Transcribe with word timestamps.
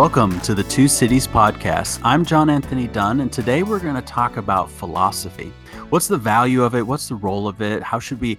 Welcome 0.00 0.40
to 0.40 0.54
the 0.54 0.64
Two 0.64 0.88
Cities 0.88 1.26
Podcast. 1.26 2.00
I'm 2.02 2.24
John 2.24 2.48
Anthony 2.48 2.88
Dunn, 2.88 3.20
and 3.20 3.30
today 3.30 3.62
we're 3.62 3.78
going 3.78 3.96
to 3.96 4.00
talk 4.00 4.38
about 4.38 4.70
philosophy. 4.70 5.52
What's 5.90 6.08
the 6.08 6.16
value 6.16 6.62
of 6.62 6.74
it? 6.74 6.86
What's 6.86 7.10
the 7.10 7.16
role 7.16 7.46
of 7.46 7.60
it? 7.60 7.82
How 7.82 7.98
should 7.98 8.18
we 8.18 8.38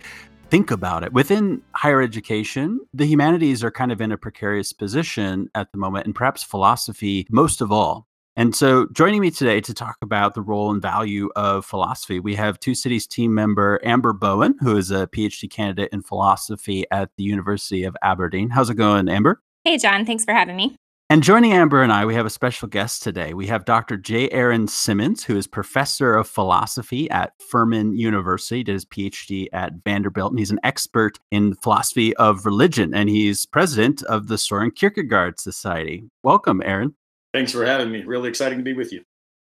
think 0.50 0.72
about 0.72 1.04
it? 1.04 1.14
Within 1.14 1.62
higher 1.76 2.02
education, 2.02 2.80
the 2.96 3.06
humanities 3.06 3.64
are 3.64 3.70
kind 3.70 3.92
of 3.92 4.02
in 4.02 4.12
a 4.12 4.18
precarious 4.18 4.74
position 4.74 5.52
at 5.54 5.72
the 5.72 5.78
moment, 5.78 6.08
and 6.08 6.16
perhaps 6.16 6.42
philosophy 6.42 7.28
most 7.30 7.62
of 7.62 7.72
all. 7.72 8.08
And 8.36 8.56
so, 8.56 8.88
joining 8.92 9.22
me 9.22 9.30
today 9.30 9.62
to 9.62 9.72
talk 9.72 9.98
about 10.02 10.34
the 10.34 10.42
role 10.42 10.72
and 10.72 10.82
value 10.82 11.30
of 11.36 11.64
philosophy, 11.64 12.20
we 12.20 12.34
have 12.34 12.60
Two 12.60 12.74
Cities 12.74 13.06
team 13.06 13.36
member 13.36 13.80
Amber 13.84 14.14
Bowen, 14.14 14.56
who 14.62 14.78
is 14.78 14.90
a 14.90 15.06
PhD 15.06 15.48
candidate 15.48 15.90
in 15.94 16.02
philosophy 16.02 16.86
at 16.90 17.12
the 17.18 17.24
University 17.24 17.84
of 17.84 17.96
Aberdeen. 18.02 18.50
How's 18.50 18.72
it 18.72 18.78
going, 18.78 19.08
Amber? 19.08 19.44
Hey, 19.64 19.78
John. 19.78 20.08
Thanks 20.08 20.26
for 20.26 20.34
having 20.34 20.56
me. 20.56 20.76
And 21.12 21.22
joining 21.22 21.52
Amber 21.52 21.84
and 21.84 21.92
I, 21.92 22.06
we 22.06 22.16
have 22.16 22.26
a 22.26 22.30
special 22.30 22.70
guest 22.70 23.04
today. 23.04 23.34
We 23.34 23.46
have 23.48 23.66
Dr. 23.66 23.98
J. 23.98 24.30
Aaron 24.30 24.66
Simmons, 24.66 25.26
who 25.26 25.36
is 25.36 25.46
professor 25.46 26.16
of 26.16 26.26
philosophy 26.26 27.10
at 27.10 27.34
Furman 27.50 27.98
University, 27.98 28.64
did 28.64 28.72
his 28.72 28.86
PhD 28.86 29.48
at 29.52 29.74
Vanderbilt, 29.84 30.32
and 30.32 30.40
he's 30.40 30.52
an 30.52 30.62
expert 30.64 31.20
in 31.30 31.56
philosophy 31.56 32.16
of 32.16 32.46
religion, 32.46 32.94
and 32.96 33.10
he's 33.10 33.46
president 33.46 34.02
of 34.04 34.30
the 34.30 34.38
Soren 34.38 34.72
Kierkegaard 34.72 35.38
Society. 35.38 36.06
Welcome, 36.24 36.62
Aaron. 36.64 36.96
Thanks 37.34 37.52
for 37.52 37.66
having 37.66 37.92
me. 37.92 38.04
Really 38.04 38.30
exciting 38.30 38.60
to 38.60 38.64
be 38.64 38.72
with 38.72 38.94
you. 38.94 39.04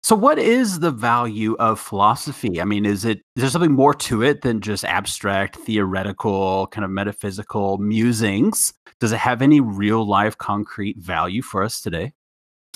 So, 0.07 0.15
what 0.15 0.39
is 0.39 0.79
the 0.79 0.93
value 0.93 1.57
of 1.59 1.81
philosophy? 1.81 2.61
I 2.61 2.65
mean, 2.65 2.87
is 2.87 3.05
it 3.05 3.19
is 3.35 3.43
there 3.43 3.51
something 3.51 3.73
more 3.73 3.93
to 3.93 4.23
it 4.23 4.43
than 4.43 4.61
just 4.61 4.85
abstract, 4.85 5.57
theoretical, 5.57 6.69
kind 6.69 6.85
of 6.85 6.93
metaphysical 6.93 7.79
musings? 7.79 8.73
Does 9.01 9.11
it 9.11 9.19
have 9.19 9.43
any 9.43 9.61
real 9.61 10.07
life, 10.07 10.39
concrete 10.39 10.97
value 10.99 11.43
for 11.43 11.65
us 11.65 11.81
today? 11.81 12.13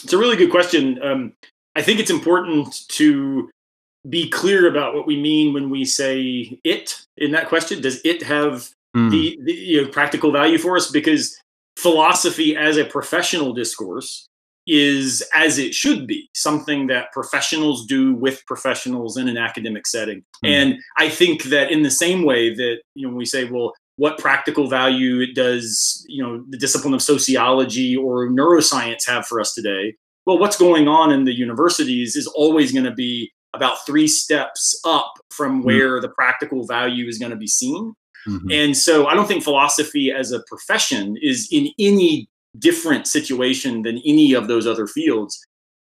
It's 0.03 0.13
a 0.13 0.19
really 0.19 0.35
good 0.35 0.51
question. 0.51 1.01
Um, 1.05 1.33
I 1.77 1.83
think 1.83 2.01
it's 2.01 2.11
important 2.11 2.89
to 2.89 3.49
be 4.09 4.29
clear 4.29 4.69
about 4.69 4.97
what 4.97 5.07
we 5.07 5.17
mean 5.17 5.55
when 5.55 5.71
we 5.71 5.85
say 5.85 6.59
it 6.65 7.01
in 7.17 7.31
that 7.31 7.49
question. 7.49 7.81
Does 7.81 8.01
it 8.05 8.25
have 8.25 8.71
mm. 8.97 9.09
the, 9.09 9.39
the 9.45 9.53
you 9.53 9.83
know, 9.83 9.89
practical 9.89 10.33
value 10.33 10.59
for 10.59 10.77
us? 10.77 10.91
Because 10.91 11.41
philosophy 11.77 12.57
as 12.57 12.77
a 12.77 12.85
professional 12.85 13.53
discourse 13.53 14.27
is 14.71 15.29
as 15.35 15.59
it 15.59 15.75
should 15.75 16.07
be 16.07 16.31
something 16.33 16.87
that 16.87 17.11
professionals 17.11 17.85
do 17.87 18.15
with 18.15 18.47
professionals 18.47 19.17
in 19.17 19.29
an 19.29 19.37
academic 19.37 19.85
setting 19.85 20.23
mm. 20.45 20.49
and 20.49 20.79
i 20.97 21.09
think 21.09 21.43
that 21.45 21.73
in 21.73 21.83
the 21.83 21.91
same 21.91 22.25
way 22.25 22.55
that 22.55 22.79
you 22.95 23.03
know 23.03 23.09
when 23.09 23.19
we 23.19 23.25
say 23.25 23.45
well 23.51 23.73
what 23.97 24.17
practical 24.17 24.69
value 24.69 25.35
does 25.35 26.07
you 26.09 26.23
know 26.23 26.45
the 26.51 26.57
discipline 26.57 26.95
of 26.95 27.03
sociology 27.03 27.97
or 27.97 28.29
neuroscience 28.29 29.07
have 29.07 29.27
for 29.27 29.41
us 29.41 29.53
today 29.55 29.93
well 30.25 30.39
what's 30.39 30.57
going 30.57 30.87
on 30.87 31.11
in 31.11 31.25
the 31.25 31.37
universities 31.37 32.15
is 32.15 32.29
always 32.29 32.71
going 32.71 32.85
to 32.85 32.95
be 32.95 33.29
about 33.53 33.85
three 33.85 34.07
steps 34.07 34.81
up 34.85 35.13
from 35.31 35.63
mm. 35.63 35.65
where 35.65 36.01
the 36.01 36.11
practical 36.11 36.65
value 36.65 37.09
is 37.09 37.19
going 37.19 37.31
to 37.31 37.37
be 37.37 37.49
seen 37.49 37.93
mm-hmm. 38.29 38.51
and 38.53 38.77
so 38.77 39.09
i 39.09 39.15
don't 39.15 39.27
think 39.27 39.43
philosophy 39.43 40.13
as 40.13 40.31
a 40.31 40.45
profession 40.47 41.17
is 41.21 41.49
in 41.51 41.69
any 41.81 42.29
different 42.59 43.07
situation 43.07 43.83
than 43.83 44.01
any 44.05 44.33
of 44.33 44.49
those 44.49 44.67
other 44.67 44.87
fields. 44.87 45.39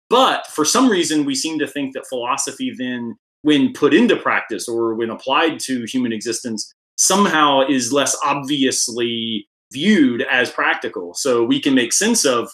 But 0.08 0.46
for 0.48 0.64
some 0.64 0.88
reason, 0.88 1.24
we 1.24 1.34
seem 1.34 1.58
to 1.58 1.66
think 1.66 1.94
that 1.94 2.06
philosophy 2.08 2.74
then, 2.76 3.16
when 3.42 3.72
put 3.72 3.94
into 3.94 4.16
practice 4.16 4.68
or 4.68 4.94
when 4.94 5.10
applied 5.10 5.60
to 5.60 5.84
human 5.84 6.12
existence, 6.12 6.72
somehow 6.96 7.66
is 7.68 7.92
less 7.92 8.16
obviously 8.24 9.46
viewed 9.72 10.22
as 10.22 10.50
practical. 10.50 11.14
So 11.14 11.44
we 11.44 11.60
can 11.60 11.74
make 11.74 11.92
sense 11.92 12.24
of 12.24 12.48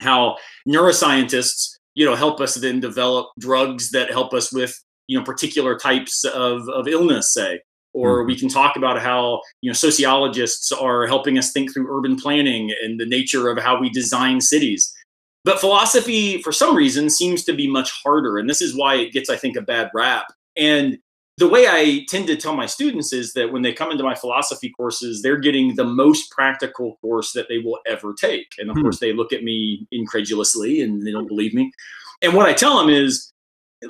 how 0.00 0.36
neuroscientists, 0.68 1.76
you 1.94 2.04
know, 2.04 2.14
help 2.14 2.40
us 2.40 2.54
then 2.56 2.80
develop 2.80 3.28
drugs 3.38 3.90
that 3.90 4.10
help 4.10 4.34
us 4.34 4.52
with, 4.52 4.78
you 5.06 5.18
know, 5.18 5.24
particular 5.24 5.78
types 5.78 6.24
of, 6.24 6.68
of 6.68 6.88
illness, 6.88 7.32
say, 7.32 7.60
or 7.96 8.24
we 8.24 8.34
mm-hmm. 8.34 8.40
can 8.40 8.48
talk 8.48 8.76
about 8.76 9.00
how 9.00 9.40
you 9.62 9.70
know 9.70 9.74
sociologists 9.74 10.70
are 10.70 11.06
helping 11.06 11.38
us 11.38 11.50
think 11.50 11.72
through 11.72 11.88
urban 11.90 12.16
planning 12.16 12.70
and 12.82 13.00
the 13.00 13.06
nature 13.06 13.48
of 13.48 13.58
how 13.58 13.80
we 13.80 13.88
design 13.88 14.40
cities 14.40 14.92
but 15.44 15.58
philosophy 15.58 16.40
for 16.42 16.52
some 16.52 16.76
reason 16.76 17.08
seems 17.08 17.42
to 17.44 17.52
be 17.52 17.66
much 17.66 17.90
harder 18.04 18.38
and 18.38 18.48
this 18.48 18.62
is 18.62 18.76
why 18.76 18.94
it 18.94 19.12
gets 19.12 19.30
i 19.30 19.36
think 19.36 19.56
a 19.56 19.62
bad 19.62 19.90
rap 19.94 20.26
and 20.56 20.98
the 21.38 21.48
way 21.48 21.66
i 21.68 22.04
tend 22.08 22.26
to 22.26 22.36
tell 22.36 22.54
my 22.54 22.66
students 22.66 23.12
is 23.12 23.32
that 23.32 23.50
when 23.50 23.62
they 23.62 23.72
come 23.72 23.90
into 23.90 24.04
my 24.04 24.14
philosophy 24.14 24.70
courses 24.76 25.22
they're 25.22 25.40
getting 25.40 25.74
the 25.74 25.84
most 25.84 26.30
practical 26.30 26.96
course 27.00 27.32
that 27.32 27.48
they 27.48 27.58
will 27.58 27.78
ever 27.86 28.12
take 28.12 28.52
and 28.58 28.70
of 28.70 28.76
hmm. 28.76 28.82
course 28.82 29.00
they 29.00 29.12
look 29.12 29.32
at 29.32 29.42
me 29.42 29.86
incredulously 29.90 30.82
and 30.82 31.06
they 31.06 31.12
don't 31.12 31.28
believe 31.28 31.54
me 31.54 31.72
and 32.20 32.34
what 32.34 32.46
i 32.46 32.52
tell 32.52 32.78
them 32.78 32.90
is 32.90 33.32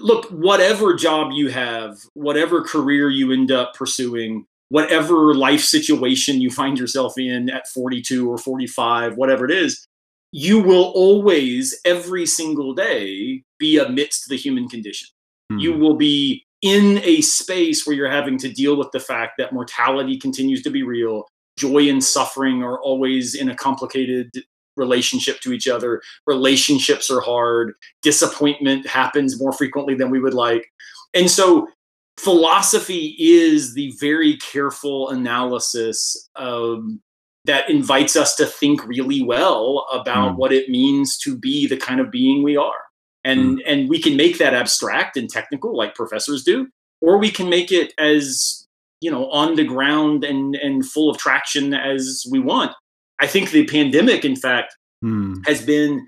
look, 0.01 0.27
whatever 0.31 0.95
job 0.95 1.33
you 1.33 1.49
have, 1.49 1.99
whatever 2.15 2.63
career 2.63 3.11
you 3.11 3.33
end 3.33 3.51
up 3.51 3.75
pursuing, 3.75 4.47
whatever 4.69 5.35
life 5.35 5.63
situation 5.63 6.41
you 6.41 6.51
find 6.51 6.79
yourself 6.79 7.19
in 7.19 7.51
at 7.51 7.69
42 7.69 8.31
or 8.31 8.39
45, 8.39 9.17
whatever 9.17 9.45
it 9.45 9.51
is, 9.51 9.87
you 10.33 10.61
will 10.61 10.93
always, 10.95 11.79
every 11.85 12.27
single 12.27 12.75
day, 12.75 13.43
be 13.59 13.79
amidst 13.79 14.29
the 14.29 14.37
human 14.37 14.69
condition. 14.69 15.09
Mm-hmm. 15.51 15.61
You 15.61 15.75
will 15.75 15.97
be 15.97 16.45
in 16.63 17.01
a 17.05 17.21
space 17.21 17.87
where 17.87 17.95
you're 17.95 18.11
having 18.11 18.39
to 18.39 18.53
deal 18.53 18.77
with 18.77 18.91
the 18.93 19.01
fact 19.01 19.35
that 19.39 19.53
mortality 19.53 20.19
continues 20.19 20.63
to 20.63 20.71
be 20.71 20.83
real, 20.83 21.27
joy 21.59 21.89
and 21.89 22.03
suffering 22.03 22.63
are 22.63 22.81
always 22.81 23.35
in 23.35 23.49
a 23.49 23.55
complicated 23.55 24.31
relationship 24.77 25.41
to 25.41 25.53
each 25.53 25.69
other. 25.69 26.03
Relationships 26.27 27.11
are 27.11 27.21
hard. 27.21 27.75
Disappointment 28.03 28.87
happens 28.87 29.41
more 29.41 29.53
frequently 29.53 29.95
than 29.95 30.11
we 30.11 30.21
would 30.21 30.35
like. 30.35 30.67
And 31.15 31.31
so 31.31 31.69
philosophy 32.19 33.17
is 33.19 33.75
the 33.75 33.93
very 33.99 34.37
careful 34.39 35.11
analysis 35.11 36.29
um, 36.37 37.01
that 37.45 37.71
invites 37.71 38.17
us 38.17 38.35
to 38.37 38.47
think 38.47 38.87
really 38.87 39.23
well 39.23 39.87
about 39.93 40.33
mm. 40.33 40.37
what 40.37 40.53
it 40.53 40.69
means 40.69 41.17
to 41.19 41.37
be 41.37 41.67
the 41.67 41.77
kind 41.77 42.01
of 42.01 42.11
being 42.11 42.43
we 42.43 42.57
are. 42.57 42.83
And, 43.25 43.59
mm. 43.59 43.63
and 43.67 43.89
we 43.89 44.01
can 44.01 44.17
make 44.17 44.39
that 44.39 44.55
abstract 44.55 45.17
and 45.17 45.29
technical 45.29 45.77
like 45.77 45.95
professors 45.95 46.45
do, 46.45 46.69
or 47.01 47.19
we 47.19 47.31
can 47.31 47.49
make 47.49 47.73
it 47.73 47.93
as 47.99 48.67
you 49.01 49.11
know 49.11 49.31
on 49.31 49.57
the 49.57 49.65
ground 49.65 50.25
and 50.25 50.57
and 50.57 50.87
full 50.87 51.11
of 51.11 51.19
traction 51.19 51.75
as 51.75 52.25
we 52.31 52.39
want 52.39 52.73
I 53.21 53.27
think 53.27 53.51
the 53.51 53.67
pandemic, 53.67 54.25
in 54.25 54.37
fact, 54.37 54.77
hmm. 55.03 55.37
has 55.47 55.65
been 55.65 56.07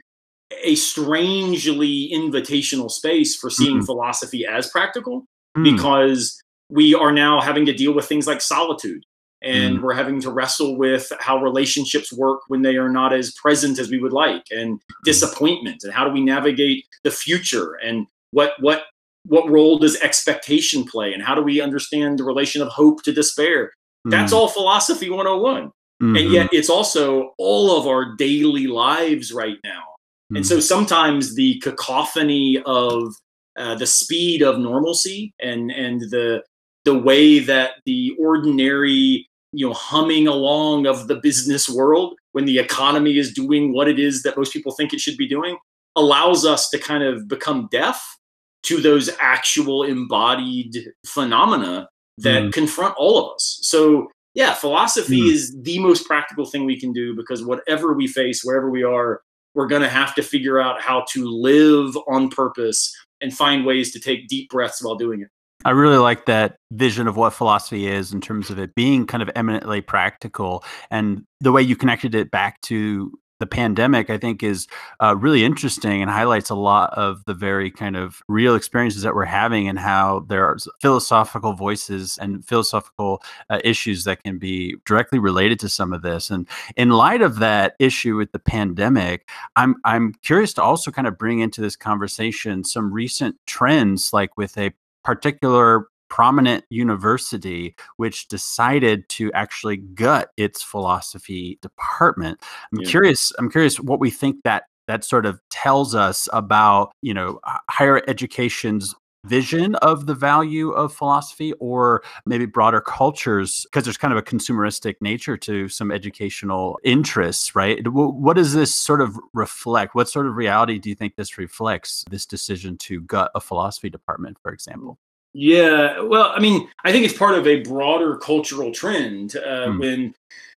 a 0.62 0.74
strangely 0.74 2.10
invitational 2.12 2.91
space 2.91 3.36
for 3.36 3.50
seeing 3.50 3.76
mm-hmm. 3.76 3.84
philosophy 3.84 4.46
as 4.46 4.70
practical 4.70 5.26
mm. 5.56 5.64
because 5.64 6.41
we 6.70 6.94
are 6.94 7.12
now 7.12 7.41
having 7.41 7.66
to 7.66 7.72
deal 7.72 7.92
with 7.92 8.06
things 8.06 8.26
like 8.26 8.41
solitude 8.41 9.02
and 9.42 9.78
mm. 9.78 9.82
we're 9.82 9.94
having 9.94 10.20
to 10.20 10.30
wrestle 10.30 10.76
with 10.76 11.12
how 11.20 11.41
relationships 11.41 12.12
work 12.12 12.41
when 12.48 12.62
they 12.62 12.76
are 12.76 12.88
not 12.88 13.12
as 13.12 13.32
present 13.34 13.78
as 13.78 13.90
we 13.90 13.98
would 13.98 14.12
like 14.12 14.42
and 14.50 14.70
hmm. 14.70 14.78
disappointment 15.04 15.84
and 15.84 15.92
how 15.92 16.04
do 16.04 16.10
we 16.10 16.22
navigate 16.22 16.84
the 17.04 17.10
future 17.10 17.75
and 17.75 18.06
what 18.30 18.52
what 18.60 18.84
what 19.26 19.48
role 19.50 19.78
does 19.78 19.96
expectation 20.00 20.84
play 20.84 21.12
and 21.12 21.22
how 21.22 21.34
do 21.34 21.42
we 21.42 21.60
understand 21.60 22.19
the 22.19 22.25
relation 22.25 22.62
of 22.62 22.69
hope 22.69 23.02
to 23.02 23.12
despair 23.12 23.72
mm. 24.06 24.10
that's 24.10 24.32
all 24.32 24.48
philosophy 24.48 25.10
101 25.10 25.70
Mm-hmm. 26.03 26.16
And 26.16 26.31
yet 26.31 26.48
it's 26.53 26.70
also 26.70 27.34
all 27.38 27.76
of 27.76 27.86
our 27.86 28.14
daily 28.16 28.66
lives 28.66 29.32
right 29.32 29.56
now. 29.64 29.81
Mm-hmm. 29.81 30.36
And 30.36 30.47
so 30.47 30.56
mm-hmm. 30.56 30.62
sometimes 30.62 31.34
the 31.34 31.59
cacophony 31.60 32.62
of 32.64 33.14
uh, 33.58 33.75
the 33.75 33.87
speed 33.87 34.40
of 34.40 34.58
normalcy 34.58 35.34
and 35.40 35.70
and 35.73 36.02
the 36.11 36.43
the 36.84 36.96
way 36.96 37.40
that 37.40 37.73
the 37.87 38.14
ordinary 38.19 39.28
you 39.52 39.67
know 39.67 39.73
humming 39.73 40.28
along 40.28 40.87
of 40.87 41.08
the 41.08 41.17
business 41.17 41.69
world 41.69 42.14
when 42.32 42.44
the 42.44 42.58
economy 42.58 43.19
is 43.19 43.32
doing 43.32 43.73
what 43.73 43.88
it 43.88 43.99
is 43.99 44.23
that 44.23 44.37
most 44.37 44.52
people 44.52 44.73
think 44.73 44.93
it 44.93 45.00
should 45.00 45.17
be 45.17 45.26
doing 45.26 45.56
allows 45.96 46.44
us 46.44 46.70
to 46.70 46.78
kind 46.78 47.02
of 47.02 47.26
become 47.26 47.69
deaf 47.73 48.17
to 48.62 48.81
those 48.81 49.11
actual 49.19 49.82
embodied 49.82 50.93
phenomena 51.05 51.88
that 52.19 52.44
mm. 52.44 52.52
confront 52.52 52.94
all 52.96 53.19
of 53.19 53.34
us 53.34 53.58
so 53.62 54.08
yeah, 54.38 54.55
philosophy 54.55 55.20
mm. 55.20 55.32
is 55.32 55.52
the 55.62 55.81
most 55.81 56.06
practical 56.06 56.46
thing 56.46 56.64
we 56.64 56.79
can 56.79 56.93
do 56.93 57.12
because 57.12 57.44
whatever 57.44 57.93
we 57.93 58.06
face, 58.06 58.44
wherever 58.44 58.70
we 58.70 58.85
are, 58.85 59.20
we're 59.56 59.67
going 59.67 59.82
to 59.82 59.88
have 59.88 60.14
to 60.14 60.23
figure 60.23 60.61
out 60.61 60.81
how 60.81 61.05
to 61.11 61.29
live 61.29 61.99
on 62.06 62.29
purpose 62.29 62.94
and 63.20 63.37
find 63.37 63.67
ways 63.67 63.90
to 63.90 63.99
take 63.99 64.29
deep 64.29 64.49
breaths 64.49 64.81
while 64.81 64.94
doing 64.94 65.23
it. 65.23 65.29
I 65.64 65.70
really 65.70 65.96
like 65.96 66.26
that 66.26 66.55
vision 66.70 67.08
of 67.08 67.17
what 67.17 67.32
philosophy 67.32 67.88
is 67.88 68.12
in 68.12 68.20
terms 68.20 68.49
of 68.49 68.61
it 68.61 68.76
being 68.76 69.08
kind 69.08 69.25
of 69.25 69.31
eminently 69.35 69.81
practical 69.81 70.62
and 70.88 71.25
the 71.40 71.50
way 71.50 71.61
you 71.61 71.75
connected 71.75 72.14
it 72.14 72.31
back 72.31 72.61
to 72.61 73.11
the 73.38 73.46
pandemic, 73.46 74.11
I 74.11 74.19
think, 74.19 74.43
is 74.43 74.67
uh, 75.00 75.17
really 75.17 75.44
interesting 75.44 76.02
and 76.02 76.11
highlights 76.11 76.50
a 76.50 76.55
lot 76.55 76.93
of 76.94 77.25
the 77.25 77.35
very 77.35 77.70
kind 77.70 77.96
of 77.96 78.20
real 78.29 78.55
experiences 78.55 79.02
that 79.02 79.14
we're 79.14 79.25
having 79.25 79.69
and 79.69 79.79
how 79.79 80.26
there 80.29 80.44
are 80.44 80.56
philosophical 80.81 81.52
voices 81.52 82.19
and 82.20 82.44
philosophical 82.44 83.23
uh, 83.50 83.61
issues 83.64 84.05
that 84.05 84.23
can 84.23 84.38
be 84.38 84.76
directly 84.87 85.19
related 85.19 85.61
to 85.61 85.69
some 85.69 85.93
of 85.93 86.02
this. 86.02 86.31
And 86.31 86.49
in 86.76 86.90
light 86.90 87.23
of 87.23 87.38
that 87.38 87.75
issue 87.79 88.17
with 88.17 88.32
the 88.32 88.38
pandemic, 88.38 89.29
I'm 89.56 89.76
I'm 89.85 90.14
curious 90.23 90.52
to 90.55 90.62
also 90.62 90.90
kind 90.90 91.06
of 91.06 91.19
bring 91.19 91.40
into 91.40 91.61
this 91.61 91.76
conversation 91.76 92.64
some 92.64 92.93
recent 92.93 93.37
trends, 93.46 94.12
like 94.12 94.37
with 94.37 94.58
a 94.58 94.73
particular 95.05 95.87
prominent 96.08 96.64
university 96.70 97.75
which 97.96 98.28
decided 98.28 99.08
to 99.08 99.32
actually 99.32 99.76
gut 99.76 100.31
its 100.37 100.62
philosophy 100.62 101.58
department. 101.62 102.40
I'm 102.72 102.81
yeah. 102.81 102.90
curious 102.90 103.32
I'm 103.38 103.50
curious 103.50 103.81
what 103.81 104.00
we 104.00 104.10
think 104.10 104.43
that 104.44 104.64
that 104.88 105.05
sort 105.05 105.26
of 105.26 105.40
tells 105.50 105.94
us 105.94 106.28
about, 106.32 106.93
you 107.02 107.14
know, 107.14 107.40
higher 107.70 108.02
education's 108.08 108.94
vision 109.26 109.75
of 109.76 110.06
the 110.06 110.14
value 110.14 110.70
of 110.70 110.93
philosophy 110.93 111.52
or 111.60 112.02
maybe 112.25 112.46
broader 112.46 112.81
cultures 112.81 113.66
because 113.69 113.84
there's 113.84 113.96
kind 113.96 114.12
of 114.12 114.19
a 114.19 114.22
consumeristic 114.22 114.94
nature 115.00 115.37
to 115.37 115.69
some 115.69 115.90
educational 115.90 116.78
interests 116.84 117.56
right 117.56 117.87
what 117.88 118.37
does 118.37 118.54
this 118.54 118.72
sort 118.72 119.00
of 119.00 119.19
reflect 119.34 119.94
what 119.94 120.08
sort 120.08 120.26
of 120.26 120.37
reality 120.37 120.78
do 120.78 120.88
you 120.88 120.94
think 120.94 121.16
this 121.16 121.37
reflects 121.37 122.04
this 122.08 122.25
decision 122.25 122.76
to 122.78 123.00
gut 123.02 123.31
a 123.34 123.40
philosophy 123.40 123.90
department 123.90 124.37
for 124.40 124.52
example 124.52 124.99
yeah, 125.40 126.00
well, 126.00 126.32
I 126.35 126.40
mean, 126.40 126.69
I 126.85 126.90
think 126.90 127.05
it's 127.05 127.17
part 127.17 127.37
of 127.38 127.46
a 127.46 127.62
broader 127.62 128.17
cultural 128.17 128.73
trend 128.73 129.37
uh, 129.37 129.69
mm. 129.69 129.79
when 129.79 130.14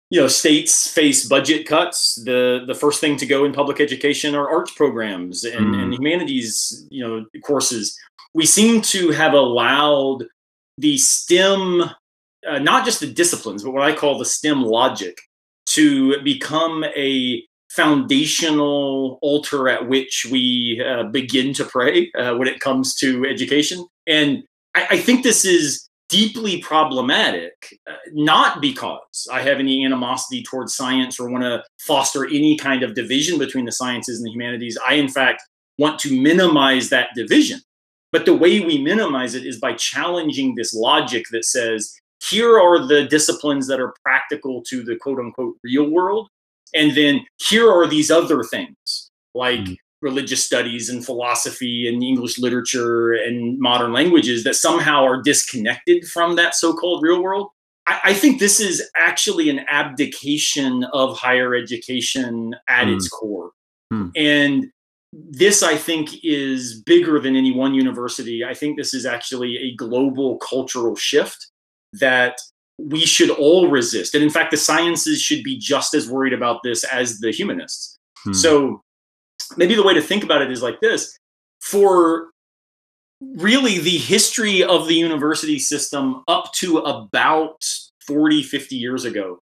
you 0.09 0.21
know 0.21 0.29
states 0.29 0.87
face 0.89 1.27
budget 1.27 1.67
cuts. 1.67 2.15
The 2.15 2.63
the 2.65 2.73
first 2.73 3.01
thing 3.01 3.17
to 3.17 3.25
go 3.25 3.43
in 3.43 3.51
public 3.51 3.81
education 3.81 4.35
are 4.35 4.49
arts 4.49 4.71
programs 4.71 5.43
and, 5.43 5.75
and 5.75 5.93
humanities, 5.93 6.87
you 6.89 7.05
know, 7.05 7.25
courses. 7.43 7.99
We 8.33 8.45
seem 8.45 8.81
to 8.83 9.11
have 9.11 9.33
allowed 9.33 10.23
the 10.77 10.97
STEM, 10.97 11.81
uh, 12.47 12.59
not 12.59 12.85
just 12.85 13.01
the 13.01 13.07
disciplines, 13.07 13.65
but 13.65 13.71
what 13.71 13.83
I 13.83 13.93
call 13.93 14.17
the 14.17 14.23
STEM 14.23 14.63
logic, 14.63 15.17
to 15.71 16.21
become 16.21 16.85
a 16.95 17.43
foundational 17.69 19.19
altar 19.21 19.67
at 19.67 19.89
which 19.89 20.25
we 20.31 20.81
uh, 20.87 21.03
begin 21.03 21.53
to 21.55 21.65
pray 21.65 22.09
uh, 22.17 22.35
when 22.35 22.47
it 22.47 22.61
comes 22.61 22.95
to 22.95 23.25
education. 23.25 23.85
And 24.07 24.43
I, 24.75 24.87
I 24.91 24.97
think 24.97 25.23
this 25.23 25.45
is 25.45 25.89
deeply 26.09 26.59
problematic, 26.61 27.77
uh, 27.87 27.93
not 28.13 28.61
because 28.61 29.27
I 29.31 29.41
have 29.41 29.59
any 29.59 29.85
animosity 29.85 30.43
towards 30.43 30.75
science 30.75 31.19
or 31.19 31.29
want 31.29 31.43
to 31.43 31.63
foster 31.79 32.25
any 32.25 32.57
kind 32.57 32.83
of 32.83 32.95
division 32.95 33.37
between 33.37 33.65
the 33.65 33.71
sciences 33.71 34.17
and 34.17 34.25
the 34.25 34.31
humanities. 34.31 34.77
I, 34.85 34.95
in 34.95 35.07
fact, 35.07 35.43
want 35.77 35.99
to 35.99 36.21
minimize 36.21 36.89
that 36.89 37.09
division. 37.15 37.59
But 38.11 38.25
the 38.25 38.35
way 38.35 38.59
we 38.59 38.79
minimize 38.79 39.35
it 39.35 39.45
is 39.45 39.59
by 39.59 39.73
challenging 39.73 40.55
this 40.55 40.73
logic 40.73 41.25
that 41.31 41.45
says, 41.45 41.95
here 42.23 42.59
are 42.59 42.85
the 42.85 43.05
disciplines 43.05 43.67
that 43.67 43.79
are 43.79 43.93
practical 44.03 44.63
to 44.63 44.83
the 44.83 44.95
quote 44.95 45.19
unquote 45.19 45.55
real 45.63 45.89
world. 45.89 46.27
And 46.73 46.95
then 46.97 47.25
here 47.37 47.71
are 47.71 47.87
these 47.87 48.11
other 48.11 48.43
things 48.43 49.11
like 49.33 49.59
mm 49.59 49.77
religious 50.01 50.43
studies 50.43 50.89
and 50.89 51.05
philosophy 51.05 51.87
and 51.87 52.01
English 52.03 52.39
literature 52.39 53.13
and 53.13 53.59
modern 53.59 53.91
languages 53.91 54.43
that 54.43 54.55
somehow 54.55 55.03
are 55.03 55.21
disconnected 55.21 56.07
from 56.07 56.35
that 56.35 56.55
so-called 56.55 57.03
real 57.03 57.21
world. 57.21 57.49
I, 57.85 57.99
I 58.05 58.13
think 58.13 58.39
this 58.39 58.59
is 58.59 58.87
actually 58.95 59.49
an 59.49 59.61
abdication 59.69 60.85
of 60.93 61.17
higher 61.17 61.53
education 61.53 62.55
at 62.67 62.87
mm. 62.87 62.95
its 62.95 63.09
core. 63.09 63.51
Mm. 63.91 64.11
And 64.15 64.71
this, 65.11 65.63
I 65.63 65.75
think, 65.75 66.23
is 66.23 66.81
bigger 66.81 67.19
than 67.19 67.35
any 67.35 67.51
one 67.51 67.73
university. 67.73 68.45
I 68.45 68.53
think 68.53 68.77
this 68.77 68.93
is 68.93 69.05
actually 69.05 69.57
a 69.57 69.75
global 69.75 70.37
cultural 70.37 70.95
shift 70.95 71.47
that 71.93 72.39
we 72.77 72.99
should 73.01 73.31
all 73.31 73.69
resist. 73.69 74.13
And 74.13 74.23
in 74.23 74.29
fact, 74.29 74.51
the 74.51 74.57
sciences 74.57 75.21
should 75.21 75.43
be 75.43 75.57
just 75.57 75.93
as 75.93 76.09
worried 76.09 76.33
about 76.33 76.61
this 76.63 76.83
as 76.85 77.19
the 77.19 77.31
humanists. 77.31 77.97
Hmm. 78.23 78.33
So 78.33 78.81
maybe 79.57 79.75
the 79.75 79.83
way 79.83 79.93
to 79.93 80.01
think 80.01 80.23
about 80.23 80.41
it 80.41 80.51
is 80.51 80.61
like 80.61 80.79
this. 80.79 81.17
For 81.61 82.29
really 83.21 83.79
the 83.79 83.97
history 83.97 84.63
of 84.63 84.87
the 84.87 84.95
university 84.95 85.59
system 85.59 86.23
up 86.27 86.51
to 86.53 86.77
about 86.79 87.63
40 88.07 88.43
50 88.43 88.75
years 88.77 89.03
ago 89.03 89.39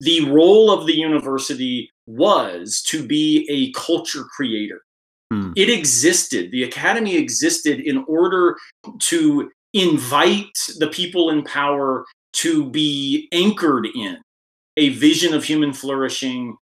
the 0.00 0.30
role 0.30 0.70
of 0.70 0.86
the 0.86 0.96
university 0.96 1.90
was 2.06 2.82
to 2.82 3.06
be 3.06 3.46
a 3.50 3.72
culture 3.78 4.24
creator. 4.24 4.82
Hmm. 5.30 5.52
it 5.56 5.68
existed. 5.68 6.50
The 6.52 6.64
academy 6.64 7.16
existed 7.16 7.80
in 7.80 8.02
order 8.08 8.56
to 9.00 9.50
invite 9.74 10.58
the 10.78 10.88
people 10.88 11.28
in 11.28 11.44
power 11.44 12.06
to 12.32 12.70
be 12.70 13.28
anchored 13.30 13.86
in 13.94 14.16
a 14.78 14.88
vision 14.90 15.34
of 15.34 15.44
human 15.44 15.74
flourishing 15.74 16.56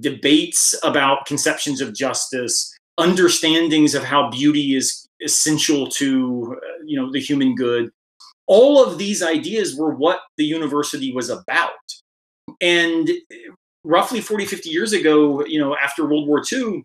debates 0.00 0.74
about 0.82 1.26
conceptions 1.26 1.80
of 1.80 1.94
justice, 1.94 2.74
understandings 2.98 3.94
of 3.94 4.04
how 4.04 4.30
beauty 4.30 4.74
is 4.74 5.06
essential 5.22 5.86
to 5.88 6.56
uh, 6.56 6.82
you 6.84 7.00
know 7.00 7.10
the 7.10 7.20
human 7.20 7.54
good. 7.54 7.90
All 8.46 8.82
of 8.82 8.98
these 8.98 9.22
ideas 9.22 9.76
were 9.76 9.94
what 9.94 10.20
the 10.36 10.44
university 10.44 11.12
was 11.12 11.28
about. 11.28 11.72
And 12.62 13.10
roughly 13.84 14.20
40, 14.20 14.46
50 14.46 14.70
years 14.70 14.92
ago, 14.92 15.44
you 15.44 15.60
know, 15.60 15.76
after 15.76 16.06
World 16.06 16.26
War 16.26 16.42
II, 16.50 16.84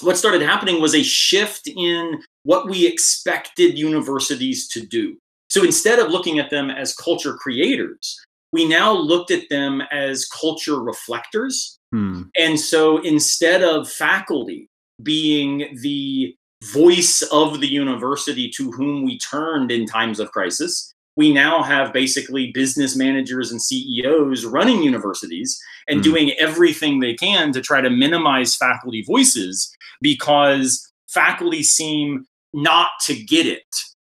what 0.00 0.16
started 0.16 0.42
happening 0.42 0.80
was 0.80 0.94
a 0.94 1.02
shift 1.02 1.68
in 1.68 2.20
what 2.42 2.68
we 2.68 2.86
expected 2.86 3.78
universities 3.78 4.66
to 4.68 4.84
do. 4.84 5.16
So 5.48 5.64
instead 5.64 5.98
of 5.98 6.10
looking 6.10 6.38
at 6.38 6.50
them 6.50 6.70
as 6.70 6.94
culture 6.94 7.34
creators, 7.34 8.18
we 8.52 8.66
now 8.66 8.92
looked 8.92 9.30
at 9.30 9.48
them 9.48 9.82
as 9.92 10.26
culture 10.26 10.80
reflectors 10.80 11.80
Hmm. 11.92 12.22
And 12.38 12.58
so 12.58 12.98
instead 13.02 13.62
of 13.62 13.90
faculty 13.90 14.68
being 15.02 15.76
the 15.80 16.34
voice 16.72 17.22
of 17.32 17.60
the 17.60 17.68
university 17.68 18.50
to 18.56 18.70
whom 18.70 19.04
we 19.04 19.18
turned 19.18 19.70
in 19.70 19.86
times 19.86 20.20
of 20.20 20.30
crisis, 20.30 20.92
we 21.16 21.32
now 21.32 21.62
have 21.62 21.92
basically 21.92 22.52
business 22.52 22.96
managers 22.96 23.50
and 23.50 23.60
CEOs 23.60 24.44
running 24.44 24.82
universities 24.82 25.60
and 25.88 25.98
hmm. 25.98 26.02
doing 26.02 26.30
everything 26.32 27.00
they 27.00 27.14
can 27.14 27.52
to 27.52 27.60
try 27.60 27.80
to 27.80 27.90
minimize 27.90 28.54
faculty 28.54 29.02
voices 29.02 29.74
because 30.00 30.92
faculty 31.08 31.62
seem 31.62 32.26
not 32.52 32.90
to 33.02 33.14
get 33.14 33.46
it 33.46 33.64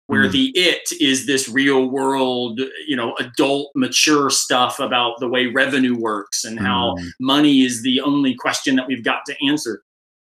where 0.10 0.28
mm. 0.28 0.32
the 0.32 0.52
it 0.56 0.92
is 1.00 1.28
this 1.28 1.48
real 1.48 1.86
world 1.86 2.60
you 2.88 2.96
know 2.96 3.16
adult 3.20 3.70
mature 3.76 4.30
stuff 4.30 4.80
about 4.80 5.20
the 5.20 5.28
way 5.28 5.46
revenue 5.46 5.96
works 5.96 6.44
and 6.44 6.60
how 6.60 6.96
mm. 6.96 7.10
money 7.20 7.62
is 7.62 7.84
the 7.84 8.02
only 8.02 8.34
question 8.36 8.76
that 8.76 8.88
we've 8.88 9.04
got 9.04 9.20
to 9.26 9.36
answer 9.48 9.84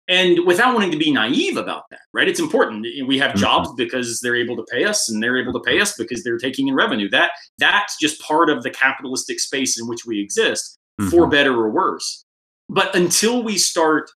and 0.06 0.44
without 0.46 0.74
wanting 0.74 0.90
to 0.90 0.98
be 0.98 1.10
naive 1.10 1.56
about 1.56 1.84
that 1.90 2.00
right 2.12 2.28
it's 2.28 2.40
important 2.40 2.86
we 3.06 3.18
have 3.18 3.30
mm-hmm. 3.30 3.40
jobs 3.40 3.70
because 3.76 4.20
they're 4.20 4.36
able 4.36 4.56
to 4.56 4.64
pay 4.70 4.84
us 4.84 5.08
and 5.08 5.22
they're 5.22 5.38
able 5.38 5.52
to 5.52 5.60
pay 5.60 5.80
us 5.80 5.96
because 5.96 6.22
they're 6.22 6.38
taking 6.38 6.68
in 6.68 6.74
revenue 6.74 7.08
that 7.08 7.30
that's 7.58 7.98
just 7.98 8.20
part 8.20 8.50
of 8.50 8.62
the 8.62 8.70
capitalistic 8.70 9.40
space 9.40 9.80
in 9.80 9.88
which 9.88 10.04
we 10.04 10.20
exist 10.20 10.78
mm-hmm. 11.00 11.10
for 11.10 11.26
better 11.26 11.54
or 11.54 11.70
worse 11.70 12.24
but 12.68 12.94
until 12.94 13.42
we 13.42 13.56
start 13.56 14.10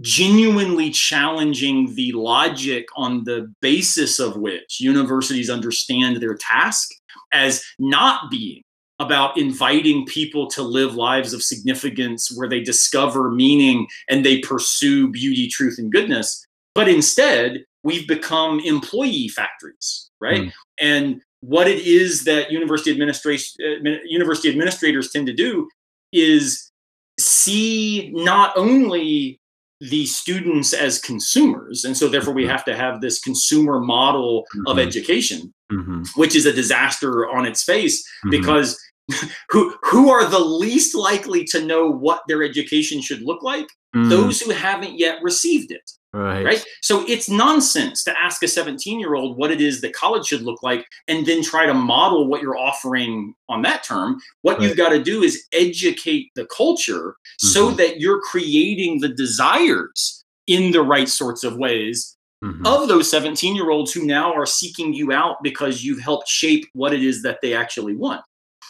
genuinely 0.00 0.90
challenging 0.90 1.94
the 1.94 2.12
logic 2.12 2.86
on 2.96 3.24
the 3.24 3.52
basis 3.60 4.18
of 4.18 4.36
which 4.36 4.80
universities 4.80 5.48
understand 5.48 6.16
their 6.16 6.34
task 6.34 6.90
as 7.32 7.64
not 7.78 8.30
being 8.30 8.62
about 9.00 9.36
inviting 9.36 10.06
people 10.06 10.48
to 10.48 10.62
live 10.62 10.94
lives 10.94 11.32
of 11.32 11.42
significance 11.42 12.32
where 12.36 12.48
they 12.48 12.60
discover 12.60 13.30
meaning 13.30 13.86
and 14.08 14.24
they 14.24 14.38
pursue 14.38 15.10
beauty, 15.10 15.48
truth, 15.48 15.76
and 15.78 15.90
goodness. 15.90 16.46
But 16.74 16.88
instead, 16.88 17.64
we've 17.82 18.06
become 18.06 18.60
employee 18.60 19.28
factories, 19.28 20.10
right? 20.20 20.42
Mm. 20.42 20.52
And 20.80 21.22
what 21.40 21.68
it 21.68 21.84
is 21.86 22.24
that 22.24 22.50
university 22.50 22.90
administration, 22.90 23.64
uh, 23.64 23.90
university 24.04 24.48
administrators 24.48 25.10
tend 25.10 25.26
to 25.26 25.32
do 25.32 25.68
is 26.12 26.70
see 27.18 28.10
not 28.14 28.56
only 28.56 29.40
the 29.80 30.06
students 30.06 30.72
as 30.72 31.00
consumers 31.00 31.84
and 31.84 31.96
so 31.96 32.08
therefore 32.08 32.32
we 32.32 32.42
mm-hmm. 32.42 32.52
have 32.52 32.64
to 32.64 32.76
have 32.76 33.00
this 33.00 33.18
consumer 33.18 33.80
model 33.80 34.44
mm-hmm. 34.54 34.66
of 34.68 34.78
education 34.78 35.52
mm-hmm. 35.70 36.02
which 36.14 36.36
is 36.36 36.46
a 36.46 36.52
disaster 36.52 37.28
on 37.30 37.44
its 37.44 37.62
face 37.62 38.02
mm-hmm. 38.02 38.30
because 38.30 38.80
who 39.50 39.74
who 39.82 40.10
are 40.10 40.26
the 40.28 40.38
least 40.38 40.94
likely 40.94 41.44
to 41.44 41.64
know 41.64 41.88
what 41.88 42.22
their 42.26 42.42
education 42.42 43.00
should 43.00 43.22
look 43.22 43.42
like 43.42 43.66
mm. 43.94 44.08
those 44.08 44.40
who 44.40 44.50
haven't 44.50 44.98
yet 44.98 45.22
received 45.22 45.70
it 45.70 45.90
right 46.14 46.44
right 46.44 46.64
so 46.80 47.04
it's 47.06 47.28
nonsense 47.28 48.02
to 48.02 48.18
ask 48.18 48.42
a 48.42 48.48
17 48.48 48.98
year 48.98 49.14
old 49.14 49.36
what 49.36 49.50
it 49.50 49.60
is 49.60 49.80
that 49.80 49.92
college 49.92 50.26
should 50.26 50.42
look 50.42 50.62
like 50.62 50.86
and 51.06 51.26
then 51.26 51.42
try 51.42 51.66
to 51.66 51.74
model 51.74 52.28
what 52.28 52.40
you're 52.40 52.56
offering 52.56 53.34
on 53.48 53.60
that 53.62 53.82
term 53.82 54.18
what 54.42 54.58
right. 54.58 54.68
you've 54.68 54.76
got 54.76 54.90
to 54.90 55.02
do 55.02 55.22
is 55.22 55.44
educate 55.52 56.30
the 56.34 56.46
culture 56.46 57.10
mm-hmm. 57.10 57.46
so 57.48 57.70
that 57.72 58.00
you're 58.00 58.20
creating 58.20 59.00
the 59.00 59.08
desires 59.08 60.24
in 60.46 60.72
the 60.72 60.82
right 60.82 61.08
sorts 61.08 61.44
of 61.44 61.56
ways 61.58 62.16
mm-hmm. 62.42 62.66
of 62.66 62.88
those 62.88 63.10
17 63.10 63.54
year 63.54 63.70
olds 63.70 63.92
who 63.92 64.06
now 64.06 64.32
are 64.32 64.46
seeking 64.46 64.94
you 64.94 65.12
out 65.12 65.36
because 65.42 65.84
you've 65.84 66.00
helped 66.00 66.28
shape 66.28 66.64
what 66.72 66.94
it 66.94 67.02
is 67.02 67.22
that 67.22 67.40
they 67.42 67.54
actually 67.54 67.94
want 67.94 68.22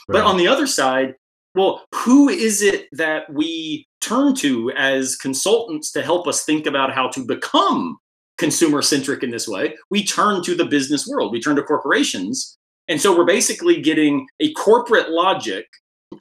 Right. 0.08 0.20
But 0.20 0.24
on 0.24 0.36
the 0.36 0.48
other 0.48 0.66
side, 0.66 1.14
well, 1.54 1.84
who 1.94 2.28
is 2.28 2.62
it 2.62 2.88
that 2.92 3.32
we 3.32 3.86
turn 4.00 4.34
to 4.36 4.70
as 4.72 5.16
consultants 5.16 5.92
to 5.92 6.02
help 6.02 6.26
us 6.26 6.44
think 6.44 6.66
about 6.66 6.92
how 6.92 7.08
to 7.08 7.24
become 7.24 7.96
consumer 8.38 8.82
centric 8.82 9.22
in 9.22 9.30
this 9.30 9.46
way? 9.46 9.76
We 9.90 10.04
turn 10.04 10.42
to 10.44 10.54
the 10.54 10.64
business 10.64 11.06
world, 11.06 11.32
we 11.32 11.40
turn 11.40 11.56
to 11.56 11.62
corporations. 11.62 12.58
And 12.88 13.00
so 13.00 13.16
we're 13.16 13.24
basically 13.24 13.80
getting 13.80 14.26
a 14.40 14.52
corporate 14.52 15.10
logic 15.10 15.66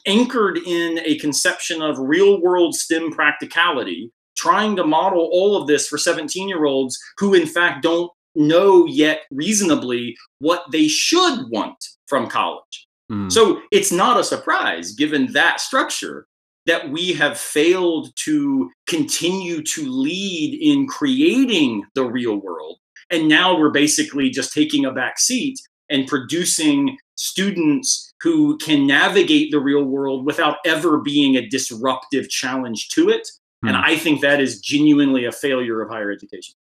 anchored 0.05 0.57
in 0.57 0.99
a 1.03 1.17
conception 1.19 1.81
of 1.81 1.97
real 1.99 2.41
world 2.41 2.75
STEM 2.75 3.11
practicality, 3.11 4.11
trying 4.37 4.75
to 4.75 4.85
model 4.85 5.29
all 5.31 5.59
of 5.59 5.67
this 5.67 5.87
for 5.87 5.97
17 5.97 6.47
year 6.47 6.65
olds 6.65 6.97
who, 7.17 7.33
in 7.33 7.45
fact, 7.45 7.83
don't 7.83 8.11
know 8.35 8.85
yet 8.85 9.21
reasonably 9.31 10.15
what 10.39 10.63
they 10.71 10.87
should 10.87 11.49
want 11.49 11.77
from 12.07 12.27
college. 12.27 12.82
Mm. 13.11 13.31
So 13.31 13.61
it's 13.71 13.91
not 13.91 14.19
a 14.19 14.23
surprise, 14.23 14.93
given 14.93 15.31
that 15.33 15.59
structure, 15.59 16.27
that 16.65 16.89
we 16.89 17.13
have 17.13 17.37
failed 17.37 18.15
to 18.15 18.69
continue 18.87 19.61
to 19.63 19.89
lead 19.89 20.59
in 20.61 20.87
creating 20.87 21.83
the 21.95 22.05
real 22.05 22.37
world. 22.37 22.77
And 23.09 23.27
now 23.27 23.57
we're 23.57 23.71
basically 23.71 24.29
just 24.29 24.53
taking 24.53 24.85
a 24.85 24.91
back 24.91 25.19
seat 25.19 25.59
and 25.89 26.07
producing 26.07 26.97
students 27.15 28.11
who 28.21 28.57
can 28.57 28.87
navigate 28.87 29.51
the 29.51 29.59
real 29.59 29.83
world 29.83 30.25
without 30.25 30.57
ever 30.65 30.99
being 30.99 31.35
a 31.35 31.47
disruptive 31.47 32.29
challenge 32.29 32.89
to 32.89 33.09
it. 33.09 33.27
Mm. 33.63 33.69
And 33.69 33.77
I 33.77 33.97
think 33.97 34.21
that 34.21 34.39
is 34.39 34.59
genuinely 34.59 35.25
a 35.25 35.31
failure 35.31 35.81
of 35.81 35.89
higher 35.89 36.11
education. 36.11 36.55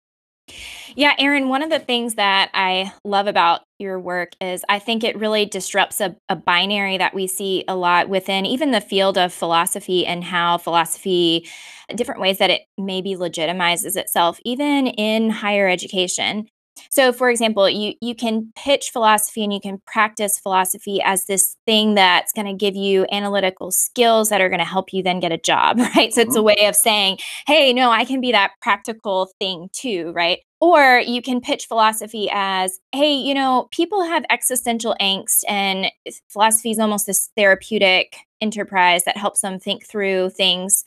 Yeah, 0.95 1.15
Aaron, 1.19 1.49
one 1.49 1.63
of 1.63 1.71
the 1.71 1.79
things 1.79 2.17
that 2.17 2.51
I 2.53 2.93
love 3.05 3.27
about 3.27 3.63
your 3.79 3.99
work 3.99 4.33
is 4.41 4.65
I 4.69 4.79
think 4.79 5.05
it 5.05 5.19
really 5.19 5.47
disrupts 5.47 6.01
a, 6.01 6.17
a, 6.29 6.37
binary 6.37 6.99
that 6.99 7.15
we 7.15 7.27
see 7.27 7.65
a 7.67 7.75
lot 7.75 8.09
within 8.09 8.45
even 8.45 8.73
the 8.73 8.81
field 8.81 9.17
of 9.17 9.33
philosophy 9.33 10.07
and 10.07 10.23
how 10.23 10.59
philosophy, 10.59 11.49
different 11.95 12.21
ways 12.21 12.39
that 12.39 12.51
it 12.51 12.63
maybe 12.77 13.15
legitimizes 13.15 13.97
itself, 13.97 14.39
even 14.45 14.87
in 14.87 15.31
higher 15.31 15.69
education. 15.69 16.47
So 16.91 17.13
for 17.13 17.31
example, 17.31 17.69
you 17.69 17.95
you 18.01 18.15
can 18.15 18.53
pitch 18.57 18.91
philosophy 18.93 19.45
and 19.45 19.53
you 19.53 19.61
can 19.61 19.81
practice 19.87 20.39
philosophy 20.39 21.01
as 21.03 21.27
this 21.27 21.57
thing 21.67 21.95
that's 21.95 22.33
going 22.33 22.47
to 22.47 22.55
give 22.55 22.77
you 22.77 23.07
analytical 23.11 23.71
skills 23.71 24.29
that 24.29 24.41
are 24.41 24.49
going 24.49 24.59
to 24.59 24.65
help 24.65 24.93
you 24.93 25.03
then 25.03 25.21
get 25.21 25.33
a 25.33 25.39
job, 25.39 25.79
right? 25.97 26.13
So 26.13 26.21
it's 26.21 26.35
a 26.35 26.39
mm-hmm. 26.39 26.47
way 26.47 26.67
of 26.67 26.77
saying, 26.77 27.19
"Hey, 27.47 27.73
no, 27.73 27.91
I 27.91 28.05
can 28.05 28.21
be 28.21 28.33
that 28.33 28.53
practical 28.61 29.31
thing 29.39 29.69
too," 29.73 30.13
right? 30.15 30.41
Or 30.63 31.03
you 31.05 31.21
can 31.23 31.41
pitch 31.41 31.67
philosophy 31.67 32.29
as, 32.33 32.79
"Hey, 32.93 33.13
you 33.13 33.35
know, 33.35 33.69
people 33.73 34.05
have 34.05 34.25
existential 34.31 34.95
angst 35.01 35.43
and 35.49 35.91
philosophy 36.29 36.71
is 36.71 36.79
almost 36.79 37.07
this 37.07 37.31
therapeutic 37.37 38.17
enterprise 38.41 39.03
that 39.05 39.17
helps 39.17 39.41
them 39.41 39.59
think 39.59 39.85
through 39.87 40.31
things." 40.31 40.85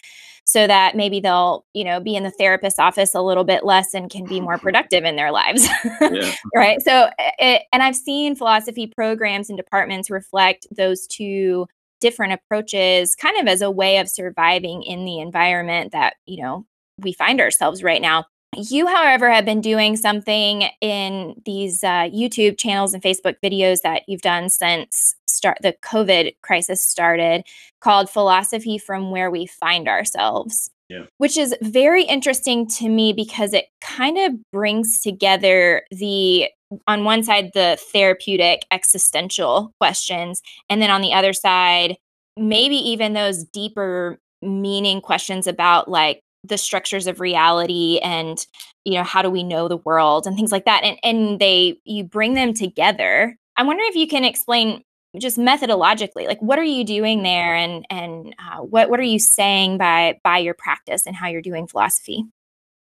so 0.47 0.67
that 0.67 0.95
maybe 0.95 1.19
they'll 1.19 1.65
you 1.73 1.83
know 1.83 1.99
be 1.99 2.15
in 2.15 2.23
the 2.23 2.31
therapist's 2.31 2.79
office 2.79 3.15
a 3.15 3.21
little 3.21 3.43
bit 3.43 3.65
less 3.65 3.93
and 3.93 4.11
can 4.11 4.25
be 4.25 4.39
more 4.39 4.57
productive 4.57 5.03
in 5.03 5.15
their 5.15 5.31
lives 5.31 5.67
yeah. 6.01 6.35
right 6.53 6.81
so 6.81 7.09
it, 7.39 7.63
and 7.73 7.83
i've 7.83 7.95
seen 7.95 8.35
philosophy 8.35 8.87
programs 8.87 9.49
and 9.49 9.57
departments 9.57 10.09
reflect 10.09 10.67
those 10.71 11.07
two 11.07 11.67
different 11.99 12.33
approaches 12.33 13.15
kind 13.15 13.37
of 13.39 13.47
as 13.47 13.61
a 13.61 13.71
way 13.71 13.97
of 13.97 14.07
surviving 14.07 14.83
in 14.83 15.05
the 15.05 15.19
environment 15.19 15.91
that 15.91 16.15
you 16.25 16.41
know 16.41 16.65
we 16.99 17.11
find 17.11 17.41
ourselves 17.41 17.83
right 17.83 18.01
now 18.01 18.23
you, 18.57 18.87
however, 18.87 19.29
have 19.29 19.45
been 19.45 19.61
doing 19.61 19.95
something 19.95 20.69
in 20.81 21.41
these 21.45 21.83
uh, 21.83 22.09
YouTube 22.09 22.57
channels 22.57 22.93
and 22.93 23.03
Facebook 23.03 23.35
videos 23.43 23.81
that 23.81 24.03
you've 24.07 24.21
done 24.21 24.49
since 24.49 25.15
start 25.27 25.57
the 25.61 25.75
COVID 25.83 26.35
crisis 26.41 26.81
started, 26.81 27.43
called 27.81 28.09
"Philosophy 28.09 28.77
from 28.77 29.11
Where 29.11 29.29
We 29.29 29.45
Find 29.45 29.87
Ourselves." 29.87 30.71
Yeah. 30.89 31.05
Which 31.17 31.37
is 31.37 31.55
very 31.61 32.03
interesting 32.03 32.67
to 32.69 32.89
me 32.89 33.11
because 33.11 33.53
it 33.53 33.65
kind 33.81 34.17
of 34.17 34.33
brings 34.51 35.01
together 35.01 35.83
the 35.91 36.49
on 36.87 37.03
one 37.03 37.23
side 37.23 37.51
the 37.53 37.77
therapeutic 37.91 38.65
existential 38.71 39.71
questions 39.79 40.41
and 40.69 40.81
then 40.81 40.89
on 40.89 41.01
the 41.01 41.13
other 41.13 41.31
side 41.31 41.95
maybe 42.37 42.75
even 42.75 43.13
those 43.13 43.43
deeper 43.45 44.19
meaning 44.41 44.99
questions 44.99 45.47
about 45.47 45.87
like 45.89 46.21
the 46.47 46.57
structures 46.57 47.07
of 47.07 47.19
reality 47.19 47.99
and 48.03 48.45
you 48.83 48.93
know 48.93 49.03
how 49.03 49.21
do 49.21 49.29
we 49.29 49.43
know 49.43 49.67
the 49.67 49.77
world 49.77 50.27
and 50.27 50.35
things 50.35 50.51
like 50.51 50.65
that 50.65 50.83
and 50.83 50.97
and 51.03 51.39
they 51.39 51.79
you 51.85 52.03
bring 52.03 52.33
them 52.33 52.53
together. 52.53 53.37
I 53.57 53.63
wonder 53.63 53.83
if 53.85 53.95
you 53.95 54.07
can 54.07 54.25
explain 54.25 54.83
just 55.19 55.37
methodologically 55.37 56.27
like 56.27 56.41
what 56.41 56.59
are 56.59 56.63
you 56.63 56.83
doing 56.83 57.23
there 57.23 57.55
and 57.55 57.85
and 57.89 58.35
uh, 58.39 58.59
what 58.59 58.89
what 58.89 58.99
are 58.99 59.03
you 59.03 59.19
saying 59.19 59.77
by 59.77 60.19
by 60.23 60.37
your 60.37 60.53
practice 60.53 61.05
and 61.05 61.15
how 61.15 61.27
you're 61.27 61.41
doing 61.41 61.67
philosophy? 61.67 62.25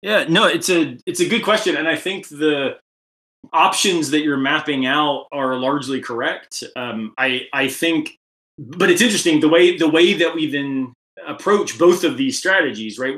Yeah 0.02 0.24
no 0.28 0.46
it's 0.46 0.68
a 0.68 0.96
it's 1.06 1.20
a 1.20 1.28
good 1.28 1.42
question 1.42 1.76
and 1.76 1.88
i 1.88 1.96
think 1.96 2.28
the 2.28 2.76
options 3.52 4.10
that 4.10 4.22
you're 4.22 4.36
mapping 4.36 4.86
out 4.86 5.26
are 5.32 5.56
largely 5.56 6.00
correct. 6.00 6.62
Um, 6.76 7.12
i 7.18 7.42
i 7.52 7.68
think 7.68 8.18
but 8.58 8.90
it's 8.90 9.02
interesting 9.02 9.40
the 9.40 9.48
way 9.48 9.76
the 9.76 9.88
way 9.88 10.12
that 10.14 10.34
we 10.34 10.46
then 10.46 10.92
approach 11.26 11.78
both 11.78 12.04
of 12.04 12.16
these 12.16 12.38
strategies, 12.38 12.98
right? 12.98 13.16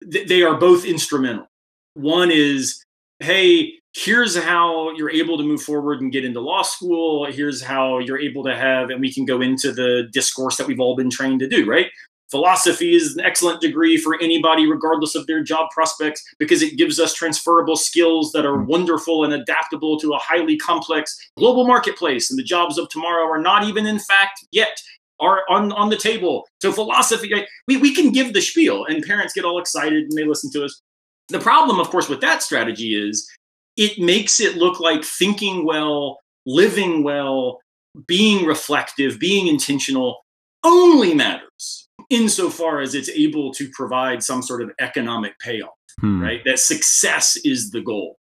They 0.00 0.42
are 0.42 0.56
both 0.56 0.84
instrumental. 0.84 1.46
One 1.94 2.30
is, 2.30 2.82
hey, 3.20 3.74
here's 3.94 4.36
how 4.36 4.90
you're 4.96 5.10
able 5.10 5.38
to 5.38 5.44
move 5.44 5.62
forward 5.62 6.00
and 6.00 6.12
get 6.12 6.24
into 6.24 6.40
law 6.40 6.62
school. 6.62 7.30
Here's 7.30 7.62
how 7.62 7.98
you're 7.98 8.18
able 8.18 8.42
to 8.44 8.54
have, 8.54 8.90
and 8.90 9.00
we 9.00 9.12
can 9.12 9.24
go 9.24 9.40
into 9.40 9.72
the 9.72 10.08
discourse 10.12 10.56
that 10.56 10.66
we've 10.66 10.80
all 10.80 10.96
been 10.96 11.10
trained 11.10 11.40
to 11.40 11.48
do, 11.48 11.64
right? 11.64 11.86
Philosophy 12.30 12.96
is 12.96 13.16
an 13.16 13.24
excellent 13.24 13.60
degree 13.60 13.96
for 13.96 14.20
anybody, 14.20 14.66
regardless 14.66 15.14
of 15.14 15.26
their 15.26 15.42
job 15.42 15.70
prospects, 15.70 16.24
because 16.38 16.62
it 16.62 16.76
gives 16.76 16.98
us 16.98 17.14
transferable 17.14 17.76
skills 17.76 18.32
that 18.32 18.44
are 18.44 18.62
wonderful 18.64 19.22
and 19.22 19.34
adaptable 19.34 20.00
to 20.00 20.14
a 20.14 20.18
highly 20.18 20.56
complex 20.56 21.16
global 21.36 21.64
marketplace. 21.64 22.30
And 22.30 22.38
the 22.38 22.42
jobs 22.42 22.78
of 22.78 22.88
tomorrow 22.88 23.30
are 23.30 23.40
not 23.40 23.62
even, 23.64 23.86
in 23.86 24.00
fact, 24.00 24.44
yet 24.50 24.82
are 25.20 25.42
on, 25.48 25.72
on 25.72 25.90
the 25.90 25.96
table. 25.96 26.46
So 26.60 26.72
philosophy, 26.72 27.32
we, 27.68 27.76
we 27.76 27.94
can 27.94 28.10
give 28.10 28.32
the 28.32 28.40
spiel 28.40 28.84
and 28.86 29.04
parents 29.04 29.32
get 29.32 29.44
all 29.44 29.58
excited 29.58 30.04
and 30.04 30.12
they 30.12 30.24
listen 30.24 30.50
to 30.52 30.64
us. 30.64 30.80
The 31.28 31.40
problem, 31.40 31.80
of 31.80 31.88
course, 31.88 32.08
with 32.08 32.20
that 32.20 32.42
strategy 32.42 32.94
is 32.94 33.28
it 33.76 33.98
makes 33.98 34.40
it 34.40 34.56
look 34.56 34.80
like 34.80 35.04
thinking 35.04 35.64
well, 35.64 36.18
living 36.46 37.02
well, 37.02 37.60
being 38.06 38.44
reflective, 38.44 39.18
being 39.18 39.46
intentional 39.46 40.24
only 40.64 41.14
matters 41.14 41.88
insofar 42.10 42.80
as 42.80 42.94
it's 42.94 43.08
able 43.10 43.52
to 43.52 43.68
provide 43.72 44.22
some 44.22 44.42
sort 44.42 44.62
of 44.62 44.70
economic 44.80 45.38
payoff, 45.38 45.70
hmm. 46.00 46.20
right? 46.20 46.40
That 46.44 46.58
success 46.58 47.36
is 47.44 47.70
the 47.70 47.80
goal 47.80 48.16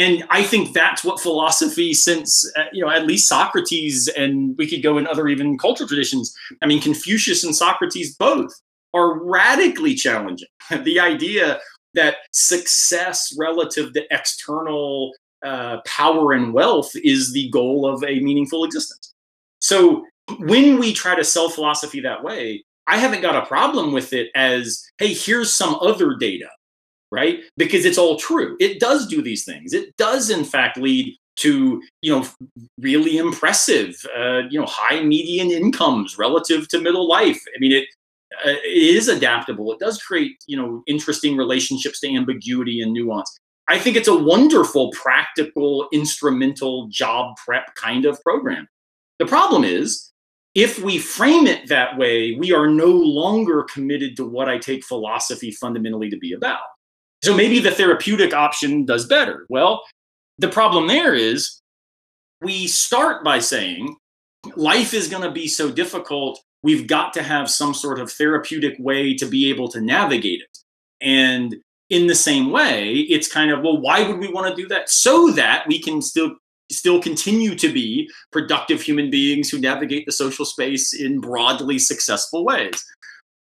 and 0.00 0.24
i 0.30 0.42
think 0.42 0.72
that's 0.72 1.04
what 1.04 1.20
philosophy 1.20 1.92
since 1.92 2.50
uh, 2.56 2.64
you 2.72 2.82
know 2.82 2.90
at 2.90 3.06
least 3.06 3.28
socrates 3.28 4.08
and 4.08 4.56
we 4.58 4.66
could 4.66 4.82
go 4.82 4.98
in 4.98 5.06
other 5.06 5.28
even 5.28 5.58
cultural 5.58 5.88
traditions. 5.88 6.34
I 6.62 6.66
mean 6.66 6.80
confucius 6.80 7.44
and 7.44 7.54
socrates 7.54 8.16
both 8.16 8.52
are 8.94 9.22
radically 9.22 9.94
challenging. 9.94 10.48
The 10.84 11.00
idea 11.00 11.60
that 11.94 12.16
success 12.32 13.34
relative 13.38 13.92
to 13.94 14.04
external 14.10 15.12
uh, 15.44 15.78
power 15.84 16.32
and 16.32 16.54
wealth 16.54 16.92
is 16.94 17.32
the 17.32 17.50
goal 17.50 17.86
of 17.92 18.04
a 18.04 18.20
meaningful 18.20 18.64
existence. 18.64 19.14
So 19.60 20.04
when 20.38 20.78
we 20.78 20.92
try 20.92 21.14
to 21.14 21.24
sell 21.24 21.48
philosophy 21.48 22.00
that 22.00 22.22
way 22.22 22.64
i 22.86 22.96
haven't 22.96 23.22
got 23.22 23.42
a 23.42 23.46
problem 23.46 23.92
with 23.92 24.12
it 24.12 24.30
as 24.34 24.84
hey 24.98 25.12
here's 25.12 25.52
some 25.52 25.76
other 25.80 26.14
data 26.16 26.48
right? 27.10 27.40
Because 27.56 27.84
it's 27.84 27.98
all 27.98 28.16
true. 28.16 28.56
It 28.60 28.80
does 28.80 29.06
do 29.06 29.22
these 29.22 29.44
things. 29.44 29.72
It 29.72 29.96
does, 29.96 30.30
in 30.30 30.44
fact, 30.44 30.76
lead 30.76 31.16
to 31.36 31.82
you 32.02 32.12
know 32.12 32.26
really 32.80 33.16
impressive 33.16 33.94
uh, 34.16 34.42
you 34.50 34.60
know 34.60 34.66
high 34.66 35.02
median 35.02 35.50
incomes 35.50 36.18
relative 36.18 36.68
to 36.68 36.80
middle 36.80 37.08
life. 37.08 37.40
I 37.54 37.58
mean, 37.58 37.72
it 37.72 37.88
uh, 38.44 38.50
it 38.64 38.96
is 38.96 39.08
adaptable. 39.08 39.72
It 39.72 39.78
does 39.78 40.02
create 40.02 40.36
you 40.46 40.56
know 40.56 40.82
interesting 40.86 41.36
relationships 41.36 42.00
to 42.00 42.14
ambiguity 42.14 42.80
and 42.80 42.92
nuance. 42.92 43.36
I 43.68 43.78
think 43.78 43.96
it's 43.96 44.08
a 44.08 44.18
wonderful, 44.18 44.90
practical, 44.90 45.88
instrumental 45.92 46.88
job 46.88 47.36
prep 47.36 47.72
kind 47.76 48.04
of 48.04 48.20
program. 48.22 48.66
The 49.20 49.26
problem 49.26 49.62
is 49.62 50.10
if 50.56 50.82
we 50.82 50.98
frame 50.98 51.46
it 51.46 51.68
that 51.68 51.96
way, 51.96 52.34
we 52.34 52.52
are 52.52 52.66
no 52.66 52.86
longer 52.86 53.62
committed 53.72 54.16
to 54.16 54.26
what 54.26 54.48
I 54.48 54.58
take 54.58 54.84
philosophy 54.84 55.52
fundamentally 55.52 56.10
to 56.10 56.18
be 56.18 56.32
about. 56.32 56.62
So 57.22 57.36
maybe 57.36 57.60
the 57.60 57.70
therapeutic 57.70 58.32
option 58.32 58.84
does 58.84 59.06
better. 59.06 59.46
Well, 59.48 59.82
the 60.38 60.48
problem 60.48 60.86
there 60.86 61.14
is 61.14 61.60
we 62.40 62.66
start 62.66 63.22
by 63.22 63.40
saying 63.40 63.96
life 64.56 64.94
is 64.94 65.08
going 65.08 65.22
to 65.22 65.30
be 65.30 65.46
so 65.46 65.70
difficult, 65.70 66.40
we've 66.62 66.86
got 66.86 67.12
to 67.14 67.22
have 67.22 67.50
some 67.50 67.74
sort 67.74 68.00
of 68.00 68.10
therapeutic 68.10 68.76
way 68.78 69.14
to 69.14 69.26
be 69.26 69.50
able 69.50 69.68
to 69.68 69.80
navigate 69.80 70.40
it. 70.40 70.58
And 71.02 71.56
in 71.90 72.06
the 72.06 72.14
same 72.14 72.50
way, 72.50 72.94
it's 72.94 73.30
kind 73.30 73.50
of, 73.50 73.62
well, 73.62 73.80
why 73.80 74.06
would 74.06 74.18
we 74.18 74.32
want 74.32 74.48
to 74.48 74.62
do 74.62 74.68
that? 74.68 74.88
So 74.88 75.30
that 75.32 75.66
we 75.66 75.80
can 75.80 76.00
still 76.00 76.36
still 76.72 77.02
continue 77.02 77.56
to 77.56 77.72
be 77.72 78.08
productive 78.30 78.80
human 78.80 79.10
beings 79.10 79.50
who 79.50 79.58
navigate 79.58 80.06
the 80.06 80.12
social 80.12 80.44
space 80.44 80.92
in 80.92 81.20
broadly 81.20 81.80
successful 81.80 82.44
ways. 82.44 82.80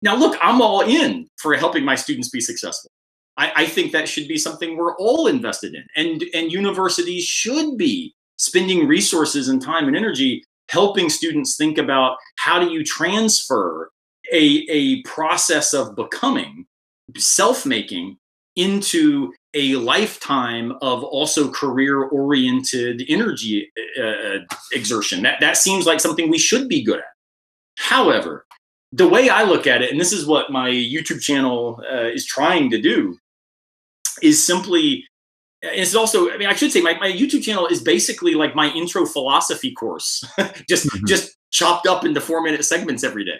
Now, 0.00 0.16
look, 0.16 0.38
I'm 0.40 0.62
all 0.62 0.80
in 0.80 1.28
for 1.36 1.54
helping 1.54 1.84
my 1.84 1.96
students 1.96 2.30
be 2.30 2.40
successful. 2.40 2.90
I, 3.40 3.52
I, 3.56 3.66
think 3.66 3.90
that 3.92 4.08
should 4.08 4.28
be 4.28 4.36
something 4.36 4.76
we're 4.76 4.96
all 4.96 5.26
invested 5.26 5.74
in, 5.74 5.84
and 5.96 6.24
and 6.34 6.52
universities 6.52 7.24
should 7.24 7.78
be 7.78 8.14
spending 8.36 8.86
resources 8.86 9.48
and 9.48 9.62
time 9.62 9.86
and 9.88 9.96
energy 9.96 10.44
helping 10.68 11.08
students 11.08 11.56
think 11.56 11.78
about 11.78 12.16
how 12.38 12.60
do 12.60 12.70
you 12.70 12.84
transfer 12.84 13.90
a, 14.32 14.64
a 14.68 15.02
process 15.02 15.74
of 15.74 15.96
becoming 15.96 16.64
self-making 17.16 18.16
into 18.54 19.32
a 19.54 19.74
lifetime 19.76 20.72
of 20.80 21.02
also 21.02 21.50
career 21.50 22.04
oriented 22.04 23.02
energy 23.08 23.70
uh, 24.00 24.38
exertion. 24.72 25.22
That, 25.22 25.40
that 25.40 25.56
seems 25.56 25.86
like 25.86 25.98
something 25.98 26.30
we 26.30 26.38
should 26.38 26.68
be 26.68 26.84
good 26.84 27.00
at. 27.00 27.04
However, 27.78 28.46
the 28.92 29.08
way 29.08 29.28
I 29.28 29.42
look 29.42 29.66
at 29.66 29.82
it, 29.82 29.90
and 29.90 30.00
this 30.00 30.12
is 30.12 30.26
what 30.26 30.52
my 30.52 30.70
YouTube 30.70 31.20
channel 31.20 31.82
uh, 31.90 32.08
is 32.08 32.26
trying 32.26 32.70
to 32.70 32.80
do, 32.80 33.18
is 34.22 34.44
simply 34.44 35.04
it's 35.62 35.94
also 35.94 36.30
i 36.30 36.36
mean 36.36 36.48
i 36.48 36.54
should 36.54 36.72
say 36.72 36.80
my, 36.80 36.94
my 36.98 37.10
youtube 37.10 37.42
channel 37.42 37.66
is 37.66 37.82
basically 37.82 38.34
like 38.34 38.54
my 38.54 38.70
intro 38.72 39.04
philosophy 39.04 39.72
course 39.72 40.24
just 40.68 40.86
mm-hmm. 40.86 41.06
just 41.06 41.36
chopped 41.50 41.86
up 41.86 42.04
into 42.04 42.20
four 42.20 42.42
minute 42.42 42.64
segments 42.64 43.04
every 43.04 43.24
day 43.24 43.38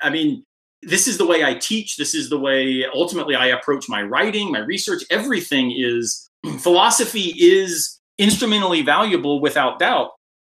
i 0.00 0.10
mean 0.10 0.44
this 0.82 1.06
is 1.06 1.16
the 1.16 1.26
way 1.26 1.44
I 1.44 1.54
teach. 1.54 1.96
This 1.96 2.14
is 2.14 2.28
the 2.28 2.38
way 2.38 2.84
ultimately 2.92 3.34
I 3.34 3.46
approach 3.46 3.88
my 3.88 4.02
writing, 4.02 4.50
my 4.50 4.58
research. 4.58 5.04
Everything 5.10 5.72
is 5.76 6.28
philosophy 6.58 7.34
is 7.38 8.00
instrumentally 8.18 8.82
valuable 8.82 9.40
without 9.40 9.78
doubt. 9.78 10.10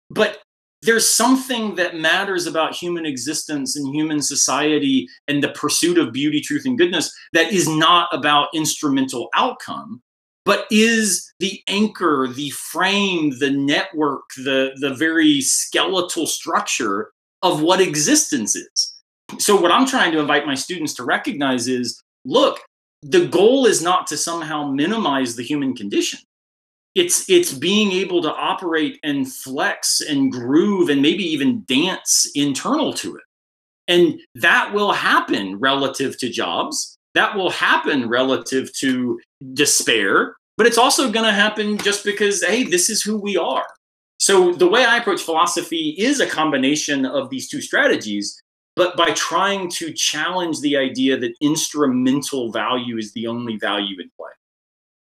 But 0.09 0.39
there's 0.81 1.07
something 1.07 1.75
that 1.75 1.95
matters 1.95 2.45
about 2.45 2.75
human 2.75 3.05
existence 3.05 3.75
and 3.75 3.93
human 3.93 4.21
society 4.21 5.07
and 5.27 5.43
the 5.43 5.49
pursuit 5.49 5.97
of 5.97 6.13
beauty, 6.13 6.39
truth, 6.39 6.65
and 6.65 6.77
goodness 6.77 7.13
that 7.33 7.51
is 7.51 7.67
not 7.67 8.09
about 8.11 8.49
instrumental 8.53 9.29
outcome, 9.35 10.01
but 10.45 10.65
is 10.69 11.31
the 11.39 11.61
anchor, 11.67 12.27
the 12.27 12.51
frame, 12.51 13.37
the 13.39 13.49
network, 13.51 14.23
the, 14.37 14.71
the 14.79 14.93
very 14.93 15.41
skeletal 15.41 16.27
structure 16.27 17.11
of 17.41 17.61
what 17.61 17.81
existence 17.81 18.55
is. 18.55 18.93
So 19.39 19.59
what 19.59 19.71
i'm 19.71 19.85
trying 19.85 20.11
to 20.13 20.19
invite 20.19 20.45
my 20.45 20.55
students 20.55 20.93
to 20.95 21.03
recognize 21.03 21.67
is 21.67 22.01
look 22.25 22.59
the 23.01 23.27
goal 23.27 23.65
is 23.65 23.81
not 23.81 24.07
to 24.07 24.17
somehow 24.17 24.71
minimize 24.71 25.35
the 25.35 25.43
human 25.43 25.75
condition 25.75 26.19
it's 26.97 27.29
it's 27.29 27.53
being 27.53 27.91
able 27.91 28.21
to 28.23 28.33
operate 28.33 28.99
and 29.03 29.31
flex 29.31 30.01
and 30.01 30.31
groove 30.31 30.89
and 30.89 31.01
maybe 31.01 31.23
even 31.23 31.63
dance 31.65 32.29
internal 32.35 32.93
to 32.93 33.15
it. 33.15 33.23
And 33.87 34.19
that 34.35 34.73
will 34.73 34.91
happen 34.91 35.59
relative 35.59 36.17
to 36.19 36.29
jobs. 36.29 36.97
That 37.13 37.35
will 37.35 37.49
happen 37.49 38.09
relative 38.09 38.73
to 38.79 39.19
despair 39.53 40.35
but 40.57 40.65
it's 40.65 40.79
also 40.79 41.11
going 41.11 41.25
to 41.25 41.31
happen 41.31 41.77
just 41.77 42.03
because 42.03 42.43
hey 42.43 42.63
this 42.63 42.89
is 42.89 43.01
who 43.01 43.17
we 43.17 43.37
are. 43.37 43.65
So 44.19 44.51
the 44.53 44.67
way 44.67 44.83
i 44.83 44.97
approach 44.97 45.21
philosophy 45.21 45.95
is 45.97 46.19
a 46.19 46.27
combination 46.27 47.05
of 47.05 47.29
these 47.29 47.47
two 47.47 47.61
strategies 47.61 48.41
but 48.75 48.95
by 48.95 49.09
trying 49.11 49.69
to 49.71 49.91
challenge 49.91 50.61
the 50.61 50.77
idea 50.77 51.17
that 51.17 51.33
instrumental 51.41 52.51
value 52.51 52.97
is 52.97 53.11
the 53.13 53.25
only 53.25 53.57
value 53.57 53.99
in 53.99 54.09
play. 54.15 54.29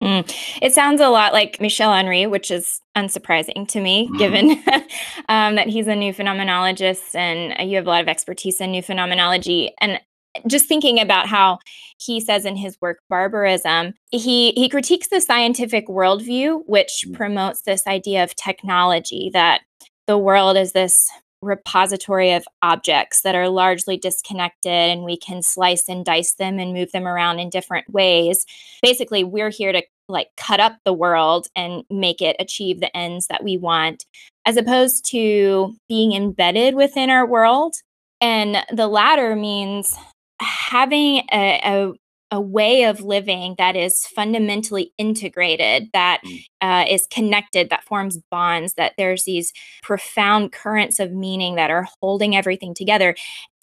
Mm. 0.06 0.60
It 0.62 0.72
sounds 0.72 1.02
a 1.02 1.10
lot 1.10 1.34
like 1.34 1.60
Michel 1.60 1.92
Henry, 1.92 2.28
which 2.28 2.52
is 2.52 2.80
unsurprising 2.96 3.68
to 3.70 3.82
me, 3.82 4.08
mm. 4.08 4.18
given 4.20 4.52
um, 5.30 5.56
that 5.56 5.68
he's 5.68 5.88
a 5.88 5.96
new 5.96 6.14
phenomenologist 6.14 7.16
and 7.16 7.70
you 7.70 7.76
have 7.78 7.88
a 7.88 7.90
lot 7.90 8.04
of 8.04 8.08
expertise 8.08 8.62
in 8.62 8.72
new 8.72 8.84
phenomenology. 8.84 9.74
And 9.82 10.00
just 10.48 10.68
thinking 10.68 11.00
about 11.00 11.28
how 11.28 11.58
he 11.98 12.20
says 12.20 12.46
in 12.46 12.58
his 12.58 12.78
work 12.82 13.00
barbarism 13.10 13.94
he 14.12 14.52
he 14.52 14.68
critiques 14.68 15.08
the 15.08 15.22
scientific 15.22 15.88
worldview 15.88 16.62
which 16.66 17.06
mm. 17.08 17.14
promotes 17.14 17.62
this 17.62 17.88
idea 17.88 18.22
of 18.22 18.36
technology 18.36 19.30
that 19.32 19.62
the 20.08 20.18
world 20.18 20.58
is 20.58 20.74
this 20.74 21.10
repository 21.46 22.34
of 22.34 22.46
objects 22.62 23.22
that 23.22 23.36
are 23.36 23.50
largely 23.50 23.98
disconnected 23.98 24.72
and 24.72 25.04
we 25.04 25.16
can 25.18 25.42
slice 25.42 25.88
and 25.88 26.04
dice 26.04 26.34
them 26.34 26.60
and 26.60 26.74
move 26.74 26.92
them 26.92 27.08
around 27.08 27.40
in 27.40 27.50
different 27.50 27.90
ways. 27.90 28.46
Basically, 28.82 29.24
we're 29.24 29.52
here 29.52 29.72
to 29.72 29.84
like 30.08 30.30
cut 30.38 30.60
up 30.60 30.78
the 30.86 30.94
world 30.94 31.48
and 31.56 31.84
make 31.90 32.22
it 32.22 32.36
achieve 32.40 32.80
the 32.80 32.96
ends 32.96 33.28
that 33.28 33.44
we 33.44 33.58
want, 33.58 34.06
as 34.46 34.58
opposed 34.58 35.10
to 35.12 35.76
being 35.90 36.14
embedded 36.14 36.76
within 36.76 37.10
our 37.10 37.26
world. 37.26 37.76
And 38.22 38.58
the 38.72 38.88
latter 38.88 39.36
means 39.36 39.96
having 40.40 41.24
a, 41.32 41.62
a 41.64 41.94
a 42.32 42.42
way 42.42 42.84
of 42.84 43.02
living 43.02 43.56
that 43.58 43.76
is 43.76 44.06
fundamentally 44.08 44.92
integrated, 44.98 45.90
that 45.94 46.22
mm. 46.26 46.44
uh, 46.60 46.86
is 46.90 47.08
connected, 47.12 47.70
that 47.70 47.84
forms 47.84 48.18
bonds, 48.32 48.74
that 48.74 48.94
there's 48.98 49.24
these 49.24 49.54
profound 49.84 50.52
currents 50.52 51.00
of 51.00 51.12
meaning 51.14 51.56
that 51.56 51.70
are 51.70 51.88
holding 52.02 52.36
everything 52.36 52.74
together. 52.74 53.16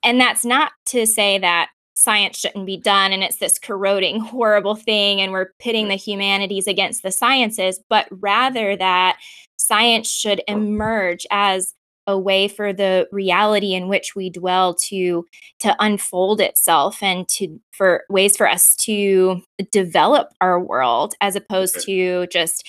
And 0.05 0.20
that's 0.20 0.44
not 0.44 0.72
to 0.87 1.07
say 1.07 1.38
that 1.38 1.70
science 2.03 2.38
shouldn't 2.38 2.67
be 2.67 2.77
done 2.77 3.12
and 3.12 3.23
it's 3.23 3.37
this 3.37 3.59
corroding, 3.59 4.21
horrible 4.21 4.75
thing, 4.75 5.21
and 5.21 5.33
we're 5.33 5.53
pitting 5.59 5.88
the 5.88 5.95
humanities 5.95 6.67
against 6.67 7.03
the 7.03 7.12
sciences, 7.12 7.81
but 7.88 8.07
rather 8.11 8.77
that 8.77 9.19
science 9.57 10.11
should 10.11 10.43
emerge 10.49 11.27
as 11.31 11.75
a 12.09 12.19
way 12.19 12.49
for 12.49 12.73
the 12.73 13.09
reality 13.12 13.75
in 13.75 13.87
which 13.88 14.17
we 14.17 14.29
dwell 14.29 14.75
to 14.75 15.25
to 15.61 15.77
unfold 15.79 16.41
itself 16.41 17.01
and 17.01 17.29
to 17.29 17.61
for 17.71 18.03
ways 18.09 18.37
for 18.37 18.49
us 18.49 18.75
to 18.75 19.41
develop 19.71 20.31
our 20.41 20.59
world 20.59 21.15
as 21.21 21.37
opposed 21.37 21.79
to 21.87 22.27
just 22.27 22.69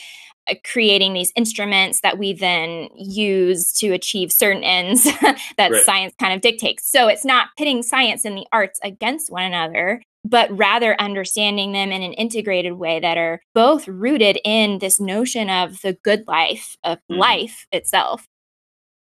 creating 0.66 1.14
these 1.14 1.32
instruments 1.36 2.02
that 2.02 2.18
we 2.18 2.34
then 2.34 2.90
use 2.96 3.72
to 3.74 3.92
achieve 3.92 4.32
certain 4.32 4.64
ends 4.64 5.04
that 5.58 5.72
right. 5.72 5.84
science 5.84 6.14
kind 6.20 6.34
of 6.34 6.42
dictates. 6.42 6.90
So 6.90 7.08
it's 7.08 7.26
not 7.26 7.50
pitting 7.58 7.84
science 7.84 8.26
and 8.26 8.38
the 8.38 8.48
arts 8.52 8.80
against 8.84 9.32
one 9.32 9.44
another, 9.44 10.02
but 10.26 10.56
rather 10.56 11.00
understanding 11.00 11.72
them 11.72 11.92
in 11.92 12.02
an 12.02 12.14
integrated 12.14 12.74
way 12.74 13.00
that 13.00 13.18
are 13.18 13.42
both 13.54 13.88
rooted 13.88 14.40
in 14.44 14.80
this 14.80 15.00
notion 15.00 15.50
of 15.50 15.82
the 15.82 15.94
good 16.04 16.28
life, 16.28 16.78
of 16.84 16.98
mm-hmm. 17.00 17.20
life 17.20 17.66
itself. 17.72 18.28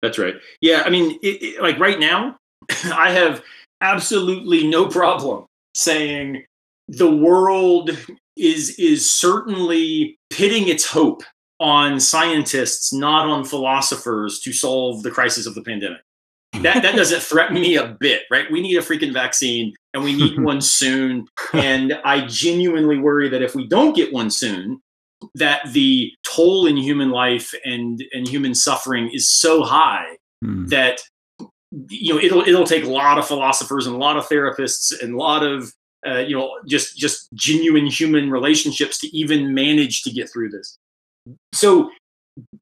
That's 0.02 0.18
right. 0.18 0.36
Yeah, 0.62 0.84
I 0.86 0.90
mean, 0.90 1.20
it, 1.22 1.44
it, 1.44 1.62
like 1.62 1.78
right 1.80 2.00
now, 2.00 2.38
I 2.94 3.12
have 3.12 3.44
absolutely 3.82 4.68
no 4.68 4.88
problem 4.88 5.46
saying 5.74 6.46
the 6.88 7.10
world 7.10 7.92
is 8.40 8.72
is 8.80 9.10
certainly 9.10 10.18
pitting 10.30 10.68
its 10.68 10.86
hope 10.86 11.24
on 11.60 12.00
scientists, 12.00 12.94
not 12.94 13.28
on 13.28 13.44
philosophers, 13.44 14.40
to 14.40 14.54
solve 14.54 15.04
the 15.04 15.12
crisis 15.12 15.46
of 15.46 15.56
the 15.56 15.62
pandemic. 15.62 16.02
That 16.62 16.82
that 16.84 16.96
doesn't 16.96 17.22
threaten 17.22 17.56
me 17.56 17.76
a 17.76 17.98
bit, 18.00 18.24
right? 18.32 18.50
We 18.52 18.62
need 18.62 18.78
a 18.78 18.82
freaking 18.82 19.14
vaccine, 19.14 19.74
and 19.94 20.04
we 20.04 20.14
need 20.14 20.40
one 20.40 20.62
soon. 20.80 21.28
And 21.54 22.00
I 22.06 22.26
genuinely 22.28 22.98
worry 22.98 23.30
that 23.30 23.42
if 23.42 23.56
we 23.56 23.68
don't 23.68 23.96
get 23.96 24.14
one 24.14 24.32
soon, 24.32 24.82
that 25.36 25.72
the 25.74 26.12
toll 26.24 26.66
in 26.66 26.78
human 26.78 27.10
life 27.10 27.54
and 27.66 28.04
and 28.14 28.28
human 28.28 28.56
suffering 28.56 29.10
is 29.14 29.30
so 29.30 29.64
high 29.64 30.18
mm. 30.44 30.68
that 30.70 31.02
you 31.90 32.14
know 32.14 32.20
it'll 32.20 32.42
it'll 32.42 32.66
take 32.66 32.84
a 32.84 32.90
lot 32.90 33.18
of 33.18 33.28
philosophers 33.28 33.86
and 33.86 33.96
a 33.96 34.00
lot 34.00 34.18
of 34.18 34.28
therapists 34.28 34.94
and 35.02 35.14
a 35.14 35.18
lot 35.18 35.44
of 35.44 35.74
uh, 36.08 36.20
you 36.20 36.36
know 36.36 36.60
just 36.68 36.98
just 36.98 37.28
genuine 37.34 37.86
human 37.86 38.30
relationships 38.30 39.00
to 39.00 39.18
even 39.18 39.54
manage 39.54 40.02
to 40.04 40.12
get 40.12 40.30
through 40.32 40.50
this. 40.50 40.78
So 41.54 41.92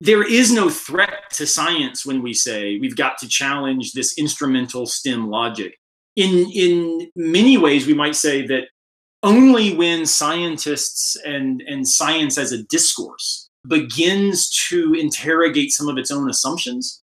there 0.01 0.27
is 0.27 0.51
no 0.51 0.69
threat 0.69 1.29
to 1.33 1.45
science 1.45 2.05
when 2.05 2.21
we 2.23 2.33
say 2.33 2.79
we've 2.79 2.95
got 2.95 3.17
to 3.19 3.27
challenge 3.27 3.93
this 3.93 4.17
instrumental 4.17 4.85
stem 4.85 5.29
logic. 5.29 5.77
In 6.15 6.49
in 6.51 7.11
many 7.15 7.57
ways 7.57 7.85
we 7.85 7.93
might 7.93 8.15
say 8.15 8.45
that 8.47 8.69
only 9.23 9.75
when 9.75 10.05
scientists 10.05 11.17
and, 11.25 11.61
and 11.67 11.87
science 11.87 12.37
as 12.37 12.51
a 12.51 12.63
discourse 12.63 13.49
begins 13.67 14.49
to 14.69 14.93
interrogate 14.93 15.71
some 15.71 15.89
of 15.89 15.97
its 15.97 16.11
own 16.11 16.29
assumptions 16.29 17.01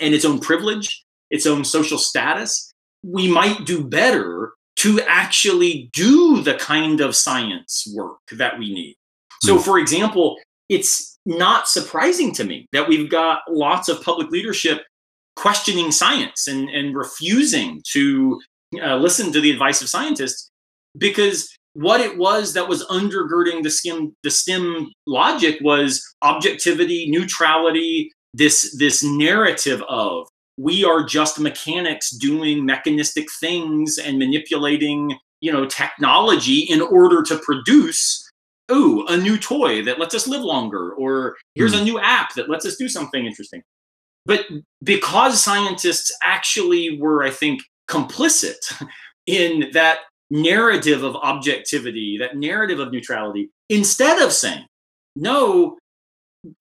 and 0.00 0.12
its 0.12 0.24
own 0.24 0.40
privilege 0.40 1.06
its 1.30 1.46
own 1.46 1.64
social 1.64 1.98
status, 1.98 2.72
we 3.02 3.30
might 3.30 3.64
do 3.64 3.84
better 3.84 4.52
to 4.86 5.00
actually 5.08 5.90
do 5.92 6.40
the 6.42 6.54
kind 6.54 7.00
of 7.00 7.16
science 7.16 7.92
work 7.92 8.18
that 8.30 8.56
we 8.56 8.72
need. 8.72 8.94
So, 9.42 9.56
hmm. 9.56 9.62
for 9.62 9.78
example, 9.80 10.38
it's 10.68 11.18
not 11.26 11.66
surprising 11.68 12.32
to 12.34 12.44
me 12.44 12.68
that 12.72 12.88
we've 12.88 13.10
got 13.10 13.40
lots 13.48 13.88
of 13.88 14.00
public 14.00 14.30
leadership 14.30 14.84
questioning 15.34 15.90
science 15.90 16.46
and, 16.46 16.68
and 16.68 16.96
refusing 16.96 17.82
to 17.92 18.40
uh, 18.80 18.96
listen 18.96 19.32
to 19.32 19.40
the 19.40 19.50
advice 19.50 19.82
of 19.82 19.88
scientists 19.88 20.50
because 20.96 21.52
what 21.74 22.00
it 22.00 22.16
was 22.16 22.54
that 22.54 22.68
was 22.68 22.86
undergirding 22.86 23.62
the 23.62 23.70
stem 23.70 24.14
the 24.22 24.30
stem 24.30 24.90
logic 25.06 25.58
was 25.60 26.02
objectivity 26.22 27.10
neutrality 27.10 28.10
this 28.32 28.74
this 28.78 29.04
narrative 29.04 29.82
of 29.88 30.26
we 30.56 30.84
are 30.84 31.04
just 31.04 31.38
mechanics 31.38 32.10
doing 32.10 32.64
mechanistic 32.64 33.26
things 33.40 33.98
and 33.98 34.18
manipulating 34.18 35.16
you 35.40 35.52
know 35.52 35.66
technology 35.66 36.60
in 36.60 36.80
order 36.80 37.22
to 37.22 37.38
produce 37.38 38.30
ooh 38.70 39.06
a 39.08 39.16
new 39.16 39.36
toy 39.38 39.82
that 39.82 39.98
lets 39.98 40.14
us 40.14 40.26
live 40.26 40.42
longer 40.42 40.92
or 40.92 41.36
here's 41.54 41.74
mm. 41.74 41.80
a 41.80 41.84
new 41.84 42.00
app 42.00 42.34
that 42.34 42.48
lets 42.48 42.66
us 42.66 42.76
do 42.76 42.88
something 42.88 43.26
interesting 43.26 43.62
but 44.24 44.46
because 44.82 45.42
scientists 45.42 46.10
actually 46.22 46.98
were 47.00 47.22
i 47.22 47.30
think 47.30 47.60
complicit 47.88 48.56
in 49.26 49.70
that 49.72 50.00
narrative 50.30 51.04
of 51.04 51.14
objectivity 51.16 52.16
that 52.18 52.36
narrative 52.36 52.80
of 52.80 52.90
neutrality 52.90 53.50
instead 53.68 54.20
of 54.20 54.32
saying 54.32 54.64
no 55.14 55.78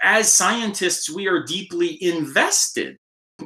as 0.01 0.31
scientists 0.31 1.09
we 1.09 1.27
are 1.27 1.43
deeply 1.43 1.97
invested 2.03 2.97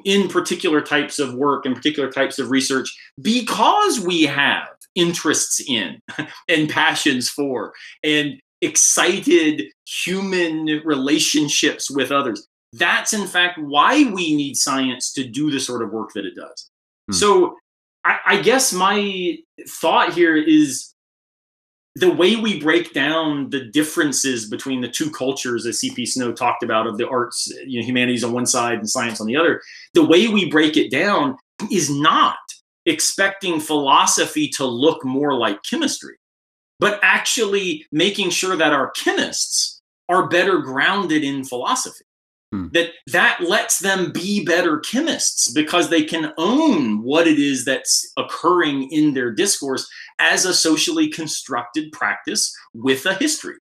in 0.03 0.27
particular 0.27 0.81
types 0.81 1.19
of 1.19 1.33
work 1.33 1.65
and 1.65 1.75
particular 1.75 2.11
types 2.11 2.39
of 2.39 2.51
research 2.51 2.95
because 3.21 3.99
we 3.99 4.23
have 4.23 4.67
interests 4.95 5.61
in 5.67 5.99
and 6.47 6.69
passions 6.69 7.29
for 7.29 7.73
and 8.03 8.39
excited 8.61 9.63
human 9.85 10.65
relationships 10.85 11.89
with 11.89 12.11
others. 12.11 12.47
That's 12.73 13.13
in 13.13 13.25
fact 13.25 13.57
why 13.57 14.03
we 14.11 14.35
need 14.35 14.55
science 14.55 15.11
to 15.13 15.23
do 15.27 15.49
the 15.49 15.59
sort 15.59 15.81
of 15.81 15.91
work 15.91 16.11
that 16.13 16.25
it 16.25 16.35
does. 16.35 16.69
Hmm. 17.07 17.13
So 17.13 17.57
I, 18.05 18.19
I 18.25 18.41
guess 18.41 18.71
my 18.73 19.37
thought 19.67 20.13
here 20.13 20.35
is 20.35 20.93
the 21.95 22.11
way 22.11 22.35
we 22.35 22.59
break 22.59 22.93
down 22.93 23.49
the 23.49 23.65
differences 23.65 24.49
between 24.49 24.81
the 24.81 24.87
two 24.87 25.09
cultures, 25.11 25.65
as 25.65 25.79
C.P. 25.79 26.05
Snow 26.05 26.31
talked 26.31 26.63
about, 26.63 26.87
of 26.87 26.97
the 26.97 27.07
arts, 27.07 27.51
you 27.65 27.79
know, 27.79 27.85
humanities 27.85 28.23
on 28.23 28.31
one 28.31 28.45
side 28.45 28.77
and 28.77 28.89
science 28.89 29.19
on 29.19 29.27
the 29.27 29.35
other, 29.35 29.61
the 29.93 30.05
way 30.05 30.27
we 30.27 30.49
break 30.49 30.77
it 30.77 30.91
down 30.91 31.35
is 31.71 31.89
not 31.89 32.37
expecting 32.85 33.59
philosophy 33.59 34.47
to 34.49 34.65
look 34.65 35.03
more 35.03 35.33
like 35.33 35.61
chemistry, 35.63 36.15
but 36.79 36.99
actually 37.01 37.85
making 37.91 38.29
sure 38.29 38.55
that 38.55 38.73
our 38.73 38.91
chemists 38.91 39.81
are 40.07 40.27
better 40.27 40.59
grounded 40.59 41.23
in 41.23 41.43
philosophy. 41.43 42.05
Hmm. 42.51 42.67
That 42.73 42.91
that 43.07 43.41
lets 43.41 43.79
them 43.79 44.11
be 44.11 44.43
better 44.43 44.79
chemists 44.79 45.51
because 45.51 45.89
they 45.89 46.03
can 46.03 46.33
own 46.37 47.03
what 47.03 47.27
it 47.27 47.37
is 47.37 47.63
that's 47.63 48.11
occurring 48.17 48.91
in 48.91 49.13
their 49.13 49.31
discourse 49.31 49.87
as 50.19 50.45
a 50.45 50.53
socially 50.53 51.09
constructed 51.09 51.91
practice 51.91 52.51
with 52.73 53.05
a 53.05 53.13
history. 53.13 53.55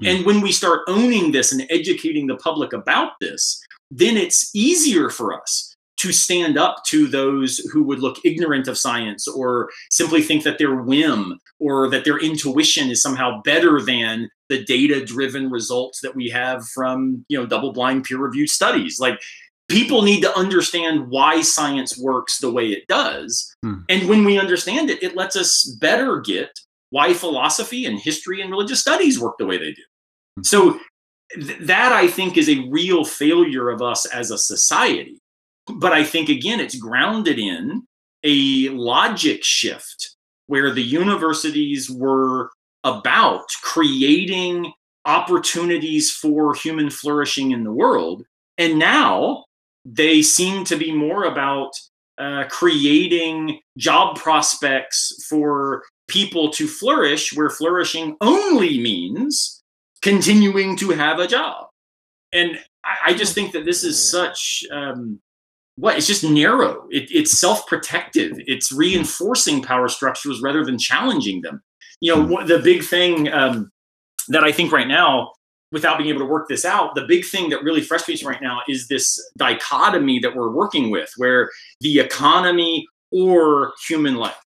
Hmm. 0.00 0.06
And 0.06 0.26
when 0.26 0.40
we 0.40 0.50
start 0.50 0.80
owning 0.88 1.30
this 1.30 1.52
and 1.52 1.66
educating 1.70 2.26
the 2.26 2.36
public 2.36 2.72
about 2.72 3.12
this, 3.20 3.60
then 3.90 4.16
it's 4.16 4.50
easier 4.54 5.08
for 5.08 5.40
us 5.40 5.71
to 6.02 6.12
stand 6.12 6.58
up 6.58 6.82
to 6.84 7.06
those 7.06 7.58
who 7.72 7.84
would 7.84 8.00
look 8.00 8.16
ignorant 8.24 8.66
of 8.66 8.76
science 8.76 9.28
or 9.28 9.70
simply 9.88 10.20
think 10.20 10.42
that 10.42 10.58
their 10.58 10.74
whim 10.74 11.38
or 11.60 11.88
that 11.88 12.04
their 12.04 12.18
intuition 12.18 12.90
is 12.90 13.00
somehow 13.00 13.40
better 13.42 13.80
than 13.80 14.28
the 14.48 14.64
data 14.64 15.04
driven 15.04 15.48
results 15.48 16.00
that 16.00 16.16
we 16.16 16.28
have 16.28 16.66
from 16.70 17.24
you 17.28 17.38
know 17.38 17.46
double 17.46 17.72
blind 17.72 18.02
peer 18.02 18.18
reviewed 18.18 18.48
studies 18.48 18.98
like 18.98 19.20
people 19.68 20.02
need 20.02 20.20
to 20.22 20.36
understand 20.36 21.08
why 21.08 21.40
science 21.40 21.96
works 21.96 22.40
the 22.40 22.50
way 22.50 22.66
it 22.66 22.84
does 22.88 23.54
hmm. 23.62 23.78
and 23.88 24.08
when 24.08 24.24
we 24.24 24.40
understand 24.40 24.90
it 24.90 25.00
it 25.04 25.14
lets 25.14 25.36
us 25.36 25.64
better 25.80 26.20
get 26.20 26.50
why 26.90 27.14
philosophy 27.14 27.86
and 27.86 28.00
history 28.00 28.42
and 28.42 28.50
religious 28.50 28.80
studies 28.80 29.20
work 29.20 29.38
the 29.38 29.46
way 29.46 29.56
they 29.56 29.70
do 29.70 29.82
hmm. 30.36 30.42
so 30.42 30.80
th- 31.34 31.58
that 31.60 31.92
i 31.92 32.08
think 32.08 32.36
is 32.36 32.48
a 32.48 32.66
real 32.70 33.04
failure 33.04 33.70
of 33.70 33.80
us 33.80 34.04
as 34.06 34.32
a 34.32 34.36
society 34.36 35.21
but 35.66 35.92
I 35.92 36.04
think, 36.04 36.28
again, 36.28 36.60
it's 36.60 36.76
grounded 36.76 37.38
in 37.38 37.86
a 38.24 38.68
logic 38.70 39.42
shift 39.42 40.16
where 40.46 40.70
the 40.70 40.82
universities 40.82 41.90
were 41.90 42.50
about 42.84 43.46
creating 43.62 44.72
opportunities 45.04 46.10
for 46.10 46.54
human 46.54 46.90
flourishing 46.90 47.50
in 47.52 47.64
the 47.64 47.72
world. 47.72 48.24
And 48.58 48.78
now 48.78 49.44
they 49.84 50.22
seem 50.22 50.64
to 50.64 50.76
be 50.76 50.92
more 50.92 51.24
about 51.24 51.72
uh, 52.18 52.44
creating 52.48 53.60
job 53.78 54.16
prospects 54.16 55.26
for 55.28 55.82
people 56.08 56.50
to 56.50 56.66
flourish, 56.68 57.32
where 57.32 57.50
flourishing 57.50 58.16
only 58.20 58.78
means 58.78 59.62
continuing 60.02 60.76
to 60.76 60.90
have 60.90 61.18
a 61.18 61.26
job. 61.26 61.66
And 62.32 62.58
I, 62.84 62.96
I 63.06 63.14
just 63.14 63.34
think 63.34 63.52
that 63.52 63.64
this 63.64 63.82
is 63.82 64.10
such 64.10 64.64
um, 64.70 65.20
what? 65.76 65.96
It's 65.96 66.06
just 66.06 66.24
narrow. 66.24 66.86
It, 66.90 67.10
it's 67.10 67.40
self-protective. 67.40 68.38
It's 68.46 68.70
reinforcing 68.72 69.62
power 69.62 69.88
structures 69.88 70.42
rather 70.42 70.64
than 70.64 70.78
challenging 70.78 71.40
them. 71.40 71.62
You 72.00 72.14
know 72.14 72.40
hmm. 72.40 72.46
the 72.46 72.58
big 72.58 72.82
thing 72.82 73.32
um, 73.32 73.70
that 74.28 74.44
i 74.44 74.52
think 74.52 74.72
right 74.72 74.88
now 74.88 75.32
without 75.70 75.96
being 75.96 76.10
able 76.10 76.20
to 76.20 76.26
work 76.26 76.48
this 76.48 76.64
out 76.64 76.94
the 76.94 77.06
big 77.06 77.24
thing 77.24 77.48
that 77.50 77.62
really 77.62 77.80
frustrates 77.80 78.22
me 78.22 78.28
right 78.28 78.42
now 78.42 78.60
is 78.68 78.88
this 78.88 79.20
dichotomy 79.38 80.18
that 80.18 80.34
we're 80.34 80.50
working 80.50 80.90
with 80.90 81.10
where 81.16 81.50
the 81.80 81.98
economy 81.98 82.86
or 83.10 83.72
human 83.86 84.16
life. 84.16 84.40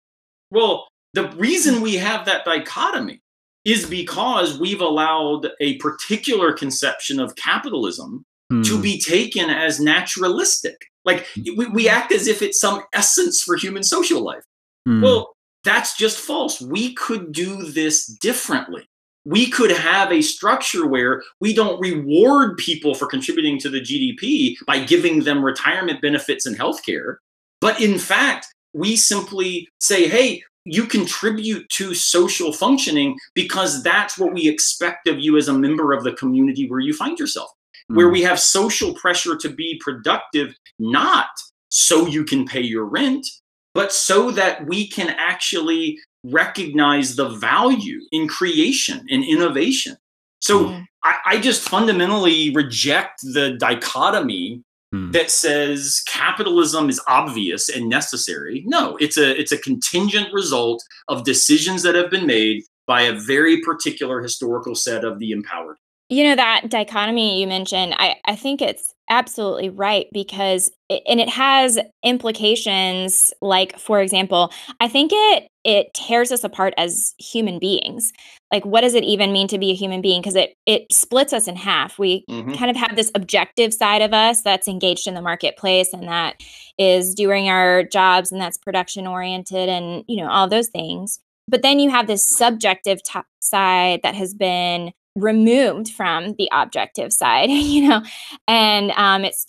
Well 0.51 0.87
the 1.13 1.29
reason 1.29 1.81
we 1.81 1.95
have 1.95 2.25
that 2.25 2.45
dichotomy 2.45 3.21
is 3.63 3.85
because 3.89 4.59
we've 4.59 4.81
allowed 4.81 5.49
a 5.61 5.77
particular 5.77 6.51
conception 6.51 7.19
of 7.19 7.35
capitalism 7.35 8.25
hmm. 8.49 8.61
to 8.63 8.81
be 8.81 8.99
taken 8.99 9.49
as 9.49 9.79
naturalistic 9.79 10.77
like 11.05 11.27
we, 11.55 11.67
we 11.67 11.89
act 11.89 12.11
as 12.11 12.27
if 12.27 12.41
it's 12.41 12.59
some 12.59 12.83
essence 12.93 13.41
for 13.41 13.55
human 13.55 13.83
social 13.83 14.21
life. 14.21 14.43
Mm. 14.87 15.03
Well, 15.03 15.35
that's 15.63 15.97
just 15.97 16.19
false. 16.19 16.61
We 16.61 16.93
could 16.93 17.31
do 17.31 17.63
this 17.63 18.05
differently. 18.05 18.87
We 19.25 19.49
could 19.49 19.71
have 19.71 20.11
a 20.11 20.21
structure 20.21 20.85
where 20.87 21.23
we 21.41 21.53
don't 21.53 21.79
reward 21.79 22.57
people 22.57 22.93
for 22.93 23.07
contributing 23.07 23.57
to 23.59 23.69
the 23.69 23.81
GDP 23.81 24.55
by 24.67 24.79
giving 24.83 25.23
them 25.23 25.43
retirement 25.43 26.01
benefits 26.01 26.45
and 26.45 26.57
healthcare. 26.57 27.15
But 27.59 27.81
in 27.81 27.97
fact, 27.97 28.47
we 28.73 28.95
simply 28.95 29.67
say, 29.79 30.07
hey, 30.07 30.43
you 30.65 30.85
contribute 30.85 31.67
to 31.69 31.95
social 31.95 32.51
functioning 32.51 33.17
because 33.33 33.81
that's 33.81 34.17
what 34.17 34.33
we 34.33 34.47
expect 34.47 35.07
of 35.07 35.19
you 35.19 35.37
as 35.37 35.47
a 35.47 35.53
member 35.53 35.93
of 35.93 36.03
the 36.03 36.13
community 36.13 36.69
where 36.69 36.79
you 36.79 36.93
find 36.93 37.17
yourself 37.17 37.49
where 37.87 38.09
we 38.09 38.21
hmm. 38.21 38.27
have 38.27 38.39
social 38.39 38.93
pressure 38.93 39.35
to 39.37 39.49
be 39.49 39.79
productive, 39.83 40.55
not 40.79 41.29
so 41.69 42.07
you 42.07 42.23
can 42.23 42.45
pay 42.45 42.61
your 42.61 42.85
rent, 42.85 43.27
but 43.73 43.91
so 43.91 44.31
that 44.31 44.65
we 44.65 44.87
can 44.87 45.09
actually 45.19 45.99
recognize 46.23 47.15
the 47.15 47.29
value 47.29 47.99
in 48.11 48.27
creation 48.27 49.05
and 49.09 49.23
innovation. 49.23 49.97
So 50.39 50.65
mm. 50.65 50.85
I, 51.03 51.17
I, 51.25 51.39
just 51.39 51.67
fundamentally 51.67 52.51
reject 52.51 53.21
the 53.21 53.57
dichotomy 53.59 54.63
mm. 54.93 55.11
that 55.11 55.31
says 55.31 56.03
capitalism 56.07 56.89
is 56.89 57.01
obvious 57.07 57.69
and 57.69 57.89
necessary. 57.89 58.63
No, 58.65 58.95
it's 58.97 59.17
a 59.17 59.39
it's 59.39 59.51
a 59.51 59.57
contingent 59.57 60.33
result 60.33 60.83
of 61.07 61.23
decisions 61.23 61.83
that 61.83 61.95
have 61.95 62.09
been 62.09 62.25
made 62.25 62.63
by 62.87 63.01
a 63.01 63.19
very 63.19 63.61
particular 63.61 64.21
historical 64.21 64.75
set 64.75 65.03
of 65.03 65.19
the 65.19 65.31
empowered. 65.31 65.77
You 66.09 66.23
know, 66.23 66.35
that 66.35 66.69
dichotomy 66.69 67.41
you 67.41 67.47
mentioned, 67.47 67.95
I, 67.97 68.15
I 68.25 68.35
think 68.35 68.61
it's 68.61 68.93
absolutely 69.09 69.69
right 69.69 70.07
because, 70.13 70.71
it, 70.87 71.01
and 71.07 71.19
it 71.19 71.29
has 71.29 71.79
implications. 72.03 73.33
Like, 73.41 73.79
for 73.79 74.01
example, 74.01 74.51
I 74.79 74.87
think 74.87 75.11
it 75.13 75.47
it 75.63 75.91
tears 75.95 76.31
us 76.31 76.43
apart 76.43 76.75
as 76.77 77.15
human 77.17 77.57
beings. 77.57 78.13
Like, 78.51 78.63
what 78.65 78.81
does 78.81 78.93
it 78.93 79.03
even 79.03 79.33
mean 79.33 79.47
to 79.47 79.57
be 79.57 79.71
a 79.71 79.75
human 79.75 79.99
being? 79.99 80.21
Because 80.21 80.35
it 80.35 80.53
it 80.67 80.85
splits 80.91 81.33
us 81.33 81.47
in 81.47 81.55
half. 81.55 81.97
We 81.97 82.23
mm-hmm. 82.29 82.53
kind 82.53 82.69
of 82.69 82.77
have 82.77 82.95
this 82.95 83.11
objective 83.15 83.73
side 83.73 84.03
of 84.03 84.13
us 84.13 84.43
that's 84.43 84.67
engaged 84.67 85.07
in 85.07 85.15
the 85.15 85.23
marketplace 85.23 85.91
and 85.91 86.07
that 86.07 86.35
is 86.77 87.15
doing 87.15 87.49
our 87.49 87.83
jobs 87.83 88.31
and 88.31 88.39
that's 88.39 88.59
production 88.59 89.07
oriented 89.07 89.69
and 89.69 90.03
you 90.07 90.23
know 90.23 90.29
all 90.29 90.47
those 90.47 90.69
things. 90.69 91.19
But 91.47 91.63
then 91.63 91.79
you 91.79 91.89
have 91.89 92.07
this 92.07 92.25
subjective 92.25 93.01
t- 93.03 93.19
side 93.39 94.01
that 94.03 94.15
has 94.15 94.33
been 94.33 94.91
removed 95.15 95.89
from 95.89 96.33
the 96.37 96.49
objective 96.51 97.13
side, 97.13 97.49
you 97.49 97.87
know, 97.87 98.01
and 98.47 98.91
um, 98.91 99.23
it's 99.25 99.45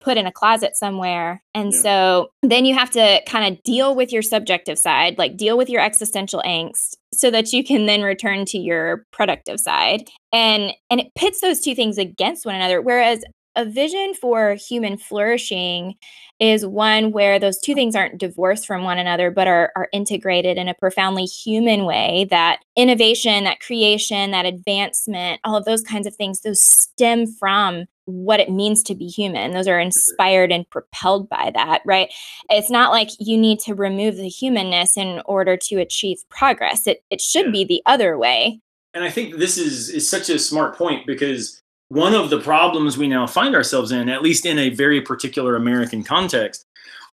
put 0.00 0.16
in 0.16 0.26
a 0.26 0.32
closet 0.32 0.76
somewhere. 0.76 1.42
And 1.54 1.72
yeah. 1.72 1.80
so 1.80 2.28
then 2.42 2.64
you 2.64 2.74
have 2.74 2.90
to 2.90 3.22
kind 3.26 3.52
of 3.52 3.62
deal 3.62 3.94
with 3.94 4.12
your 4.12 4.22
subjective 4.22 4.78
side, 4.78 5.16
like 5.16 5.36
deal 5.36 5.56
with 5.56 5.70
your 5.70 5.80
existential 5.80 6.42
angst 6.44 6.96
so 7.12 7.30
that 7.30 7.52
you 7.52 7.64
can 7.64 7.86
then 7.86 8.02
return 8.02 8.44
to 8.46 8.58
your 8.58 9.06
productive 9.12 9.60
side. 9.60 10.08
And 10.32 10.74
and 10.90 11.00
it 11.00 11.14
pits 11.14 11.40
those 11.40 11.60
two 11.60 11.74
things 11.74 11.96
against 11.96 12.44
one 12.44 12.56
another 12.56 12.82
whereas 12.82 13.24
a 13.56 13.64
vision 13.64 14.14
for 14.14 14.54
human 14.54 14.96
flourishing 14.96 15.94
is 16.40 16.66
one 16.66 17.12
where 17.12 17.38
those 17.38 17.58
two 17.58 17.74
things 17.74 17.94
aren't 17.94 18.18
divorced 18.18 18.66
from 18.66 18.82
one 18.82 18.98
another, 18.98 19.30
but 19.30 19.46
are, 19.46 19.72
are 19.76 19.88
integrated 19.92 20.58
in 20.58 20.68
a 20.68 20.74
profoundly 20.74 21.24
human 21.24 21.84
way. 21.84 22.26
That 22.30 22.60
innovation, 22.76 23.44
that 23.44 23.60
creation, 23.60 24.32
that 24.32 24.44
advancement, 24.44 25.40
all 25.44 25.56
of 25.56 25.64
those 25.64 25.82
kinds 25.82 26.06
of 26.06 26.16
things, 26.16 26.40
those 26.40 26.60
stem 26.60 27.26
from 27.26 27.84
what 28.06 28.40
it 28.40 28.50
means 28.50 28.82
to 28.82 28.94
be 28.94 29.06
human. 29.06 29.52
Those 29.52 29.68
are 29.68 29.78
mm-hmm. 29.78 29.86
inspired 29.86 30.52
and 30.52 30.68
propelled 30.68 31.28
by 31.28 31.52
that, 31.54 31.82
right? 31.84 32.12
It's 32.50 32.70
not 32.70 32.90
like 32.90 33.10
you 33.18 33.38
need 33.38 33.60
to 33.60 33.74
remove 33.74 34.16
the 34.16 34.28
humanness 34.28 34.96
in 34.96 35.22
order 35.26 35.56
to 35.56 35.76
achieve 35.76 36.18
progress. 36.28 36.86
It, 36.86 37.02
it 37.10 37.20
should 37.20 37.52
be 37.52 37.64
the 37.64 37.82
other 37.86 38.18
way. 38.18 38.60
And 38.92 39.02
I 39.02 39.10
think 39.10 39.36
this 39.38 39.58
is, 39.58 39.88
is 39.88 40.08
such 40.08 40.28
a 40.28 40.38
smart 40.38 40.76
point 40.76 41.06
because 41.06 41.60
one 41.94 42.12
of 42.12 42.28
the 42.28 42.40
problems 42.40 42.98
we 42.98 43.06
now 43.06 43.24
find 43.24 43.54
ourselves 43.54 43.92
in, 43.92 44.08
at 44.08 44.20
least 44.20 44.44
in 44.44 44.58
a 44.58 44.70
very 44.70 45.00
particular 45.00 45.54
American 45.54 46.02
context, 46.02 46.66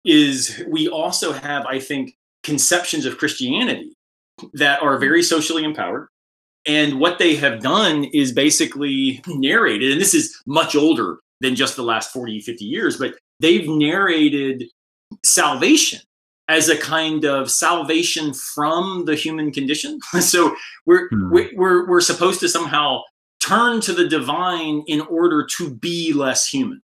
is 0.04 0.62
we 0.68 0.88
also 0.88 1.32
have, 1.32 1.66
I 1.66 1.80
think, 1.80 2.14
conceptions 2.44 3.04
of 3.04 3.18
Christianity 3.18 3.92
that 4.52 4.80
are 4.80 4.96
very 4.96 5.24
socially 5.24 5.64
empowered. 5.64 6.06
And 6.64 7.00
what 7.00 7.18
they 7.18 7.34
have 7.34 7.60
done 7.60 8.04
is 8.12 8.30
basically 8.30 9.20
narrated, 9.26 9.90
and 9.90 10.00
this 10.00 10.14
is 10.14 10.40
much 10.46 10.76
older 10.76 11.18
than 11.40 11.56
just 11.56 11.74
the 11.74 11.82
last 11.82 12.12
40, 12.12 12.40
50 12.40 12.64
years, 12.64 12.98
but 12.98 13.14
they've 13.40 13.68
narrated 13.68 14.62
salvation 15.24 15.98
as 16.46 16.68
a 16.68 16.78
kind 16.78 17.24
of 17.24 17.50
salvation 17.50 18.32
from 18.32 19.06
the 19.06 19.16
human 19.16 19.50
condition. 19.50 19.98
so 20.20 20.54
we're, 20.86 21.08
hmm. 21.08 21.30
we're, 21.56 21.88
we're 21.88 22.00
supposed 22.00 22.38
to 22.40 22.48
somehow 22.48 23.02
turn 23.48 23.80
to 23.82 23.92
the 23.92 24.08
divine 24.08 24.82
in 24.86 25.00
order 25.02 25.46
to 25.58 25.70
be 25.70 26.12
less 26.12 26.46
human. 26.46 26.82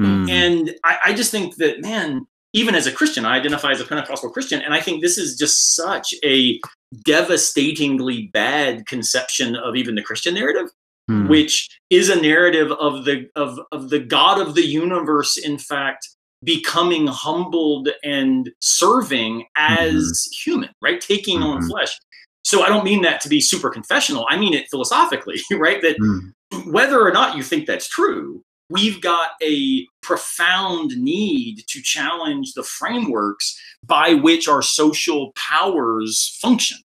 Mm. 0.00 0.30
And 0.30 0.74
I, 0.84 0.98
I, 1.06 1.12
just 1.12 1.30
think 1.30 1.56
that, 1.56 1.80
man, 1.80 2.26
even 2.52 2.74
as 2.74 2.86
a 2.86 2.92
Christian, 2.92 3.24
I 3.24 3.36
identify 3.36 3.70
as 3.70 3.80
a 3.80 3.84
Pentecostal 3.84 4.30
Christian, 4.30 4.60
and 4.60 4.74
I 4.74 4.80
think 4.80 5.02
this 5.02 5.18
is 5.18 5.36
just 5.36 5.74
such 5.74 6.14
a 6.24 6.58
devastatingly 7.04 8.30
bad 8.32 8.86
conception 8.86 9.54
of 9.56 9.76
even 9.76 9.94
the 9.94 10.02
Christian 10.02 10.34
narrative, 10.34 10.70
mm. 11.10 11.28
which 11.28 11.68
is 11.90 12.08
a 12.08 12.20
narrative 12.20 12.72
of 12.72 13.04
the 13.04 13.28
of 13.36 13.58
of 13.70 13.90
the 13.90 14.00
God 14.00 14.40
of 14.40 14.54
the 14.54 14.66
universe, 14.66 15.36
in 15.36 15.58
fact, 15.58 16.08
becoming 16.42 17.06
humbled 17.06 17.88
and 18.02 18.50
serving 18.60 19.46
as 19.56 19.94
mm. 19.94 20.34
human, 20.44 20.70
right? 20.82 21.00
Taking 21.00 21.40
mm. 21.40 21.44
on 21.44 21.62
hmm. 21.62 21.68
flesh. 21.68 21.98
So 22.44 22.62
I 22.62 22.68
don't 22.68 22.84
mean 22.84 23.02
that 23.02 23.20
to 23.22 23.28
be 23.28 23.40
super 23.40 23.70
confessional. 23.70 24.26
I 24.28 24.36
mean 24.36 24.54
it 24.54 24.68
philosophically, 24.70 25.40
right? 25.52 25.80
That 25.82 25.98
mm. 25.98 26.72
whether 26.72 27.00
or 27.00 27.10
not 27.10 27.36
you 27.36 27.42
think 27.42 27.66
that's 27.66 27.88
true, 27.88 28.42
we've 28.70 29.00
got 29.00 29.30
a 29.42 29.86
profound 30.02 30.90
need 30.96 31.64
to 31.68 31.82
challenge 31.82 32.52
the 32.52 32.62
frameworks 32.62 33.58
by 33.84 34.14
which 34.14 34.48
our 34.48 34.62
social 34.62 35.32
powers 35.32 36.38
function. 36.40 36.78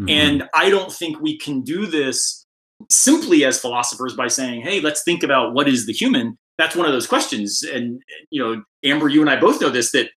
Mm-hmm. 0.00 0.08
And 0.10 0.48
I 0.54 0.70
don't 0.70 0.92
think 0.92 1.20
we 1.20 1.36
can 1.38 1.62
do 1.62 1.86
this 1.86 2.44
simply 2.90 3.44
as 3.44 3.60
philosophers 3.60 4.14
by 4.14 4.28
saying, 4.28 4.62
hey, 4.62 4.80
let's 4.80 5.02
think 5.02 5.22
about 5.22 5.52
what 5.52 5.68
is 5.68 5.86
the 5.86 5.92
human. 5.92 6.38
That's 6.56 6.76
one 6.76 6.86
of 6.86 6.92
those 6.92 7.06
questions. 7.06 7.62
And, 7.62 8.02
you 8.30 8.42
know, 8.42 8.62
Amber, 8.84 9.08
you 9.08 9.20
and 9.20 9.30
I 9.30 9.36
both 9.38 9.60
know 9.60 9.70
this 9.70 9.92
that 9.92 10.10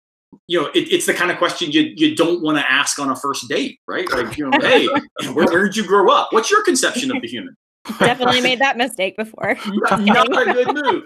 you 0.47 0.61
know, 0.61 0.67
it, 0.67 0.91
it's 0.91 1.05
the 1.05 1.13
kind 1.13 1.31
of 1.31 1.37
question 1.37 1.71
you 1.71 1.93
you 1.95 2.15
don't 2.15 2.41
want 2.41 2.57
to 2.57 2.71
ask 2.71 2.99
on 2.99 3.09
a 3.09 3.15
first 3.15 3.47
date, 3.47 3.79
right? 3.87 4.09
Like, 4.11 4.37
you 4.37 4.49
know, 4.49 4.57
hey, 4.61 4.87
where, 5.33 5.45
where 5.45 5.63
did 5.63 5.75
you 5.75 5.85
grow 5.85 6.11
up? 6.11 6.29
What's 6.31 6.51
your 6.51 6.63
conception 6.63 7.15
of 7.15 7.21
the 7.21 7.27
human? 7.27 7.55
Definitely 7.97 8.41
made 8.49 8.59
that 8.59 8.77
mistake 8.77 9.17
before. 9.17 9.57
not, 9.67 10.01
not 10.29 10.47
a 10.47 10.53
good 10.53 10.73
move. 10.73 11.03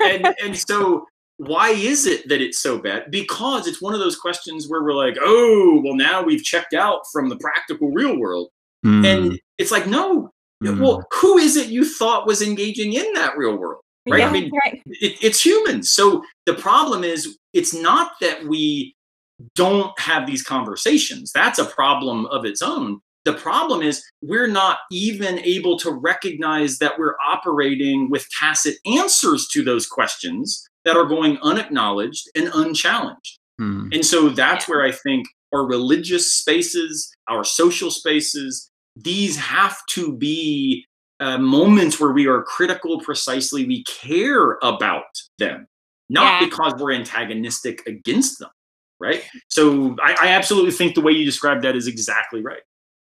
And 0.00 0.34
and 0.42 0.56
so 0.56 1.06
why 1.38 1.70
is 1.70 2.06
it 2.06 2.28
that 2.28 2.40
it's 2.40 2.60
so 2.60 2.78
bad? 2.78 3.10
Because 3.10 3.66
it's 3.66 3.82
one 3.82 3.94
of 3.94 4.00
those 4.00 4.16
questions 4.16 4.68
where 4.68 4.82
we're 4.82 4.94
like, 4.94 5.16
oh, 5.20 5.80
well, 5.84 5.94
now 5.94 6.22
we've 6.22 6.42
checked 6.42 6.74
out 6.74 7.00
from 7.12 7.28
the 7.28 7.36
practical 7.36 7.90
real 7.90 8.18
world. 8.18 8.50
Mm. 8.86 9.06
And 9.06 9.40
it's 9.58 9.72
like, 9.72 9.86
no, 9.86 10.30
mm. 10.62 10.80
well, 10.80 11.04
who 11.20 11.38
is 11.38 11.56
it 11.56 11.68
you 11.68 11.84
thought 11.84 12.26
was 12.26 12.40
engaging 12.40 12.92
in 12.92 13.12
that 13.14 13.36
real 13.36 13.56
world? 13.56 13.80
Right? 14.08 14.20
Yeah, 14.20 14.28
I 14.28 14.32
mean, 14.32 14.50
right. 14.64 14.82
It, 14.86 15.18
it's 15.22 15.44
humans. 15.44 15.90
So 15.90 16.22
the 16.46 16.54
problem 16.54 17.04
is, 17.04 17.38
it's 17.52 17.74
not 17.74 18.12
that 18.20 18.46
we 18.46 18.94
don't 19.54 19.98
have 19.98 20.26
these 20.26 20.42
conversations. 20.42 21.32
That's 21.32 21.58
a 21.58 21.64
problem 21.64 22.26
of 22.26 22.44
its 22.44 22.62
own. 22.62 23.00
The 23.24 23.32
problem 23.32 23.80
is 23.80 24.04
we're 24.22 24.46
not 24.46 24.78
even 24.92 25.38
able 25.40 25.78
to 25.78 25.90
recognize 25.90 26.78
that 26.78 26.98
we're 26.98 27.16
operating 27.26 28.10
with 28.10 28.28
tacit 28.38 28.76
answers 28.84 29.48
to 29.48 29.64
those 29.64 29.86
questions 29.86 30.66
that 30.84 30.96
are 30.96 31.06
going 31.06 31.38
unacknowledged 31.42 32.28
and 32.34 32.50
unchallenged. 32.54 33.38
Hmm. 33.58 33.88
And 33.92 34.04
so 34.04 34.28
that's 34.28 34.68
where 34.68 34.82
I 34.84 34.92
think 34.92 35.26
our 35.54 35.66
religious 35.66 36.34
spaces, 36.34 37.10
our 37.28 37.44
social 37.44 37.90
spaces, 37.90 38.70
these 38.96 39.36
have 39.38 39.78
to 39.90 40.16
be 40.16 40.84
uh, 41.24 41.38
moments 41.38 41.98
where 41.98 42.12
we 42.12 42.26
are 42.26 42.42
critical 42.42 43.00
precisely 43.00 43.66
we 43.66 43.82
care 43.84 44.58
about 44.62 45.04
them 45.38 45.66
not 46.10 46.40
yeah. 46.40 46.46
because 46.46 46.74
we're 46.78 46.92
antagonistic 46.92 47.84
against 47.86 48.38
them 48.38 48.50
right 49.00 49.24
so 49.48 49.96
I, 50.02 50.16
I 50.20 50.28
absolutely 50.28 50.72
think 50.72 50.94
the 50.94 51.00
way 51.00 51.12
you 51.12 51.24
described 51.24 51.64
that 51.64 51.76
is 51.76 51.86
exactly 51.86 52.42
right 52.42 52.62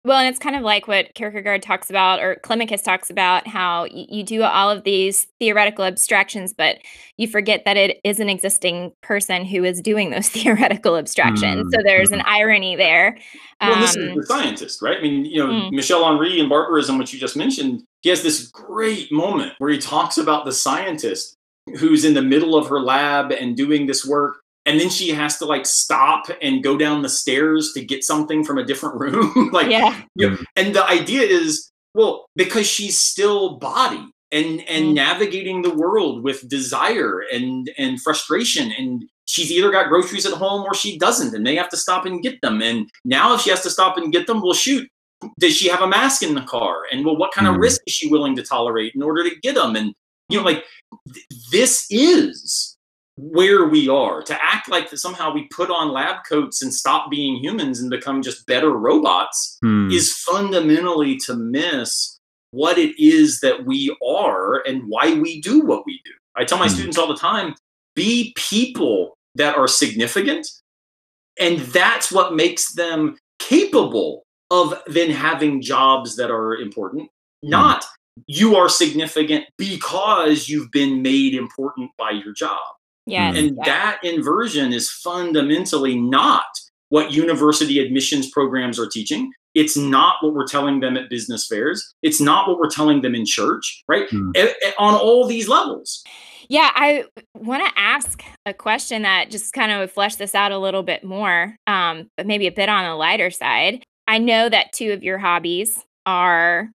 well, 0.06 0.20
and 0.20 0.28
it's 0.28 0.40
kind 0.40 0.56
of 0.56 0.64
like 0.64 0.88
what 0.88 1.14
Kierkegaard 1.14 1.64
talks 1.64 1.90
about, 1.90 2.22
or 2.22 2.36
Climacus 2.44 2.84
talks 2.84 3.10
about, 3.10 3.48
how 3.48 3.84
y- 3.84 4.06
you 4.10 4.24
do 4.24 4.44
all 4.44 4.70
of 4.70 4.84
these 4.84 5.28
theoretical 5.40 5.86
abstractions, 5.86 6.54
but 6.54 6.78
you 7.18 7.26
forget 7.26 7.64
that 7.64 7.78
it 7.78 8.02
is 8.04 8.20
an 8.20 8.28
existing 8.28 8.92
person 9.02 9.46
who 9.46 9.64
is 9.64 9.82
doing 9.82 10.10
those 10.10 10.28
theoretical 10.30 10.98
abstractions. 10.98 11.68
Mm. 11.68 11.72
So 11.74 11.84
there's 11.84 12.12
an 12.12 12.20
mm-hmm. 12.20 12.30
irony 12.30 12.76
there. 12.76 13.18
Well, 13.62 13.76
um, 13.76 13.82
this 13.82 13.96
is 13.96 14.16
the 14.16 14.26
scientist, 14.26 14.82
right? 14.82 14.98
I 14.98 15.02
mean, 15.02 15.24
you 15.24 15.38
know, 15.38 15.48
mm. 15.48 15.72
Michel 15.72 16.06
Henry 16.06 16.38
in 16.40 16.50
Barbarism, 16.50 16.98
which 16.98 17.14
you 17.14 17.20
just 17.20 17.38
mentioned, 17.38 17.84
he 18.02 18.10
has 18.10 18.24
this 18.24 18.50
great 18.50 19.10
moment 19.10 19.54
where 19.60 19.72
he 19.72 19.78
talks 19.78 20.18
about 20.18 20.44
the 20.44 20.52
scientist 20.52 21.38
who's 21.78 22.04
in 22.04 22.14
the 22.14 22.22
middle 22.22 22.58
of 22.58 22.68
her 22.68 22.82
lab 22.82 23.32
and 23.32 23.56
doing 23.56 23.86
this 23.86 24.06
work 24.06 24.43
and 24.66 24.80
then 24.80 24.90
she 24.90 25.10
has 25.10 25.38
to 25.38 25.46
like 25.46 25.66
stop 25.66 26.26
and 26.42 26.64
go 26.64 26.78
down 26.78 27.02
the 27.02 27.10
stairs 27.10 27.72
to 27.74 27.84
get 27.84 28.04
something 28.04 28.44
from 28.44 28.58
a 28.58 28.64
different 28.64 29.00
room 29.00 29.50
like 29.54 29.70
yeah. 29.70 30.02
You 30.16 30.32
know, 30.32 30.38
and 30.56 30.76
the 30.76 30.86
idea 30.86 31.22
is 31.22 31.72
well 31.94 32.26
because 32.36 32.68
she's 32.68 33.00
still 33.00 33.58
body 33.58 34.06
and 34.32 34.62
and 34.68 34.86
mm. 34.86 34.94
navigating 34.94 35.62
the 35.62 35.74
world 35.74 36.24
with 36.24 36.48
desire 36.50 37.24
and 37.32 37.72
and 37.78 38.02
frustration 38.02 38.72
and 38.78 39.06
she's 39.26 39.52
either 39.52 39.72
got 39.72 39.88
groceries 39.88 40.26
at 40.26 40.34
home 40.34 40.64
or 40.64 40.74
she 40.74 40.98
doesn't 40.98 41.36
and 41.36 41.46
they 41.46 41.56
have 41.56 41.70
to 41.70 41.78
stop 41.78 42.06
and 42.06 42.24
get 42.24 42.40
them 42.42 42.62
and 42.62 42.90
now 43.06 43.34
if 43.34 43.42
she 43.42 43.50
has 43.50 43.62
to 43.62 43.70
stop 43.70 43.98
and 43.98 44.12
get 44.12 44.28
them 44.28 44.42
well 44.42 44.54
shoot 44.54 44.88
does 45.40 45.56
she 45.56 45.70
have 45.70 45.82
a 45.82 45.88
mask 45.88 46.22
in 46.22 46.36
the 46.36 46.42
car 46.42 46.84
and 46.92 47.06
well 47.06 47.16
what 47.16 47.32
kind 47.32 47.48
mm. 47.48 47.54
of 47.54 47.58
risk 47.58 47.82
is 47.86 47.94
she 47.94 48.10
willing 48.10 48.36
to 48.36 48.44
tolerate 48.44 48.94
in 48.96 49.02
order 49.02 49.24
to 49.24 49.36
get 49.42 49.56
them 49.56 49.76
and 49.76 49.94
you 50.30 50.38
know 50.38 50.44
like 50.44 50.66
th- 51.14 51.26
this 51.52 51.86
is 51.90 52.73
where 53.16 53.68
we 53.68 53.88
are 53.88 54.24
to 54.24 54.38
act 54.44 54.70
like 54.70 54.90
that 54.90 54.98
somehow 54.98 55.32
we 55.32 55.48
put 55.50 55.70
on 55.70 55.92
lab 55.92 56.24
coats 56.28 56.64
and 56.64 56.74
stop 56.74 57.12
being 57.12 57.36
humans 57.36 57.80
and 57.80 57.92
become 57.92 58.24
just 58.24 58.46
better 58.48 58.72
robots 58.72 59.58
hmm. 59.62 59.90
is 59.92 60.14
fundamentally 60.18 61.18
to 61.18 61.36
miss 61.36 62.18
what 62.52 62.78
it 62.78 63.00
is 63.02 63.40
that 63.42 63.66
we 63.66 63.96
are 64.06 64.66
and 64.66 64.84
why 64.88 65.14
we 65.14 65.40
do 65.42 65.62
what 65.62 65.86
we 65.86 66.02
do 66.04 66.12
i 66.36 66.44
tell 66.44 66.58
my 66.58 66.68
hmm. 66.68 66.74
students 66.74 66.98
all 66.98 67.08
the 67.08 67.16
time 67.16 67.54
be 67.96 68.34
people 68.36 69.16
that 69.36 69.56
are 69.56 69.68
significant 69.68 70.48
and 71.40 71.60
that's 71.60 72.12
what 72.12 72.36
makes 72.36 72.74
them 72.74 73.16
capable 73.38 74.24
of 74.50 74.74
then 74.88 75.12
having 75.12 75.62
jobs 75.62 76.16
that 76.16 76.32
are 76.32 76.56
important 76.56 77.08
hmm. 77.44 77.50
not 77.50 77.86
you 78.26 78.56
are 78.56 78.70
significant 78.70 79.46
because 79.58 80.50
you've 80.50 80.72
been 80.72 81.04
made 81.04 81.36
important 81.36 81.92
by 81.98 82.10
your 82.10 82.34
job 82.34 82.60
Yes. 83.06 83.38
And 83.38 83.58
yeah. 83.58 83.66
that 83.66 84.00
inversion 84.04 84.74
is 84.74 84.90
fundamentally 84.90 86.00
not 86.00 86.46
what 86.90 87.12
university 87.12 87.80
admissions 87.80 88.30
programs 88.30 88.80
are 88.80 88.88
teaching. 88.88 89.32
It's 89.56 89.78
not 89.78 90.16
what 90.22 90.34
we're 90.34 90.48
telling 90.48 90.80
them 90.80 90.98
at 90.98 91.10
business 91.10 91.48
fairs. 91.48 91.94
It's 92.02 92.22
not 92.22 92.48
what 92.48 92.60
we're 92.60 92.70
telling 92.70 93.02
them 93.02 93.14
in 93.14 93.26
church, 93.26 93.84
right? 93.88 94.08
Mm. 94.10 94.32
on 94.80 94.96
all 94.96 95.28
these 95.28 95.48
levels. 95.48 96.04
Yeah, 96.50 96.72
I 96.74 97.06
want 97.36 97.66
to 97.66 97.80
ask 97.80 98.24
a 98.46 98.54
question 98.54 99.04
that 99.04 99.32
just 99.32 99.54
kind 99.54 99.72
of 99.72 99.92
flesh 99.92 100.16
this 100.16 100.36
out 100.36 100.52
a 100.52 100.60
little 100.60 100.84
bit 100.84 101.04
more, 101.04 101.56
um, 101.68 102.10
but 102.18 102.28
maybe 102.28 102.48
a 102.48 102.52
bit 102.52 102.70
on 102.70 102.84
the 102.84 102.96
lighter 102.96 103.32
side. 103.32 103.84
I 104.08 104.18
know 104.18 104.50
that 104.50 104.74
two 104.74 104.92
of 104.92 105.04
your 105.04 105.18
hobbies 105.18 105.84
are 106.06 106.70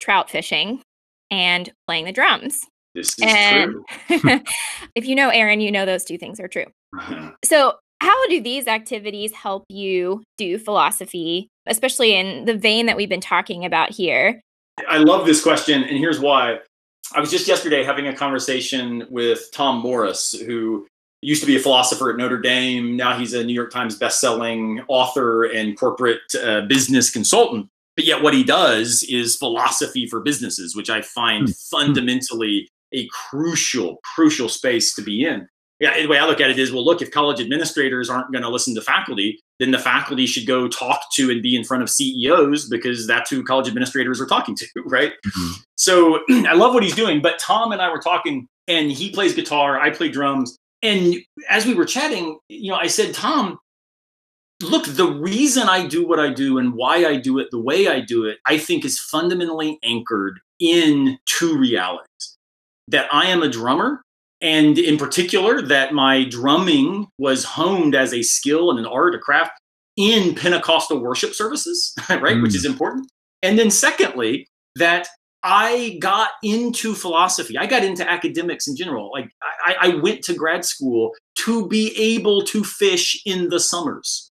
trout 0.00 0.30
fishing 0.30 0.82
and 1.30 1.70
playing 1.86 2.06
the 2.06 2.12
drums. 2.12 2.66
This 2.94 3.10
is 3.18 3.24
And 3.24 3.74
true. 4.08 4.40
if 4.94 5.06
you 5.06 5.14
know 5.14 5.28
Aaron, 5.30 5.60
you 5.60 5.70
know 5.70 5.86
those 5.86 6.04
two 6.04 6.18
things 6.18 6.40
are 6.40 6.48
true. 6.48 6.66
So, 7.44 7.74
how 8.02 8.28
do 8.28 8.40
these 8.40 8.66
activities 8.66 9.32
help 9.32 9.64
you 9.68 10.22
do 10.38 10.58
philosophy, 10.58 11.48
especially 11.66 12.14
in 12.14 12.44
the 12.46 12.56
vein 12.56 12.86
that 12.86 12.96
we've 12.96 13.08
been 13.08 13.20
talking 13.20 13.64
about 13.64 13.92
here? 13.92 14.40
I 14.88 14.96
love 14.98 15.26
this 15.26 15.42
question, 15.42 15.82
and 15.82 15.98
here's 15.98 16.18
why. 16.20 16.58
I 17.14 17.20
was 17.20 17.30
just 17.30 17.46
yesterday 17.48 17.82
having 17.84 18.06
a 18.06 18.14
conversation 18.16 19.06
with 19.10 19.50
Tom 19.52 19.80
Morris, 19.80 20.32
who 20.46 20.86
used 21.22 21.42
to 21.42 21.46
be 21.46 21.56
a 21.56 21.60
philosopher 21.60 22.10
at 22.10 22.16
Notre 22.16 22.40
Dame. 22.40 22.96
Now 22.96 23.18
he's 23.18 23.34
a 23.34 23.44
New 23.44 23.52
York 23.52 23.70
Times 23.70 23.96
best-selling 23.96 24.80
author 24.88 25.44
and 25.44 25.78
corporate 25.78 26.20
uh, 26.42 26.62
business 26.62 27.10
consultant. 27.10 27.68
But 27.96 28.06
yet, 28.06 28.22
what 28.22 28.32
he 28.32 28.42
does 28.44 29.02
is 29.08 29.36
philosophy 29.36 30.06
for 30.06 30.20
businesses, 30.20 30.74
which 30.74 30.88
I 30.88 31.02
find 31.02 31.48
Hmm. 31.48 31.52
fundamentally 31.70 32.68
a 32.92 33.08
crucial, 33.08 33.98
crucial 34.14 34.48
space 34.48 34.94
to 34.94 35.02
be 35.02 35.24
in. 35.24 35.46
Yeah, 35.80 35.98
the 35.98 36.08
way 36.08 36.18
I 36.18 36.26
look 36.26 36.42
at 36.42 36.50
it 36.50 36.58
is, 36.58 36.72
well, 36.72 36.84
look, 36.84 37.00
if 37.00 37.10
college 37.10 37.40
administrators 37.40 38.10
aren't 38.10 38.30
going 38.32 38.42
to 38.42 38.50
listen 38.50 38.74
to 38.74 38.82
faculty, 38.82 39.40
then 39.60 39.70
the 39.70 39.78
faculty 39.78 40.26
should 40.26 40.46
go 40.46 40.68
talk 40.68 41.00
to 41.14 41.30
and 41.30 41.42
be 41.42 41.56
in 41.56 41.64
front 41.64 41.82
of 41.82 41.88
CEOs 41.88 42.68
because 42.68 43.06
that's 43.06 43.30
who 43.30 43.42
college 43.42 43.66
administrators 43.66 44.20
are 44.20 44.26
talking 44.26 44.54
to, 44.56 44.66
right? 44.84 45.12
Mhm. 45.26 45.54
So 45.76 46.20
I 46.30 46.52
love 46.52 46.74
what 46.74 46.82
he's 46.82 46.94
doing. 46.94 47.22
But 47.22 47.38
Tom 47.38 47.72
and 47.72 47.80
I 47.80 47.90
were 47.90 47.98
talking, 47.98 48.46
and 48.68 48.92
he 48.92 49.10
plays 49.10 49.34
guitar, 49.34 49.80
I 49.80 49.90
play 49.90 50.10
drums. 50.10 50.54
And 50.82 51.14
as 51.48 51.64
we 51.64 51.72
were 51.72 51.86
chatting, 51.86 52.38
you 52.48 52.70
know, 52.70 52.76
I 52.76 52.86
said, 52.86 53.14
Tom, 53.14 53.58
look, 54.62 54.84
the 54.84 55.10
reason 55.10 55.66
I 55.66 55.86
do 55.86 56.06
what 56.06 56.20
I 56.20 56.30
do 56.30 56.58
and 56.58 56.74
why 56.74 57.06
I 57.06 57.16
do 57.16 57.38
it 57.38 57.48
the 57.50 57.60
way 57.60 57.88
I 57.88 58.00
do 58.00 58.24
it, 58.26 58.38
I 58.46 58.58
think 58.58 58.84
is 58.84 59.00
fundamentally 59.00 59.78
anchored 59.82 60.40
in 60.58 61.18
two 61.24 61.56
realities 61.56 62.36
that 62.90 63.08
I 63.12 63.26
am 63.26 63.42
a 63.42 63.48
drummer. 63.48 64.02
And 64.42 64.78
in 64.78 64.96
particular, 64.96 65.60
that 65.62 65.92
my 65.92 66.24
drumming 66.24 67.06
was 67.18 67.44
honed 67.44 67.94
as 67.94 68.14
a 68.14 68.22
skill 68.22 68.70
and 68.70 68.78
an 68.78 68.86
art, 68.86 69.14
a 69.14 69.18
craft 69.18 69.52
in 69.96 70.34
Pentecostal 70.34 70.98
worship 71.00 71.34
services, 71.34 71.94
right? 72.08 72.40
Which 72.40 72.52
Mm. 72.52 72.56
is 72.56 72.64
important. 72.64 73.10
And 73.42 73.58
then, 73.58 73.70
secondly, 73.70 74.46
that 74.76 75.08
I 75.42 75.98
got 76.00 76.30
into 76.42 76.94
philosophy. 76.94 77.56
I 77.58 77.66
got 77.66 77.82
into 77.84 78.08
academics 78.08 78.66
in 78.68 78.76
general. 78.76 79.10
Like 79.12 79.30
I, 79.64 79.76
I 79.80 79.88
went 79.96 80.22
to 80.24 80.34
grad 80.34 80.64
school 80.64 81.12
to 81.36 81.66
be 81.68 81.94
able 81.98 82.42
to 82.44 82.62
fish 82.64 83.20
in 83.24 83.48
the 83.48 83.58
summers. 83.60 84.29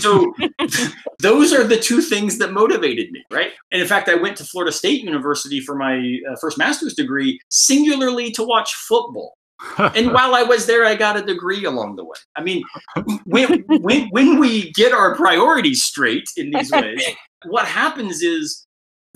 So 0.00 0.34
those 1.20 1.52
are 1.52 1.64
the 1.64 1.78
two 1.78 2.00
things 2.00 2.38
that 2.38 2.52
motivated 2.52 3.10
me, 3.10 3.24
right? 3.30 3.50
And 3.70 3.80
in 3.80 3.88
fact, 3.88 4.08
I 4.08 4.14
went 4.14 4.36
to 4.38 4.44
Florida 4.44 4.72
State 4.72 5.02
University 5.02 5.60
for 5.60 5.74
my 5.74 6.18
uh, 6.30 6.36
first 6.40 6.58
master's 6.58 6.94
degree, 6.94 7.40
singularly 7.48 8.30
to 8.32 8.42
watch 8.44 8.74
football. 8.74 9.34
And 9.78 10.12
while 10.12 10.34
I 10.34 10.42
was 10.42 10.66
there, 10.66 10.84
I 10.84 10.94
got 10.94 11.16
a 11.16 11.22
degree 11.22 11.64
along 11.64 11.96
the 11.96 12.04
way. 12.04 12.16
I 12.36 12.42
mean, 12.42 12.62
when 13.24 13.64
when 13.68 14.08
when 14.08 14.38
we 14.38 14.72
get 14.72 14.92
our 14.92 15.14
priorities 15.14 15.82
straight 15.82 16.28
in 16.36 16.50
these 16.50 16.70
ways, 16.72 17.02
what 17.46 17.66
happens 17.66 18.22
is 18.22 18.66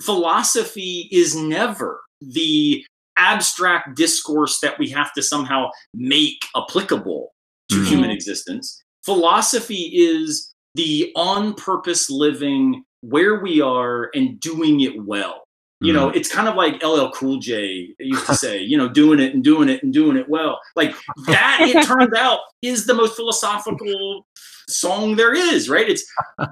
philosophy 0.01 1.09
is 1.11 1.35
never 1.35 2.01
the 2.21 2.83
abstract 3.17 3.95
discourse 3.95 4.59
that 4.61 4.77
we 4.77 4.89
have 4.89 5.11
to 5.13 5.21
somehow 5.23 5.69
make 5.93 6.37
applicable 6.55 7.33
to 7.69 7.77
Mhm. 7.77 7.87
human 7.87 8.09
existence. 8.11 8.83
Philosophy 9.07 9.89
is 9.93 10.53
the 10.75 11.13
on 11.15 11.53
purpose 11.53 12.09
living 12.09 12.83
where 12.99 13.39
we 13.39 13.61
are 13.61 14.09
and 14.13 14.37
doing 14.41 14.81
it 14.81 15.01
well. 15.01 15.43
You 15.79 15.93
know, 15.93 16.09
mm. 16.09 16.15
it's 16.15 16.29
kind 16.29 16.49
of 16.49 16.55
like 16.55 16.83
LL 16.83 17.09
Cool 17.11 17.37
J 17.37 17.95
used 17.99 18.25
to 18.25 18.35
say, 18.35 18.59
you 18.59 18.77
know, 18.77 18.89
doing 18.89 19.21
it 19.21 19.33
and 19.33 19.41
doing 19.41 19.69
it 19.69 19.81
and 19.81 19.93
doing 19.93 20.17
it 20.17 20.27
well. 20.27 20.59
Like 20.75 20.93
that, 21.27 21.59
it 21.61 21.83
turns 21.87 22.13
out, 22.17 22.39
is 22.61 22.85
the 22.85 22.95
most 22.95 23.15
philosophical 23.15 24.27
song 24.67 25.15
there 25.15 25.33
is, 25.33 25.69
right? 25.69 25.87
It's, 25.87 26.03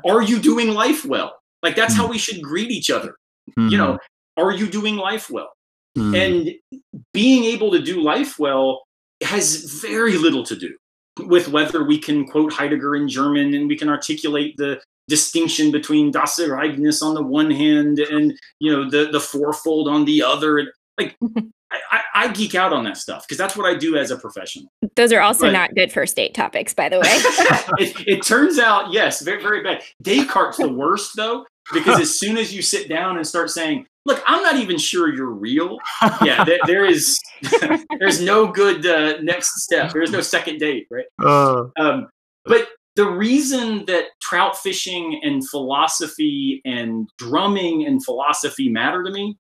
are 0.05 0.21
you 0.21 0.39
doing 0.39 0.69
life 0.69 1.03
well? 1.03 1.33
Like 1.61 1.75
that's 1.75 1.93
how 1.93 2.07
mm. 2.07 2.11
we 2.11 2.17
should 2.17 2.41
greet 2.41 2.71
each 2.71 2.89
other. 2.89 3.17
You 3.57 3.77
know, 3.77 3.93
mm-hmm. 3.93 4.43
are 4.43 4.53
you 4.53 4.69
doing 4.69 4.95
life 4.95 5.29
well? 5.29 5.51
Mhm. 5.97 6.15
And 6.15 6.95
being 7.13 7.43
able 7.43 7.71
to 7.71 7.81
do 7.81 8.01
life 8.01 8.39
well 8.39 8.83
has 9.23 9.81
very 9.81 10.17
little 10.17 10.43
to 10.43 10.55
do 10.55 10.73
with 11.19 11.47
whether 11.47 11.83
we 11.83 11.97
can 11.97 12.25
quote 12.25 12.53
Heidegger 12.53 12.95
in 12.95 13.07
German 13.07 13.53
and 13.53 13.67
we 13.67 13.77
can 13.77 13.89
articulate 13.89 14.57
the 14.57 14.81
distinction 15.07 15.71
between 15.71 16.11
Das 16.11 16.39
Ereignis 16.39 17.01
on 17.01 17.13
the 17.13 17.21
one 17.21 17.51
hand 17.51 17.99
and 17.99 18.33
you 18.59 18.71
know 18.71 18.89
the 18.89 19.11
the 19.11 19.19
fourfold 19.19 19.87
on 19.87 20.05
the 20.05 20.23
other. 20.23 20.73
Like 20.97 21.17
I, 21.91 22.01
I, 22.13 22.27
geek 22.29 22.55
out 22.55 22.71
on 22.71 22.85
that 22.85 22.95
stuff 22.95 23.25
because 23.27 23.37
that's 23.37 23.57
what 23.57 23.65
I 23.65 23.75
do 23.75 23.97
as 23.97 24.09
a 24.09 24.17
professional. 24.17 24.71
Those 24.95 25.11
are 25.11 25.19
also 25.19 25.47
But- 25.47 25.51
not 25.51 25.75
good 25.75 25.91
first 25.91 26.15
date 26.15 26.33
topics, 26.33 26.73
by 26.73 26.89
the 26.89 26.99
way. 26.99 27.03
it, 27.83 28.07
it 28.07 28.23
turns 28.23 28.59
out, 28.59 28.93
yes, 28.93 29.21
very, 29.21 29.41
very 29.41 29.61
bad. 29.61 29.83
Descartes 30.01 30.57
the 30.57 30.69
worst 30.69 31.11
though, 31.17 31.45
because 31.73 31.99
as 31.99 32.17
soon 32.17 32.37
as 32.37 32.53
you 32.53 32.61
sit 32.61 32.87
down 32.87 33.17
and 33.17 33.27
start 33.27 33.49
saying, 33.49 33.87
"Look, 34.05 34.23
I'm 34.25 34.43
not 34.43 34.57
even 34.57 34.77
sure 34.77 35.13
you're 35.13 35.31
real," 35.31 35.77
yeah, 36.23 36.43
there, 36.43 36.59
there 36.65 36.85
is 36.85 37.19
there's 37.99 38.21
no 38.21 38.47
good 38.47 38.85
uh, 38.85 39.21
next 39.21 39.61
step. 39.63 39.91
There's 39.91 40.11
no 40.11 40.21
second 40.21 40.59
date, 40.59 40.87
right? 40.89 41.05
Uh, 41.23 41.65
Um, 41.77 42.07
but 42.45 42.69
the 42.95 43.09
reason 43.09 43.85
that 43.85 44.05
trout 44.21 44.57
fishing 44.57 45.19
and 45.23 45.47
philosophy 45.49 46.61
and 46.63 47.09
drumming 47.17 47.85
and 47.85 48.03
philosophy 48.03 48.69
matter 48.69 49.03
to 49.03 49.11
me 49.11 49.37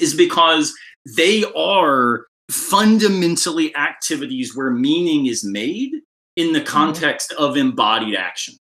is 0.00 0.14
because 0.14 0.74
they 1.16 1.44
are 1.56 2.26
fundamentally 2.50 3.74
activities 3.76 4.56
where 4.56 4.70
meaning 4.70 5.26
is 5.26 5.44
made 5.44 5.92
in 6.36 6.52
the 6.52 6.60
context 6.60 7.32
of 7.38 7.56
embodied 7.56 8.16
action. 8.16 8.54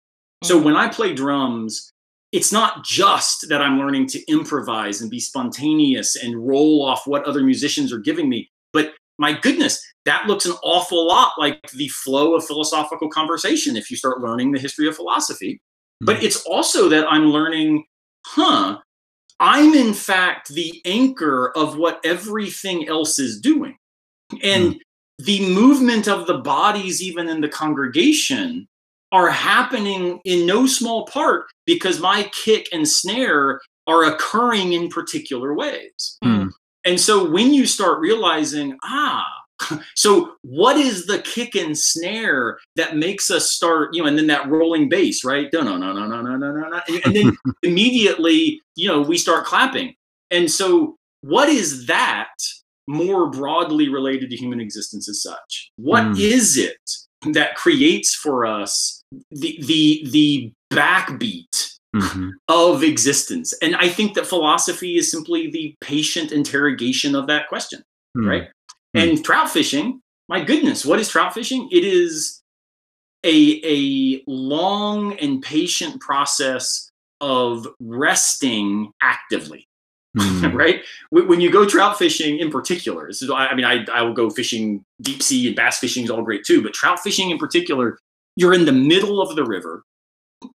So 0.43 0.61
when 0.61 0.75
I 0.75 0.87
play 0.87 1.13
drums, 1.13 1.91
it's 2.31 2.51
not 2.51 2.83
just 2.85 3.47
that 3.49 3.61
I'm 3.61 3.79
learning 3.79 4.07
to 4.07 4.31
improvise 4.31 5.01
and 5.01 5.09
be 5.09 5.19
spontaneous 5.19 6.15
and 6.15 6.47
roll 6.47 6.85
off 6.85 7.07
what 7.07 7.25
other 7.25 7.43
musicians 7.43 7.91
are 7.91 7.99
giving 7.99 8.29
me, 8.29 8.49
but 8.71 8.93
my 9.17 9.33
goodness, 9.33 9.83
that 10.05 10.27
looks 10.27 10.45
an 10.45 10.55
awful 10.63 11.05
lot 11.07 11.33
like 11.37 11.59
the 11.71 11.89
flow 11.89 12.35
of 12.35 12.45
philosophical 12.45 13.09
conversation 13.09 13.75
if 13.75 13.91
you 13.91 13.97
start 13.97 14.21
learning 14.21 14.51
the 14.51 14.59
history 14.59 14.87
of 14.87 14.95
philosophy. 14.95 15.61
But 16.01 16.17
hmm. 16.17 16.25
it's 16.25 16.41
also 16.45 16.87
that 16.89 17.05
I'm 17.11 17.25
learning, 17.25 17.83
huh, 18.25 18.79
I'm 19.39 19.73
in 19.73 19.93
fact 19.93 20.49
the 20.49 20.81
anchor 20.85 21.51
of 21.55 21.77
what 21.77 21.99
everything 22.05 22.87
else 22.87 23.19
is 23.19 23.41
doing. 23.41 23.75
And 24.41 24.73
hmm. 24.73 24.79
the 25.19 25.53
movement 25.53 26.07
of 26.07 26.25
the 26.25 26.37
bodies, 26.37 27.03
even 27.03 27.27
in 27.27 27.41
the 27.41 27.49
congregation, 27.49 28.67
are 29.11 29.29
happening 29.29 30.19
in 30.25 30.45
no 30.45 30.67
small 30.67 31.05
part 31.05 31.45
because 31.65 31.99
my 31.99 32.29
kick 32.43 32.67
and 32.71 32.87
snare 32.87 33.59
are 33.87 34.03
occurring 34.03 34.73
in 34.73 34.89
particular 34.89 35.53
ways. 35.53 36.17
Hmm. 36.23 36.47
And 36.85 36.99
so 36.99 37.29
when 37.29 37.53
you 37.53 37.65
start 37.65 37.99
realizing, 37.99 38.77
ah, 38.83 39.25
so 39.95 40.35
what 40.43 40.77
is 40.77 41.05
the 41.05 41.19
kick 41.19 41.55
and 41.55 41.77
snare 41.77 42.59
that 42.75 42.95
makes 42.97 43.29
us 43.29 43.51
start, 43.51 43.93
you 43.93 44.01
know, 44.01 44.07
and 44.07 44.17
then 44.17 44.27
that 44.27 44.47
rolling 44.47 44.89
bass, 44.89 45.23
right? 45.25 45.47
No, 45.51 45.61
no, 45.61 45.77
no, 45.77 45.91
no, 45.91 46.07
no, 46.07 46.21
no, 46.21 46.37
no, 46.37 46.51
no. 46.51 46.81
And 47.03 47.15
then 47.15 47.37
immediately, 47.63 48.61
you 48.75 48.87
know, 48.87 49.01
we 49.01 49.17
start 49.17 49.45
clapping. 49.45 49.95
And 50.31 50.49
so 50.49 50.95
what 51.21 51.49
is 51.49 51.87
that 51.87 52.29
more 52.87 53.29
broadly 53.29 53.89
related 53.89 54.29
to 54.29 54.35
human 54.37 54.59
existence 54.59 55.09
as 55.09 55.21
such? 55.21 55.71
What 55.75 56.17
is 56.17 56.57
Mm. 56.57 56.65
it 56.65 56.89
that 57.33 57.55
creates 57.55 58.15
for 58.15 58.45
us 58.45 59.01
the 59.31 59.57
the 59.63 60.07
the 60.11 60.51
backbeat 60.71 61.75
Mhm. 61.95 62.33
of 62.47 62.83
existence. 62.83 63.51
And 63.63 63.75
I 63.75 63.89
think 63.89 64.13
that 64.13 64.27
philosophy 64.27 64.97
is 64.97 65.09
simply 65.09 65.49
the 65.49 65.73
patient 65.81 66.31
interrogation 66.31 67.15
of 67.15 67.25
that 67.27 67.47
question, 67.49 67.81
Hmm. 68.15 68.25
right? 68.27 68.43
Hmm. 68.93 68.99
And 68.99 69.25
trout 69.25 69.49
fishing, 69.49 69.99
my 70.27 70.43
goodness, 70.43 70.85
what 70.85 70.99
is 70.99 71.09
trout 71.09 71.33
fishing? 71.33 71.67
It 71.71 71.83
is 71.83 72.41
a 73.25 73.59
a 73.65 74.23
long 74.27 75.17
and 75.19 75.41
patient 75.41 75.99
process 75.99 76.89
of 77.21 77.67
resting 77.79 78.91
actively, 79.01 79.65
Hmm. 80.17 80.47
right? 80.55 80.81
When 81.11 81.39
you 81.39 81.51
go 81.51 81.67
trout 81.67 81.97
fishing 81.97 82.39
in 82.39 82.49
particular, 82.49 83.07
this 83.07 83.21
is, 83.21 83.29
I 83.29 83.53
mean, 83.55 83.65
I, 83.65 83.85
I 83.91 84.01
will 84.01 84.13
go 84.13 84.29
fishing 84.29 84.83
deep 85.01 85.21
sea 85.21 85.47
and 85.47 85.55
bass 85.55 85.79
fishing 85.79 86.03
is 86.03 86.09
all 86.09 86.23
great 86.23 86.43
too, 86.45 86.61
but 86.61 86.73
trout 86.73 86.99
fishing 86.99 87.29
in 87.29 87.37
particular, 87.37 87.99
you're 88.35 88.53
in 88.53 88.65
the 88.65 88.71
middle 88.71 89.21
of 89.21 89.35
the 89.35 89.43
river 89.43 89.83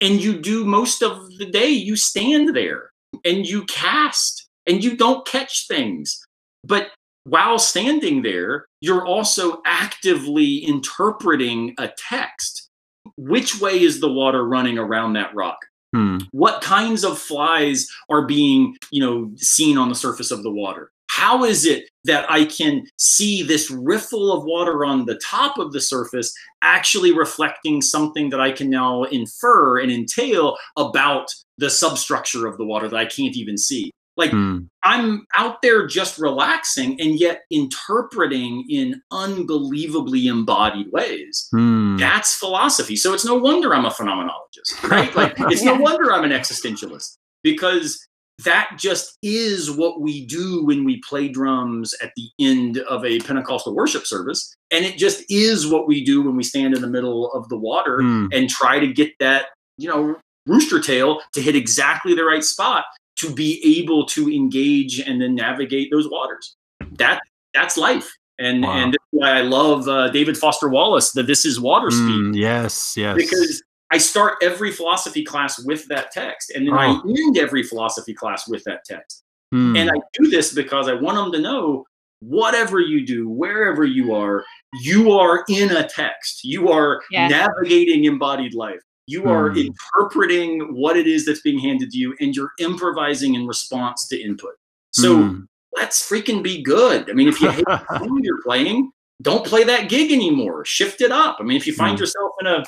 and 0.00 0.20
you 0.20 0.38
do 0.38 0.64
most 0.64 1.02
of 1.02 1.28
the 1.38 1.46
day, 1.46 1.68
you 1.68 1.96
stand 1.96 2.54
there 2.54 2.90
and 3.24 3.46
you 3.46 3.64
cast 3.66 4.48
and 4.66 4.82
you 4.82 4.96
don't 4.96 5.26
catch 5.26 5.66
things. 5.68 6.24
But 6.64 6.88
while 7.24 7.58
standing 7.58 8.22
there, 8.22 8.66
you're 8.80 9.06
also 9.06 9.62
actively 9.66 10.56
interpreting 10.56 11.74
a 11.78 11.90
text. 11.96 12.68
Which 13.16 13.60
way 13.60 13.80
is 13.80 14.00
the 14.00 14.12
water 14.12 14.46
running 14.46 14.78
around 14.78 15.14
that 15.14 15.34
rock? 15.34 15.58
Hmm. 15.94 16.18
what 16.32 16.60
kinds 16.60 17.04
of 17.04 17.18
flies 17.18 17.86
are 18.10 18.26
being 18.26 18.76
you 18.90 19.00
know 19.00 19.30
seen 19.36 19.78
on 19.78 19.88
the 19.88 19.94
surface 19.94 20.32
of 20.32 20.42
the 20.42 20.50
water 20.50 20.90
how 21.08 21.44
is 21.44 21.64
it 21.64 21.88
that 22.04 22.28
I 22.28 22.46
can 22.46 22.84
see 22.98 23.44
this 23.44 23.70
riffle 23.70 24.32
of 24.32 24.42
water 24.44 24.84
on 24.84 25.06
the 25.06 25.20
top 25.24 25.58
of 25.58 25.72
the 25.72 25.80
surface 25.80 26.34
actually 26.62 27.16
reflecting 27.16 27.80
something 27.80 28.30
that 28.30 28.40
I 28.40 28.50
can 28.50 28.68
now 28.68 29.04
infer 29.04 29.78
and 29.78 29.92
entail 29.92 30.56
about 30.76 31.32
the 31.58 31.70
substructure 31.70 32.48
of 32.48 32.58
the 32.58 32.64
water 32.64 32.88
that 32.88 32.96
I 32.96 33.06
can't 33.06 33.36
even 33.36 33.56
see? 33.56 33.92
Like 34.16 34.30
mm. 34.30 34.68
I'm 34.82 35.26
out 35.34 35.60
there 35.62 35.86
just 35.86 36.18
relaxing 36.18 37.00
and 37.00 37.18
yet 37.18 37.42
interpreting 37.50 38.64
in 38.68 39.02
unbelievably 39.10 40.26
embodied 40.26 40.92
ways. 40.92 41.48
Mm. 41.52 41.98
That's 41.98 42.34
philosophy. 42.34 42.96
So 42.96 43.12
it's 43.12 43.24
no 43.24 43.34
wonder 43.34 43.74
I'm 43.74 43.84
a 43.84 43.90
phenomenologist, 43.90 44.88
right? 44.88 45.14
Like 45.16 45.34
it's 45.38 45.62
no 45.62 45.74
wonder 45.74 46.12
I'm 46.12 46.24
an 46.24 46.30
existentialist 46.30 47.16
because 47.42 48.06
that 48.44 48.70
just 48.76 49.16
is 49.22 49.70
what 49.70 50.00
we 50.00 50.26
do 50.26 50.64
when 50.64 50.84
we 50.84 51.00
play 51.08 51.28
drums 51.28 51.94
at 52.02 52.12
the 52.16 52.28
end 52.40 52.78
of 52.78 53.04
a 53.04 53.20
Pentecostal 53.20 53.74
worship 53.74 54.06
service. 54.06 54.54
And 54.72 54.84
it 54.84 54.98
just 54.98 55.24
is 55.28 55.66
what 55.68 55.86
we 55.86 56.04
do 56.04 56.22
when 56.22 56.36
we 56.36 56.42
stand 56.42 56.74
in 56.74 56.82
the 56.82 56.88
middle 56.88 57.32
of 57.32 57.48
the 57.48 57.56
water 57.56 57.98
mm. 57.98 58.28
and 58.32 58.50
try 58.50 58.80
to 58.80 58.88
get 58.88 59.12
that, 59.20 59.46
you 59.78 59.88
know, 59.88 60.16
rooster 60.46 60.80
tail 60.80 61.20
to 61.32 61.40
hit 61.40 61.54
exactly 61.56 62.14
the 62.14 62.24
right 62.24 62.44
spot 62.44 62.84
to 63.16 63.32
be 63.32 63.80
able 63.80 64.06
to 64.06 64.30
engage 64.30 65.00
and 65.00 65.20
then 65.20 65.34
navigate 65.34 65.90
those 65.90 66.08
waters. 66.08 66.56
That 66.98 67.20
that's 67.52 67.76
life. 67.76 68.10
And 68.38 68.62
wow. 68.62 68.72
and 68.72 68.92
that's 68.92 69.04
why 69.10 69.38
I 69.38 69.42
love 69.42 69.88
uh, 69.88 70.10
David 70.10 70.36
Foster 70.36 70.68
Wallace, 70.68 71.12
the 71.12 71.22
This 71.22 71.46
Is 71.46 71.60
Water 71.60 71.90
speak. 71.90 72.02
Mm, 72.02 72.36
yes, 72.36 72.96
yes. 72.96 73.16
Because 73.16 73.62
I 73.92 73.98
start 73.98 74.38
every 74.42 74.72
philosophy 74.72 75.24
class 75.24 75.64
with 75.64 75.86
that 75.88 76.10
text, 76.10 76.50
and 76.50 76.66
then 76.66 76.74
oh. 76.74 76.78
I 76.78 77.00
end 77.06 77.38
every 77.38 77.62
philosophy 77.62 78.12
class 78.12 78.48
with 78.48 78.64
that 78.64 78.84
text. 78.84 79.22
Mm. 79.54 79.78
And 79.78 79.90
I 79.90 79.94
do 80.14 80.28
this 80.28 80.52
because 80.52 80.88
I 80.88 80.94
want 80.94 81.16
them 81.16 81.30
to 81.30 81.38
know 81.38 81.84
whatever 82.20 82.80
you 82.80 83.06
do, 83.06 83.28
wherever 83.28 83.84
you 83.84 84.14
are, 84.14 84.44
you 84.82 85.12
are 85.12 85.44
in 85.48 85.70
a 85.70 85.86
text. 85.86 86.42
You 86.42 86.70
are 86.70 87.02
yeah. 87.10 87.28
navigating 87.28 88.04
embodied 88.04 88.54
life. 88.54 88.80
You 89.06 89.24
are 89.26 89.50
mm. 89.50 89.66
interpreting 89.66 90.74
what 90.74 90.96
it 90.96 91.06
is 91.06 91.26
that's 91.26 91.40
being 91.40 91.58
handed 91.58 91.90
to 91.90 91.98
you, 91.98 92.14
and 92.20 92.34
you're 92.34 92.52
improvising 92.58 93.34
in 93.34 93.46
response 93.46 94.08
to 94.08 94.20
input. 94.20 94.54
So 94.92 95.16
mm. 95.16 95.46
let's 95.76 96.08
freaking 96.08 96.42
be 96.42 96.62
good. 96.62 97.10
I 97.10 97.12
mean, 97.12 97.28
if 97.28 97.40
you 97.40 97.50
hate 97.50 97.64
the 97.66 97.84
song 97.98 98.20
you're 98.22 98.42
playing, 98.42 98.90
don't 99.22 99.44
play 99.44 99.64
that 99.64 99.88
gig 99.88 100.12
anymore. 100.12 100.64
Shift 100.64 101.00
it 101.00 101.12
up. 101.12 101.36
I 101.40 101.42
mean, 101.42 101.56
if 101.56 101.66
you 101.66 101.74
find 101.74 101.96
mm. 101.96 102.00
yourself 102.00 102.32
in 102.40 102.46
a 102.46 102.64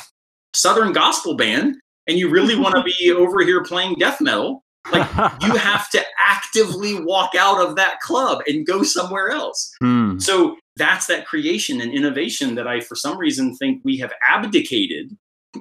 Southern 0.55 0.93
gospel 0.93 1.35
band 1.35 1.77
and 2.07 2.19
you 2.19 2.29
really 2.29 2.57
want 2.57 2.75
to 2.75 2.83
be 2.83 3.13
over 3.17 3.43
here 3.43 3.63
playing 3.65 3.95
death 3.95 4.21
metal, 4.21 4.63
like 4.93 5.09
you 5.43 5.55
have 5.57 5.91
to 5.91 6.03
actively 6.19 7.01
walk 7.01 7.35
out 7.39 7.61
of 7.61 7.77
that 7.77 8.01
club 8.01 8.43
and 8.47 8.67
go 8.67 8.83
somewhere 8.83 9.31
else. 9.31 9.75
Mm. 9.83 10.21
So 10.21 10.57
that's 10.77 11.07
that 11.07 11.27
creation 11.27 11.81
and 11.81 11.93
innovation 11.93 12.55
that 12.57 12.69
I, 12.69 12.81
for 12.81 12.95
some 12.95 13.17
reason, 13.17 13.57
think 13.57 13.81
we 13.85 13.97
have 13.99 14.13
abdicated 14.27 15.17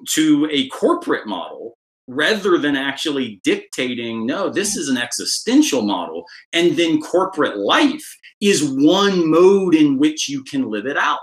to 0.09 0.47
a 0.51 0.67
corporate 0.69 1.27
model 1.27 1.77
rather 2.07 2.57
than 2.57 2.75
actually 2.75 3.39
dictating 3.43 4.25
no 4.25 4.49
this 4.49 4.75
is 4.75 4.89
an 4.89 4.97
existential 4.97 5.81
model 5.81 6.23
and 6.53 6.77
then 6.77 7.01
corporate 7.01 7.57
life 7.57 8.15
is 8.41 8.63
one 8.63 9.29
mode 9.29 9.73
in 9.73 9.97
which 9.97 10.29
you 10.29 10.43
can 10.43 10.69
live 10.69 10.85
it 10.85 10.97
out 10.97 11.19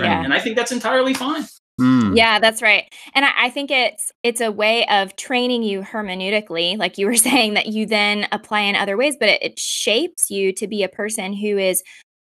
right? 0.00 0.06
yeah. 0.06 0.24
and 0.24 0.34
i 0.34 0.40
think 0.40 0.56
that's 0.56 0.72
entirely 0.72 1.14
fine 1.14 1.44
Mm. 1.80 2.16
Yeah, 2.16 2.38
that's 2.38 2.62
right. 2.62 2.92
And 3.14 3.24
I, 3.24 3.30
I, 3.36 3.50
think 3.50 3.70
it's 3.70 4.12
it's 4.22 4.40
a 4.40 4.52
way 4.52 4.86
of 4.86 5.16
training 5.16 5.64
you 5.64 5.80
hermeneutically, 5.80 6.78
like 6.78 6.98
you 6.98 7.06
were 7.06 7.16
saying, 7.16 7.54
that 7.54 7.66
you 7.66 7.84
then 7.84 8.28
apply 8.30 8.60
in 8.60 8.76
other 8.76 8.96
ways, 8.96 9.16
but 9.18 9.28
it, 9.28 9.42
it 9.42 9.58
shapes 9.58 10.30
you 10.30 10.52
to 10.52 10.68
be 10.68 10.84
a 10.84 10.88
person 10.88 11.32
who 11.32 11.58
is 11.58 11.82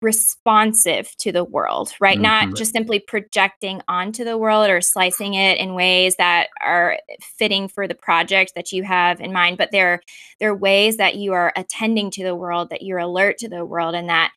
responsive 0.01 1.15
to 1.17 1.31
the 1.31 1.43
world, 1.43 1.93
right? 1.99 2.15
Mm-hmm. 2.15 2.49
Not 2.49 2.55
just 2.55 2.73
simply 2.73 2.99
projecting 2.99 3.81
onto 3.87 4.23
the 4.23 4.37
world 4.37 4.69
or 4.69 4.81
slicing 4.81 5.33
it 5.33 5.57
in 5.57 5.73
ways 5.73 6.15
that 6.17 6.47
are 6.61 6.99
fitting 7.21 7.67
for 7.67 7.87
the 7.87 7.95
project 7.95 8.53
that 8.55 8.71
you 8.71 8.83
have 8.83 9.19
in 9.19 9.33
mind, 9.33 9.57
but 9.57 9.71
there, 9.71 10.01
there 10.39 10.51
are 10.51 10.55
ways 10.55 10.97
that 10.97 11.15
you 11.15 11.33
are 11.33 11.51
attending 11.55 12.11
to 12.11 12.23
the 12.23 12.35
world, 12.35 12.69
that 12.69 12.83
you're 12.83 12.99
alert 12.99 13.37
to 13.39 13.49
the 13.49 13.65
world, 13.65 13.95
and 13.95 14.09
that 14.09 14.31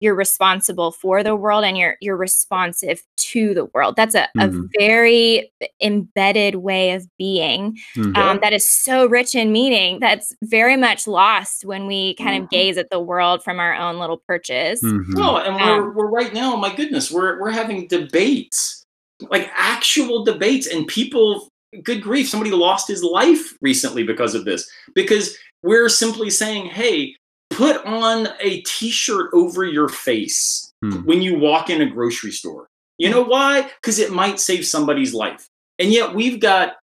you're 0.00 0.14
responsible 0.14 0.92
for 0.92 1.22
the 1.22 1.34
world 1.34 1.64
and 1.64 1.78
you're 1.78 1.96
you're 2.00 2.16
responsive 2.16 3.02
to 3.16 3.54
the 3.54 3.64
world 3.66 3.96
that's 3.96 4.14
a, 4.14 4.28
mm-hmm. 4.36 4.64
a 4.64 4.68
very 4.78 5.50
embedded 5.80 6.56
way 6.56 6.92
of 6.92 7.06
being 7.18 7.76
mm-hmm. 7.96 8.14
um, 8.16 8.38
that 8.42 8.52
is 8.52 8.68
so 8.68 9.06
rich 9.06 9.34
in 9.34 9.52
meaning 9.52 10.00
that's 10.00 10.34
very 10.42 10.76
much 10.76 11.06
lost 11.06 11.64
when 11.64 11.86
we 11.86 12.14
kind 12.14 12.30
mm-hmm. 12.30 12.44
of 12.44 12.50
gaze 12.50 12.76
at 12.76 12.90
the 12.90 13.00
world 13.00 13.42
from 13.42 13.58
our 13.58 13.74
own 13.74 13.98
little 13.98 14.18
perches 14.28 14.82
mm-hmm. 14.82 15.12
no 15.12 15.38
and 15.38 15.56
um, 15.56 15.80
we're, 15.80 15.92
we're 15.92 16.10
right 16.10 16.34
now 16.34 16.56
my 16.56 16.74
goodness 16.74 17.10
we're 17.10 17.40
we're 17.40 17.50
having 17.50 17.86
debates 17.88 18.84
like 19.30 19.50
actual 19.54 20.24
debates 20.24 20.66
and 20.66 20.86
people 20.86 21.48
good 21.82 22.02
grief 22.02 22.28
somebody 22.28 22.50
lost 22.50 22.86
his 22.86 23.02
life 23.02 23.56
recently 23.60 24.02
because 24.02 24.34
of 24.34 24.44
this 24.44 24.68
because 24.94 25.36
we're 25.62 25.88
simply 25.88 26.30
saying 26.30 26.66
hey 26.66 27.14
put 27.54 27.84
on 27.84 28.28
a 28.40 28.60
t-shirt 28.62 29.30
over 29.32 29.64
your 29.64 29.88
face 29.88 30.72
hmm. 30.82 30.98
when 31.04 31.22
you 31.22 31.38
walk 31.38 31.70
in 31.70 31.80
a 31.80 31.90
grocery 31.90 32.32
store. 32.32 32.68
You 32.98 33.10
know 33.10 33.22
why? 33.22 33.70
Because 33.80 33.98
it 33.98 34.12
might 34.12 34.38
save 34.38 34.66
somebody's 34.66 35.14
life. 35.14 35.48
And 35.78 35.90
yet 35.92 36.14
we've 36.14 36.40
got, 36.40 36.74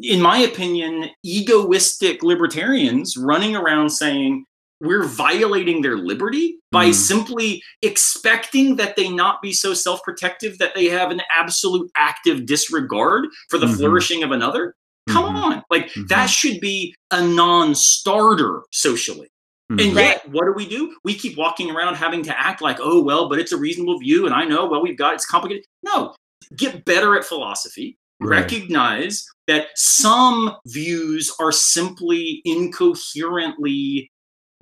in 0.00 0.20
my 0.20 0.38
opinion, 0.38 1.10
egoistic 1.24 2.22
libertarians 2.22 3.16
running 3.16 3.54
around 3.54 3.90
saying 3.90 4.44
we're 4.80 5.04
violating 5.04 5.82
their 5.82 5.96
liberty 5.96 6.58
by 6.72 6.86
mm. 6.86 6.94
simply 6.94 7.62
expecting 7.82 8.76
that 8.76 8.96
they 8.96 9.08
not 9.08 9.42
be 9.42 9.52
so 9.52 9.74
self-protective 9.74 10.58
that 10.58 10.74
they 10.74 10.86
have 10.86 11.10
an 11.10 11.20
absolute 11.38 11.90
active 11.96 12.46
disregard 12.46 13.26
for 13.48 13.58
the 13.58 13.66
mm-hmm. 13.66 13.76
flourishing 13.76 14.22
of 14.22 14.32
another. 14.32 14.74
Come 15.08 15.24
mm-hmm. 15.34 15.36
on. 15.36 15.62
Like 15.70 15.86
mm-hmm. 15.86 16.06
that 16.06 16.26
should 16.26 16.60
be 16.60 16.94
a 17.10 17.24
non-starter 17.24 18.62
socially. 18.72 19.28
Mm-hmm. 19.70 19.78
And 19.78 19.92
yet, 19.96 20.28
what 20.30 20.46
do 20.46 20.52
we 20.52 20.68
do? 20.68 20.96
We 21.04 21.14
keep 21.14 21.38
walking 21.38 21.70
around 21.70 21.94
having 21.94 22.24
to 22.24 22.38
act 22.38 22.60
like, 22.60 22.78
oh, 22.80 23.02
well, 23.02 23.28
but 23.28 23.38
it's 23.38 23.52
a 23.52 23.56
reasonable 23.56 23.98
view. 24.00 24.26
And 24.26 24.34
I 24.34 24.44
know, 24.44 24.66
well, 24.66 24.82
we've 24.82 24.98
got 24.98 25.14
it's 25.14 25.26
complicated. 25.26 25.64
No, 25.84 26.14
get 26.56 26.84
better 26.84 27.16
at 27.16 27.24
philosophy. 27.24 27.96
Right. 28.20 28.40
Recognize 28.40 29.24
that 29.46 29.68
some 29.76 30.56
views 30.66 31.32
are 31.40 31.52
simply 31.52 32.42
incoherently 32.44 34.10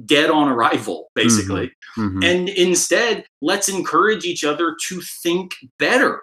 dead 0.04 0.30
on 0.30 0.48
arrival, 0.48 1.08
basically. 1.14 1.72
Mm-hmm. 1.96 2.00
Mm-hmm. 2.02 2.22
And 2.22 2.48
instead, 2.50 3.24
let's 3.40 3.68
encourage 3.68 4.24
each 4.24 4.44
other 4.44 4.76
to 4.88 5.00
think 5.22 5.54
better. 5.78 6.20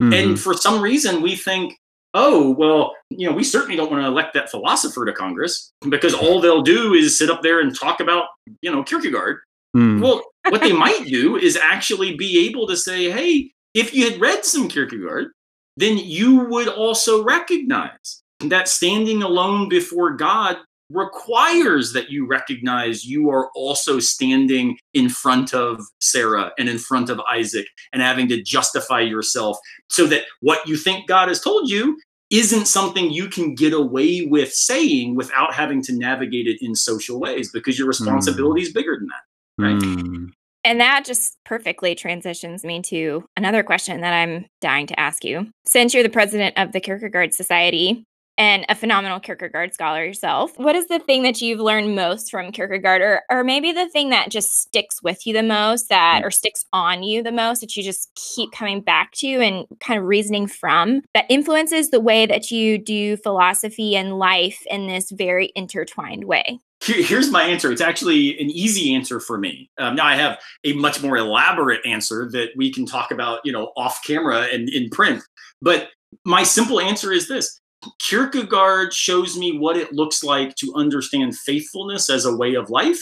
And 0.00 0.12
mm-hmm. 0.12 0.34
for 0.36 0.54
some 0.54 0.80
reason, 0.80 1.22
we 1.22 1.34
think, 1.34 1.74
oh, 2.14 2.50
well, 2.50 2.94
you 3.10 3.28
know, 3.28 3.34
we 3.34 3.44
certainly 3.44 3.76
don't 3.76 3.90
want 3.90 4.02
to 4.02 4.08
elect 4.08 4.34
that 4.34 4.50
philosopher 4.50 5.04
to 5.04 5.12
Congress 5.12 5.72
because 5.88 6.14
all 6.14 6.40
they'll 6.40 6.62
do 6.62 6.94
is 6.94 7.18
sit 7.18 7.30
up 7.30 7.42
there 7.42 7.60
and 7.60 7.78
talk 7.78 8.00
about, 8.00 8.26
you 8.62 8.70
know, 8.70 8.82
Kierkegaard. 8.82 9.38
Mm. 9.76 10.00
Well, 10.00 10.22
what 10.48 10.60
they 10.60 10.72
might 10.72 11.06
do 11.06 11.36
is 11.36 11.56
actually 11.56 12.16
be 12.16 12.46
able 12.46 12.66
to 12.68 12.76
say, 12.76 13.10
hey, 13.10 13.50
if 13.74 13.94
you 13.94 14.10
had 14.10 14.20
read 14.20 14.44
some 14.44 14.68
Kierkegaard, 14.68 15.32
then 15.76 15.98
you 15.98 16.40
would 16.46 16.68
also 16.68 17.22
recognize 17.22 18.22
that 18.40 18.68
standing 18.68 19.22
alone 19.22 19.68
before 19.68 20.14
God 20.14 20.56
requires 20.90 21.92
that 21.92 22.10
you 22.10 22.26
recognize 22.26 23.04
you 23.04 23.30
are 23.30 23.50
also 23.54 23.98
standing 23.98 24.78
in 24.94 25.08
front 25.08 25.52
of 25.54 25.80
Sarah 26.00 26.52
and 26.58 26.68
in 26.68 26.78
front 26.78 27.10
of 27.10 27.20
Isaac 27.30 27.66
and 27.92 28.02
having 28.02 28.28
to 28.28 28.42
justify 28.42 29.00
yourself 29.00 29.58
so 29.90 30.06
that 30.06 30.24
what 30.40 30.66
you 30.66 30.76
think 30.76 31.06
God 31.06 31.28
has 31.28 31.40
told 31.40 31.68
you 31.68 31.98
isn't 32.30 32.66
something 32.66 33.10
you 33.10 33.28
can 33.28 33.54
get 33.54 33.72
away 33.72 34.26
with 34.26 34.52
saying 34.52 35.16
without 35.16 35.54
having 35.54 35.82
to 35.82 35.92
navigate 35.96 36.46
it 36.46 36.58
in 36.60 36.74
social 36.74 37.18
ways 37.18 37.50
because 37.52 37.78
your 37.78 37.88
responsibility 37.88 38.60
mm. 38.60 38.64
is 38.64 38.72
bigger 38.72 38.96
than 38.98 39.08
that 39.08 39.62
right 39.62 39.80
mm. 39.80 40.30
and 40.64 40.80
that 40.80 41.04
just 41.04 41.36
perfectly 41.44 41.94
transitions 41.94 42.64
me 42.64 42.82
to 42.82 43.24
another 43.36 43.62
question 43.62 44.02
that 44.02 44.12
i'm 44.12 44.44
dying 44.60 44.86
to 44.86 44.98
ask 45.00 45.24
you 45.24 45.50
since 45.64 45.94
you're 45.94 46.02
the 46.02 46.08
president 46.10 46.56
of 46.58 46.72
the 46.72 46.80
kierkegaard 46.80 47.32
society 47.32 48.04
and 48.38 48.64
a 48.68 48.74
phenomenal 48.74 49.18
Kierkegaard 49.18 49.74
scholar 49.74 50.04
yourself. 50.04 50.56
What 50.56 50.76
is 50.76 50.86
the 50.86 51.00
thing 51.00 51.24
that 51.24 51.42
you've 51.42 51.60
learned 51.60 51.96
most 51.96 52.30
from 52.30 52.52
Kierkegaard, 52.52 53.02
or, 53.02 53.22
or 53.28 53.44
maybe 53.44 53.72
the 53.72 53.88
thing 53.88 54.10
that 54.10 54.30
just 54.30 54.62
sticks 54.62 55.02
with 55.02 55.26
you 55.26 55.34
the 55.34 55.42
most, 55.42 55.88
that 55.88 56.22
mm. 56.22 56.26
or 56.26 56.30
sticks 56.30 56.64
on 56.72 57.02
you 57.02 57.22
the 57.22 57.32
most, 57.32 57.60
that 57.60 57.76
you 57.76 57.82
just 57.82 58.10
keep 58.14 58.52
coming 58.52 58.80
back 58.80 59.12
to 59.12 59.26
and 59.26 59.66
kind 59.80 59.98
of 59.98 60.06
reasoning 60.06 60.46
from, 60.46 61.02
that 61.14 61.26
influences 61.28 61.90
the 61.90 62.00
way 62.00 62.24
that 62.24 62.50
you 62.50 62.78
do 62.78 63.16
philosophy 63.18 63.96
and 63.96 64.18
life 64.18 64.62
in 64.70 64.86
this 64.86 65.10
very 65.10 65.52
intertwined 65.54 66.24
way? 66.24 66.60
here's 66.80 67.30
my 67.30 67.42
answer. 67.42 67.72
It's 67.72 67.80
actually 67.80 68.38
an 68.40 68.50
easy 68.50 68.94
answer 68.94 69.18
for 69.20 69.36
me. 69.36 69.68
Um, 69.78 69.96
now 69.96 70.06
I 70.06 70.14
have 70.14 70.38
a 70.64 70.74
much 70.74 71.02
more 71.02 71.16
elaborate 71.16 71.84
answer 71.84 72.28
that 72.30 72.50
we 72.56 72.72
can 72.72 72.86
talk 72.86 73.10
about, 73.10 73.40
you 73.44 73.52
know, 73.52 73.72
off 73.76 74.00
camera 74.06 74.42
and 74.52 74.68
in 74.68 74.88
print. 74.90 75.22
But 75.60 75.88
my 76.24 76.44
simple 76.44 76.80
answer 76.80 77.12
is 77.12 77.28
this: 77.28 77.60
Kierkegaard 78.00 78.92
shows 78.92 79.36
me 79.36 79.56
what 79.58 79.76
it 79.76 79.92
looks 79.92 80.24
like 80.24 80.54
to 80.56 80.72
understand 80.74 81.36
faithfulness 81.36 82.10
as 82.10 82.24
a 82.24 82.36
way 82.36 82.54
of 82.54 82.70
life. 82.70 83.00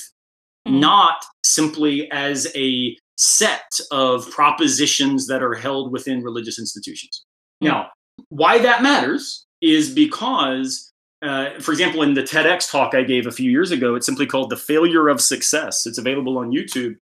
mm. 0.66 0.81
not 0.81 1.24
simply 1.45 2.11
as 2.11 2.49
a 2.55 2.97
set 3.16 3.70
of 3.91 4.31
propositions 4.31 5.27
that 5.27 5.43
are 5.43 5.55
held 5.55 5.93
within 5.93 6.22
religious 6.22 6.59
institutions. 6.59 7.24
Mm. 7.62 7.68
Now, 7.68 7.91
why 8.29 8.59
that 8.59 8.83
matters 8.83 9.47
is 9.62 9.95
because, 9.95 10.93
uh, 11.22 11.59
for 11.61 11.72
example, 11.72 12.03
in 12.03 12.14
the 12.14 12.22
TEDx 12.22 12.70
talk 12.70 12.95
I 12.95 13.03
gave 13.03 13.27
a 13.27 13.33
few 13.33 13.51
years 13.51 13.70
ago, 13.70 13.95
it's 13.95 14.07
simply 14.07 14.27
called 14.27 14.51
The 14.51 14.57
Failure 14.57 15.09
of 15.09 15.20
Success. 15.20 15.87
It's 15.87 15.99
available 15.99 16.39
on 16.39 16.51
YouTube. 16.51 16.97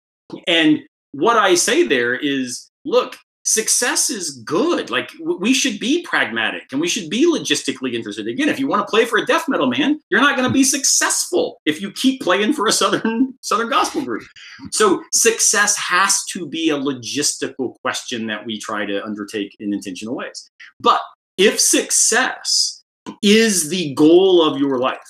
And 0.47 0.81
what 1.13 1.37
I 1.37 1.55
say 1.55 1.87
there 1.87 2.15
is 2.15 2.71
look, 2.85 3.19
success 3.51 4.11
is 4.11 4.31
good. 4.45 4.91
Like 4.91 5.11
we 5.25 5.53
should 5.53 5.81
be 5.81 6.03
pragmatic 6.03 6.71
and 6.71 6.81
we 6.81 6.87
should 6.87 7.11
be 7.11 7.27
logistically 7.27 7.95
interested. 7.95 8.29
Again, 8.29 8.49
if 8.49 8.61
you 8.61 8.69
want 8.69 8.87
to 8.87 8.91
play 8.91 9.05
for 9.05 9.19
a 9.19 9.27
death 9.27 9.49
metal 9.49 9.67
man, 9.67 9.99
you're 10.09 10.21
not 10.21 10.37
going 10.37 10.49
to 10.49 10.53
be 10.53 10.63
successful 10.63 11.61
if 11.67 11.83
you 11.83 11.91
keep 11.91 12.21
playing 12.21 12.53
for 12.53 12.69
a 12.69 12.73
southern 12.73 13.35
southern 13.41 13.69
gospel 13.69 14.03
group. 14.03 14.23
So 14.71 15.03
success 15.13 15.77
has 15.77 16.25
to 16.27 16.47
be 16.47 16.71
a 16.71 16.79
logistical 16.79 17.75
question 17.83 18.29
that 18.29 18.47
we 18.47 18.59
try 18.59 18.87
to 18.87 19.05
undertake 19.05 19.57
in 19.59 19.75
intentional 19.75 20.15
ways. 20.15 20.49
But 20.79 21.01
if 21.37 21.59
success 21.59 22.85
is 23.23 23.69
the 23.69 23.95
goal 23.95 24.43
of 24.43 24.61
your 24.61 24.79
life, 24.79 25.10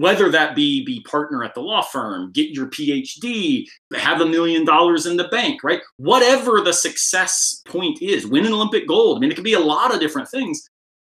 whether 0.00 0.30
that 0.30 0.54
be 0.54 0.82
be 0.82 1.02
partner 1.02 1.44
at 1.44 1.54
the 1.54 1.60
law 1.60 1.82
firm, 1.82 2.32
get 2.32 2.48
your 2.50 2.66
PhD, 2.68 3.66
have 3.94 4.22
a 4.22 4.26
million 4.26 4.64
dollars 4.64 5.04
in 5.04 5.18
the 5.18 5.28
bank, 5.28 5.62
right? 5.62 5.82
Whatever 5.98 6.62
the 6.62 6.72
success 6.72 7.60
point 7.68 8.00
is, 8.00 8.26
win 8.26 8.46
an 8.46 8.54
Olympic 8.54 8.88
gold. 8.88 9.18
I 9.18 9.20
mean, 9.20 9.30
it 9.30 9.34
could 9.34 9.44
be 9.44 9.52
a 9.52 9.60
lot 9.60 9.92
of 9.92 10.00
different 10.00 10.30
things. 10.30 10.66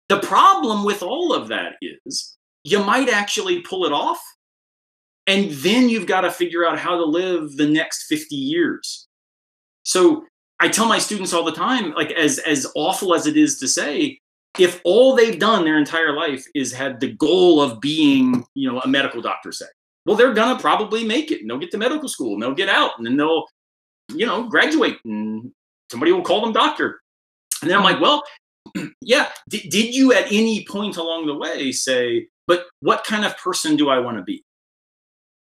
The 0.08 0.20
problem 0.20 0.86
with 0.86 1.02
all 1.02 1.34
of 1.34 1.48
that 1.48 1.74
is 1.82 2.38
you 2.64 2.82
might 2.82 3.10
actually 3.10 3.60
pull 3.60 3.84
it 3.84 3.92
off. 3.92 4.20
And 5.26 5.50
then 5.50 5.90
you've 5.90 6.06
got 6.06 6.22
to 6.22 6.30
figure 6.30 6.66
out 6.66 6.78
how 6.78 6.96
to 6.96 7.04
live 7.04 7.58
the 7.58 7.68
next 7.68 8.06
50 8.06 8.34
years. 8.34 9.06
So 9.82 10.24
I 10.60 10.68
tell 10.70 10.86
my 10.86 10.98
students 10.98 11.34
all 11.34 11.44
the 11.44 11.52
time, 11.52 11.92
like 11.92 12.10
as 12.12 12.38
as 12.38 12.66
awful 12.74 13.14
as 13.14 13.26
it 13.26 13.36
is 13.36 13.58
to 13.58 13.68
say, 13.68 14.18
if 14.60 14.80
all 14.84 15.14
they've 15.14 15.38
done 15.38 15.64
their 15.64 15.78
entire 15.78 16.12
life 16.12 16.44
is 16.54 16.72
had 16.72 17.00
the 17.00 17.12
goal 17.12 17.60
of 17.60 17.80
being, 17.80 18.44
you 18.54 18.70
know, 18.70 18.80
a 18.80 18.88
medical 18.88 19.20
doctor, 19.20 19.52
say, 19.52 19.66
well, 20.06 20.16
they're 20.16 20.34
gonna 20.34 20.58
probably 20.58 21.04
make 21.04 21.30
it 21.30 21.40
and 21.40 21.50
they'll 21.50 21.58
get 21.58 21.70
to 21.72 21.78
medical 21.78 22.08
school 22.08 22.34
and 22.34 22.42
they'll 22.42 22.54
get 22.54 22.68
out 22.68 22.92
and 22.98 23.06
then 23.06 23.16
they'll, 23.16 23.46
you 24.14 24.26
know, 24.26 24.48
graduate 24.48 24.96
and 25.04 25.50
somebody 25.90 26.12
will 26.12 26.22
call 26.22 26.40
them 26.40 26.52
doctor. 26.52 27.00
And 27.62 27.70
then 27.70 27.78
I'm 27.78 27.84
like, 27.84 28.00
well, 28.00 28.22
yeah, 29.00 29.28
D- 29.48 29.68
did 29.68 29.94
you 29.94 30.12
at 30.12 30.26
any 30.30 30.64
point 30.66 30.96
along 30.96 31.26
the 31.26 31.34
way 31.34 31.72
say, 31.72 32.28
but 32.46 32.66
what 32.80 33.04
kind 33.04 33.24
of 33.24 33.36
person 33.36 33.76
do 33.76 33.88
I 33.88 33.98
want 33.98 34.16
to 34.16 34.22
be? 34.22 34.44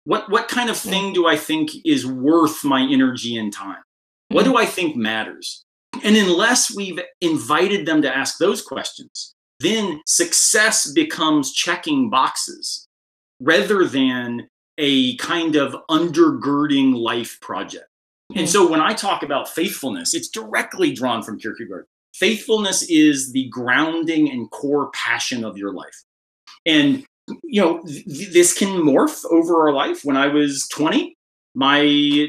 What 0.05 0.29
what 0.29 0.47
kind 0.47 0.69
of 0.69 0.75
mm. 0.75 0.89
thing 0.89 1.13
do 1.13 1.27
I 1.27 1.35
think 1.35 1.71
is 1.83 2.05
worth 2.05 2.63
my 2.63 2.81
energy 2.81 3.37
and 3.37 3.51
time? 3.51 3.83
What 4.29 4.45
mm. 4.45 4.51
do 4.51 4.57
I 4.57 4.65
think 4.65 4.95
matters? 4.95 5.64
And 6.03 6.15
unless 6.15 6.75
we've 6.75 6.99
invited 7.21 7.85
them 7.85 8.01
to 8.01 8.15
ask 8.15 8.37
those 8.37 8.61
questions, 8.61 9.33
then 9.59 10.01
success 10.05 10.91
becomes 10.91 11.53
checking 11.53 12.09
boxes 12.09 12.87
rather 13.39 13.85
than 13.85 14.47
a 14.77 15.15
kind 15.17 15.55
of 15.55 15.75
undergirding 15.89 16.95
life 16.95 17.39
project. 17.41 17.87
And 18.35 18.49
so 18.49 18.69
when 18.69 18.81
I 18.81 18.93
talk 18.93 19.23
about 19.23 19.49
faithfulness, 19.49 20.13
it's 20.13 20.29
directly 20.29 20.93
drawn 20.93 21.23
from 21.23 21.39
Kierkegaard. 21.39 21.85
Faithfulness 22.13 22.83
is 22.89 23.31
the 23.31 23.47
grounding 23.49 24.29
and 24.31 24.49
core 24.51 24.89
passion 24.91 25.43
of 25.43 25.57
your 25.57 25.73
life. 25.73 26.03
And 26.65 27.05
you 27.43 27.61
know, 27.61 27.83
th- 27.83 28.33
this 28.33 28.57
can 28.57 28.69
morph 28.69 29.25
over 29.31 29.61
our 29.61 29.73
life. 29.73 30.03
When 30.03 30.17
I 30.17 30.27
was 30.27 30.67
20, 30.69 31.15
my 31.55 32.27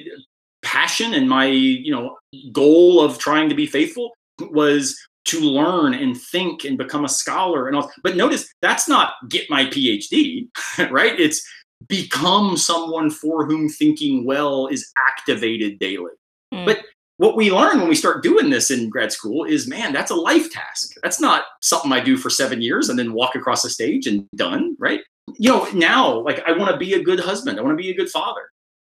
passion 0.76 1.14
and 1.14 1.28
my 1.28 1.46
you 1.46 1.90
know 1.90 2.16
goal 2.52 3.00
of 3.00 3.18
trying 3.18 3.48
to 3.48 3.54
be 3.54 3.66
faithful 3.66 4.12
was 4.40 4.94
to 5.24 5.40
learn 5.40 5.94
and 5.94 6.20
think 6.20 6.64
and 6.64 6.76
become 6.76 7.04
a 7.04 7.08
scholar 7.08 7.66
and 7.66 7.74
all 7.76 7.90
but 8.02 8.16
notice 8.16 8.46
that's 8.60 8.86
not 8.86 9.14
get 9.28 9.48
my 9.48 9.64
phd 9.66 10.46
right? 10.90 11.18
It's 11.18 11.40
become 11.88 12.56
someone 12.56 13.10
for 13.10 13.46
whom 13.46 13.68
thinking 13.68 14.24
well 14.24 14.66
is 14.66 14.90
activated 15.08 15.78
daily. 15.78 16.12
Mm. 16.54 16.64
but 16.66 16.78
what 17.18 17.34
we 17.34 17.50
learn 17.50 17.78
when 17.78 17.88
we 17.88 17.94
start 17.94 18.22
doing 18.22 18.50
this 18.50 18.70
in 18.70 18.90
grad 18.90 19.10
school 19.10 19.44
is 19.44 19.66
man 19.66 19.92
that's 19.94 20.10
a 20.10 20.14
life 20.30 20.50
task. 20.50 20.92
That's 21.02 21.20
not 21.20 21.44
something 21.62 21.92
i 21.92 22.00
do 22.00 22.16
for 22.18 22.30
seven 22.30 22.60
years 22.60 22.90
and 22.90 22.98
then 22.98 23.14
walk 23.14 23.34
across 23.34 23.62
the 23.62 23.70
stage 23.70 24.06
and 24.06 24.28
done 24.36 24.76
right? 24.78 25.00
You 25.38 25.50
know 25.50 25.64
now 25.72 26.20
like 26.20 26.40
i 26.46 26.52
want 26.52 26.70
to 26.70 26.76
be 26.76 26.92
a 26.92 27.02
good 27.02 27.20
husband. 27.20 27.58
I 27.58 27.62
want 27.62 27.76
to 27.78 27.82
be 27.82 27.90
a 27.90 27.96
good 27.96 28.10
father. 28.10 28.44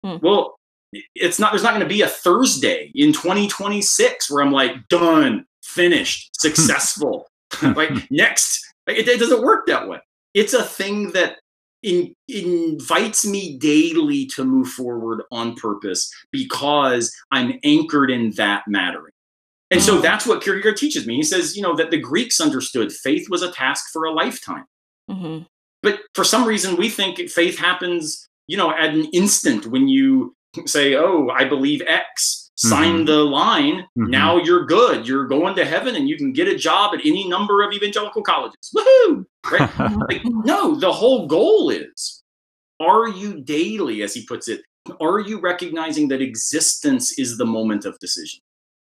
Mm. 0.05 0.21
well 0.21 0.56
it's 1.15 1.39
not 1.39 1.53
there's 1.53 1.63
not 1.63 1.71
going 1.71 1.83
to 1.83 1.89
be 1.89 2.03
a 2.03 2.09
thursday 2.09 2.91
in 2.95 3.13
2026 3.13 4.31
where 4.31 4.43
i'm 4.43 4.53
like 4.53 4.89
done 4.89 5.45
finished 5.67 6.31
successful. 6.41 7.29
Like 7.63 8.11
next 8.11 8.75
like, 8.89 8.99
it, 8.99 9.09
it, 9.09 9.21
doesn't 9.21 9.41
work 9.41 9.67
that 9.67 9.89
way. 9.89 9.99
It's 10.35 10.53
a 10.53 10.65
thing 10.65 11.13
that 11.13 11.37
in, 11.83 12.13
invites 12.29 13.25
me 13.25 13.57
daily 13.57 14.27
to 14.35 14.45
move 14.45 14.69
forward 14.69 15.23
on 15.31 15.55
purpose 15.55 16.13
because 16.33 17.15
i'm 17.31 17.59
anchored 17.63 18.11
in 18.11 18.33
that 18.33 18.65
mattering. 18.67 19.13
And 19.71 19.81
so 19.81 19.95
mm-hmm. 19.95 20.03
that's 20.03 20.27
what 20.27 20.43
kierkegaard 20.43 20.77
teaches 20.77 21.07
me. 21.07 21.15
He 21.15 21.23
says 21.23 21.57
you 21.57 21.63
know 21.63 21.77
that 21.77 21.93
the 21.93 22.01
greeks 22.01 22.41
understood 22.41 22.93
faith 22.93 23.31
was 23.31 23.43
a 23.43 23.53
task 23.53 23.87
for 23.93 24.05
a 24.05 24.13
lifetime. 24.13 24.67
Mm-hmm. 25.09 25.45
but 25.85 26.01
for 26.15 26.25
some 26.25 26.45
reason 26.49 26.75
we 26.75 26.89
think 26.89 27.17
faith 27.31 27.57
happens 27.57 28.29
you 28.49 28.57
know 28.57 28.73
at 28.73 28.91
an 28.91 29.05
instant 29.13 29.67
when 29.67 29.87
you 29.87 30.36
say, 30.67 30.95
"Oh, 30.95 31.29
I 31.29 31.45
believe 31.45 31.83
X." 31.87 32.45
Sign 32.59 32.95
mm-hmm. 32.95 33.05
the 33.05 33.17
line. 33.17 33.81
Mm-hmm. 33.99 34.07
Now 34.07 34.39
you're 34.39 34.65
good. 34.65 35.07
You're 35.07 35.27
going 35.27 35.55
to 35.57 35.65
heaven, 35.67 35.95
and 35.95 36.09
you 36.09 36.17
can 36.17 36.33
get 36.33 36.49
a 36.49 36.57
job 36.57 36.95
at 36.95 37.05
any 37.05 37.29
number 37.29 37.63
of 37.63 37.75
evangelical 37.75 38.23
colleges. 38.23 38.73
Woohoo! 38.75 39.27
Right? 39.51 39.79
like, 40.09 40.23
no, 40.25 40.75
the 40.75 40.91
whole 40.91 41.27
goal 41.27 41.69
is: 41.69 42.23
Are 42.81 43.09
you 43.09 43.43
daily, 43.43 44.03
as 44.03 44.15
he 44.15 44.25
puts 44.25 44.49
it, 44.49 44.63
are 45.01 45.21
you 45.21 45.41
recognizing 45.41 46.09
that 46.09 46.23
existence 46.23 47.19
is 47.19 47.39
the 47.39 47.45
moment 47.45 47.85
of 47.85 47.99
decision? 47.99 48.41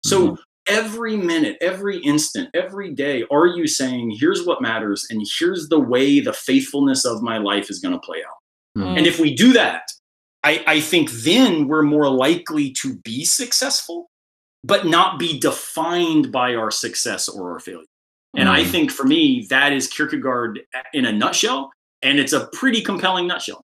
So 0.04 0.28
mm-hmm. 0.28 0.34
every 0.68 1.16
minute, 1.16 1.56
every 1.60 1.98
instant, 1.98 2.50
every 2.54 2.94
day, 2.94 3.24
are 3.30 3.46
you 3.46 3.66
saying, 3.66 4.16
here's 4.18 4.46
what 4.46 4.62
matters, 4.62 5.06
and 5.10 5.26
here's 5.38 5.68
the 5.68 5.80
way 5.80 6.20
the 6.20 6.32
faithfulness 6.32 7.04
of 7.04 7.22
my 7.22 7.38
life 7.38 7.70
is 7.70 7.80
going 7.80 7.94
to 7.94 8.00
play 8.00 8.18
out? 8.18 8.82
Mm. 8.82 8.98
And 8.98 9.06
if 9.06 9.18
we 9.18 9.34
do 9.34 9.52
that, 9.54 9.82
I, 10.44 10.62
I 10.66 10.80
think 10.80 11.10
then 11.10 11.68
we're 11.68 11.82
more 11.82 12.08
likely 12.08 12.70
to 12.82 12.96
be 12.98 13.24
successful, 13.24 14.08
but 14.64 14.86
not 14.86 15.18
be 15.18 15.38
defined 15.38 16.30
by 16.30 16.54
our 16.54 16.70
success 16.70 17.28
or 17.28 17.52
our 17.52 17.60
failure. 17.60 17.86
And 18.36 18.48
mm. 18.48 18.52
I 18.52 18.64
think 18.64 18.90
for 18.90 19.04
me, 19.04 19.46
that 19.50 19.72
is 19.72 19.88
Kierkegaard 19.88 20.60
in 20.92 21.04
a 21.04 21.12
nutshell. 21.12 21.70
And 22.02 22.20
it's 22.20 22.32
a 22.32 22.46
pretty 22.52 22.80
compelling 22.80 23.26
nutshell. 23.26 23.64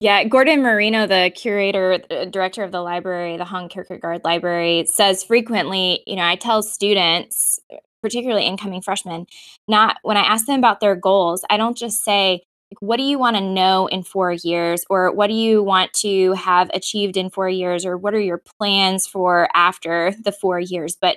Yeah, 0.00 0.24
Gordon 0.24 0.62
Marino, 0.62 1.06
the 1.06 1.32
curator, 1.34 1.98
the 2.08 2.24
director 2.24 2.62
of 2.62 2.70
the 2.70 2.80
library, 2.80 3.36
the 3.36 3.44
Hong 3.44 3.68
Kierkegaard 3.68 4.22
Library, 4.24 4.86
says 4.86 5.24
frequently, 5.24 6.02
you 6.06 6.14
know, 6.14 6.22
I 6.22 6.36
tell 6.36 6.62
students, 6.62 7.58
particularly 8.00 8.46
incoming 8.46 8.80
freshmen, 8.80 9.26
not 9.66 9.96
when 10.02 10.16
I 10.16 10.22
ask 10.22 10.46
them 10.46 10.58
about 10.60 10.78
their 10.80 10.94
goals, 10.94 11.44
I 11.50 11.56
don't 11.56 11.76
just 11.76 12.04
say, 12.04 12.44
what 12.80 12.98
do 12.98 13.02
you 13.02 13.18
want 13.18 13.36
to 13.36 13.42
know 13.42 13.86
in 13.86 14.02
four 14.02 14.32
years 14.32 14.84
or 14.90 15.12
what 15.12 15.28
do 15.28 15.34
you 15.34 15.62
want 15.62 15.92
to 15.94 16.32
have 16.34 16.70
achieved 16.74 17.16
in 17.16 17.30
four 17.30 17.48
years 17.48 17.84
or 17.84 17.96
what 17.96 18.14
are 18.14 18.20
your 18.20 18.42
plans 18.58 19.06
for 19.06 19.48
after 19.54 20.14
the 20.22 20.32
four 20.32 20.60
years? 20.60 20.96
But 21.00 21.16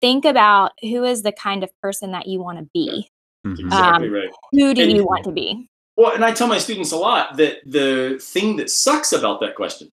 think 0.00 0.24
about 0.24 0.72
who 0.82 1.04
is 1.04 1.22
the 1.22 1.32
kind 1.32 1.64
of 1.64 1.70
person 1.80 2.12
that 2.12 2.26
you 2.26 2.42
want 2.42 2.58
to 2.58 2.68
be 2.74 3.08
mm-hmm. 3.46 3.66
exactly 3.66 4.08
um, 4.08 4.14
right. 4.14 4.30
who 4.52 4.74
do 4.74 4.82
and, 4.82 4.92
you 4.92 5.04
want 5.04 5.24
to 5.24 5.32
be? 5.32 5.66
Well 5.96 6.12
and 6.12 6.24
i 6.24 6.32
tell 6.32 6.48
my 6.48 6.58
students 6.58 6.90
a 6.90 6.96
lot 6.96 7.36
that 7.36 7.58
the 7.64 8.18
thing 8.20 8.56
that 8.56 8.68
sucks 8.68 9.12
about 9.12 9.40
that 9.40 9.54
question 9.54 9.90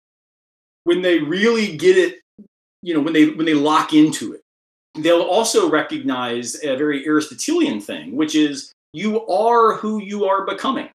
when 0.83 1.03
they 1.03 1.19
really 1.19 1.77
get 1.77 1.95
it 1.95 2.19
you 2.81 2.93
know 2.93 2.99
when 2.99 3.13
they 3.13 3.27
when 3.27 3.45
they 3.45 3.53
lock 3.53 3.93
into 3.93 4.33
it 4.33 4.41
they'll 4.95 5.21
also 5.21 5.69
recognize 5.69 6.55
a 6.63 6.75
very 6.75 7.07
aristotelian 7.07 7.79
thing 7.79 8.15
which 8.15 8.33
is 8.33 8.73
you 8.93 9.25
are 9.27 9.75
who 9.75 10.01
you 10.01 10.25
are 10.25 10.45
becoming. 10.45 10.89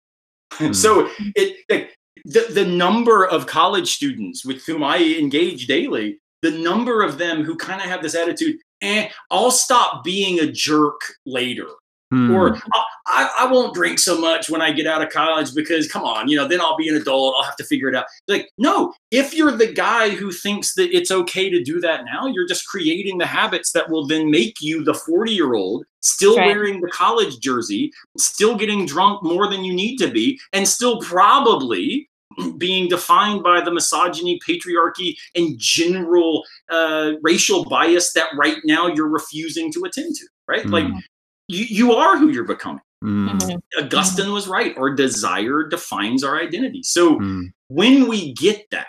Mm. 0.55 0.74
so 0.82 1.09
it 1.34 1.57
like, 1.70 1.97
the, 2.24 2.47
the 2.51 2.64
number 2.64 3.26
of 3.26 3.47
college 3.47 3.94
students 3.94 4.44
with 4.44 4.64
whom 4.66 4.82
I 4.82 4.99
engage 4.99 5.66
daily, 5.66 6.18
the 6.42 6.51
number 6.51 7.03
of 7.03 7.18
them 7.18 7.44
who 7.44 7.57
kind 7.57 7.80
of 7.80 7.88
have 7.88 8.03
this 8.03 8.14
attitude, 8.14 8.59
and 8.82 9.07
eh, 9.07 9.11
I'll 9.30 9.51
stop 9.51 10.05
being 10.05 10.40
a 10.40 10.51
jerk 10.51 11.01
later. 11.24 11.68
Hmm. 12.12 12.30
Or 12.30 12.57
I, 13.07 13.30
I, 13.40 13.52
won't 13.52 13.74
drink 13.74 13.98
so 13.98 14.16
much 14.20 14.48
when 14.48 14.62
I 14.62 14.70
get 14.70 14.86
out 14.86 15.02
of 15.02 15.11
college 15.11 15.52
because, 15.57 15.88
come 15.88 16.04
on, 16.04 16.28
you 16.28 16.36
know, 16.36 16.46
then 16.46 16.61
I'll 16.61 16.76
be 16.76 16.88
an 16.88 16.94
adult. 16.94 17.34
I'll 17.36 17.44
have 17.44 17.57
to 17.57 17.64
figure 17.64 17.88
it 17.88 17.96
out. 17.96 18.04
Like, 18.28 18.48
no, 18.59 18.94
if 19.11 19.34
you're 19.34 19.50
the 19.50 19.72
guy 19.72 20.11
who 20.11 20.30
thinks 20.30 20.74
that 20.74 20.96
it's 20.96 21.11
okay 21.11 21.50
to 21.50 21.64
do 21.64 21.80
that 21.80 22.04
now, 22.04 22.28
you're 22.28 22.46
just 22.46 22.68
creating 22.68 23.18
the 23.18 23.26
habits 23.26 23.72
that 23.72 23.90
will 23.90 24.07
then 24.07 24.30
make 24.30 24.61
you 24.61 24.84
the 24.84 24.94
40 24.94 25.32
year 25.32 25.54
old 25.54 25.84
still 26.00 26.36
right. 26.36 26.46
wearing 26.46 26.80
the 26.80 26.90
college 26.90 27.40
jersey, 27.40 27.92
still 28.16 28.57
getting 28.57 28.86
drunk 28.86 29.24
more 29.24 29.50
than 29.50 29.64
you 29.64 29.74
need 29.74 29.96
to 29.96 30.09
be, 30.09 30.38
and 30.52 30.66
still 30.68 31.00
probably 31.00 32.09
being 32.59 32.88
defined 32.88 33.42
by 33.42 33.61
the 33.61 33.72
misogyny, 33.72 34.38
patriarchy, 34.46 35.16
and 35.34 35.59
general 35.59 36.44
uh, 36.70 37.12
racial 37.22 37.64
bias 37.64 38.12
that 38.12 38.28
right 38.36 38.59
now 38.64 38.86
you're 38.86 39.09
refusing 39.09 39.72
to 39.72 39.82
attend 39.84 40.14
to, 40.14 40.26
right? 40.46 40.64
Mm. 40.66 40.70
Like 40.70 41.04
you, 41.49 41.64
you 41.64 41.92
are 41.94 42.18
who 42.18 42.28
you're 42.28 42.44
becoming. 42.44 42.80
Mm. 43.05 43.61
Augustine 43.78 44.32
was 44.32 44.49
right. 44.49 44.76
Our 44.76 44.90
desire 44.90 45.64
defines 45.64 46.24
our 46.24 46.40
identity. 46.40 46.82
So 46.82 47.18
mm. 47.18 47.53
when 47.68 48.09
we 48.09 48.32
get 48.34 48.66
that, 48.70 48.86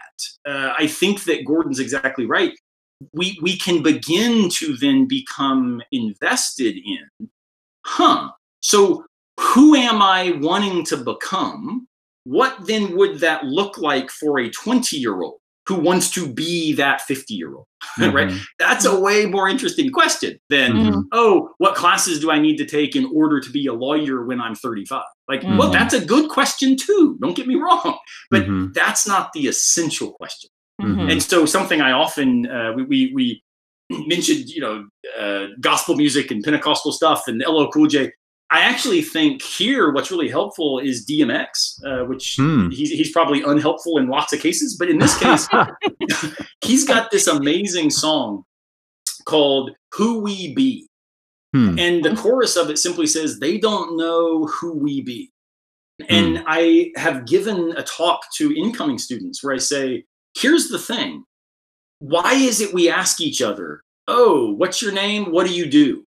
uh, 0.48 0.74
I 0.78 0.88
think 0.88 1.26
that 1.26 1.46
Gordon's 1.46 1.80
exactly 1.80 2.26
right. 2.26 2.54
We 3.14 3.38
we 3.42 3.58
can 3.58 3.84
begin 3.84 4.50
to 4.50 4.76
then 4.78 5.08
become 5.08 5.84
invested 5.92 6.78
in, 6.78 7.30
huh? 7.86 8.32
So 8.62 9.06
who 9.40 9.76
am 9.76 10.02
I 10.02 10.32
wanting 10.40 10.84
to 10.86 10.98
become? 10.98 11.88
What 12.24 12.66
then 12.66 12.98
would 12.98 13.20
that 13.20 13.46
look 13.46 13.78
like 13.78 14.10
for 14.10 14.40
a 14.40 14.50
20 14.50 14.98
year 14.98 15.22
old? 15.22 15.40
Who 15.68 15.76
wants 15.76 16.10
to 16.12 16.32
be 16.32 16.74
that 16.74 17.02
50 17.02 17.34
year 17.34 17.54
old 17.54 17.66
mm-hmm. 18.00 18.16
right 18.16 18.34
that's 18.60 18.86
a 18.86 19.00
way 19.00 19.26
more 19.26 19.48
interesting 19.50 19.92
question 19.92 20.40
than 20.50 20.72
mm-hmm. 20.72 21.00
oh 21.12 21.50
what 21.58 21.76
classes 21.76 22.20
do 22.20 22.32
i 22.32 22.40
need 22.40 22.58
to 22.58 22.66
take 22.66 22.96
in 22.96 23.10
order 23.14 23.40
to 23.40 23.50
be 23.52 23.68
a 23.68 23.74
lawyer 23.74 24.26
when 24.26 24.42
i'm 24.42 24.56
35 24.56 25.04
like 25.28 25.42
mm-hmm. 25.42 25.58
well 25.58 25.70
that's 25.70 25.94
a 25.94 26.04
good 26.04 26.30
question 26.30 26.76
too 26.76 27.18
don't 27.22 27.36
get 27.36 27.48
me 27.48 27.56
wrong 27.56 27.98
but 28.32 28.44
mm-hmm. 28.44 28.68
that's 28.74 29.08
not 29.08 29.32
the 29.34 29.48
essential 29.48 30.14
question 30.14 30.50
mm-hmm. 30.82 31.10
and 31.10 31.22
so 31.22 31.46
something 31.46 31.82
i 31.82 31.92
often 31.92 32.50
uh, 32.50 32.74
we, 32.74 32.84
we, 32.84 33.14
we 33.14 33.44
mentioned 34.08 34.50
you 34.50 34.62
know 34.62 34.88
uh, 35.20 35.48
gospel 35.62 35.96
music 35.96 36.32
and 36.32 36.44
pentecostal 36.44 36.92
stuff 36.92 37.28
and 37.28 37.44
LL 37.48 37.68
Cool 37.68 37.88
J 37.88 38.12
I 38.50 38.62
actually 38.62 39.02
think 39.02 39.42
here 39.42 39.92
what's 39.92 40.10
really 40.10 40.30
helpful 40.30 40.80
is 40.80 41.06
DMX, 41.06 41.84
uh, 41.86 42.06
which 42.06 42.38
hmm. 42.40 42.70
he's, 42.70 42.90
he's 42.92 43.12
probably 43.12 43.42
unhelpful 43.42 43.98
in 43.98 44.08
lots 44.08 44.32
of 44.32 44.40
cases, 44.40 44.78
but 44.78 44.90
in 44.90 45.00
this 45.00 45.18
case, 45.20 45.48
he's 46.62 46.88
got 46.88 47.12
this 47.12 47.28
amazing 47.28 47.90
song 47.90 48.44
called 49.26 49.72
Who 49.94 50.22
We 50.22 50.54
Be. 50.54 50.88
Hmm. 51.54 51.78
And 51.78 52.04
the 52.04 52.16
chorus 52.16 52.56
of 52.56 52.70
it 52.70 52.78
simply 52.78 53.08
says, 53.08 53.40
They 53.40 53.58
don't 53.58 53.98
know 53.98 54.46
who 54.48 54.78
we 54.78 55.02
be. 55.02 55.32
And 56.10 56.38
hmm. 56.38 56.44
I 56.48 56.92
have 56.96 57.26
given 57.26 57.74
a 57.76 57.84
talk 57.84 58.22
to 58.36 58.56
incoming 58.56 58.98
students 58.98 59.44
where 59.44 59.54
I 59.54 59.58
say, 59.58 60.06
Here's 60.38 60.70
the 60.70 60.80
thing. 60.80 61.24
Why 62.00 62.34
is 62.34 62.62
it 62.62 62.74
we 62.74 62.90
ask 62.90 63.20
each 63.20 63.42
other, 63.42 63.82
Oh, 64.08 64.54
what's 64.54 64.82
your 64.82 64.92
name? 64.92 65.32
What 65.32 65.48
do 65.48 65.54
you 65.54 65.66
do? 65.66 66.07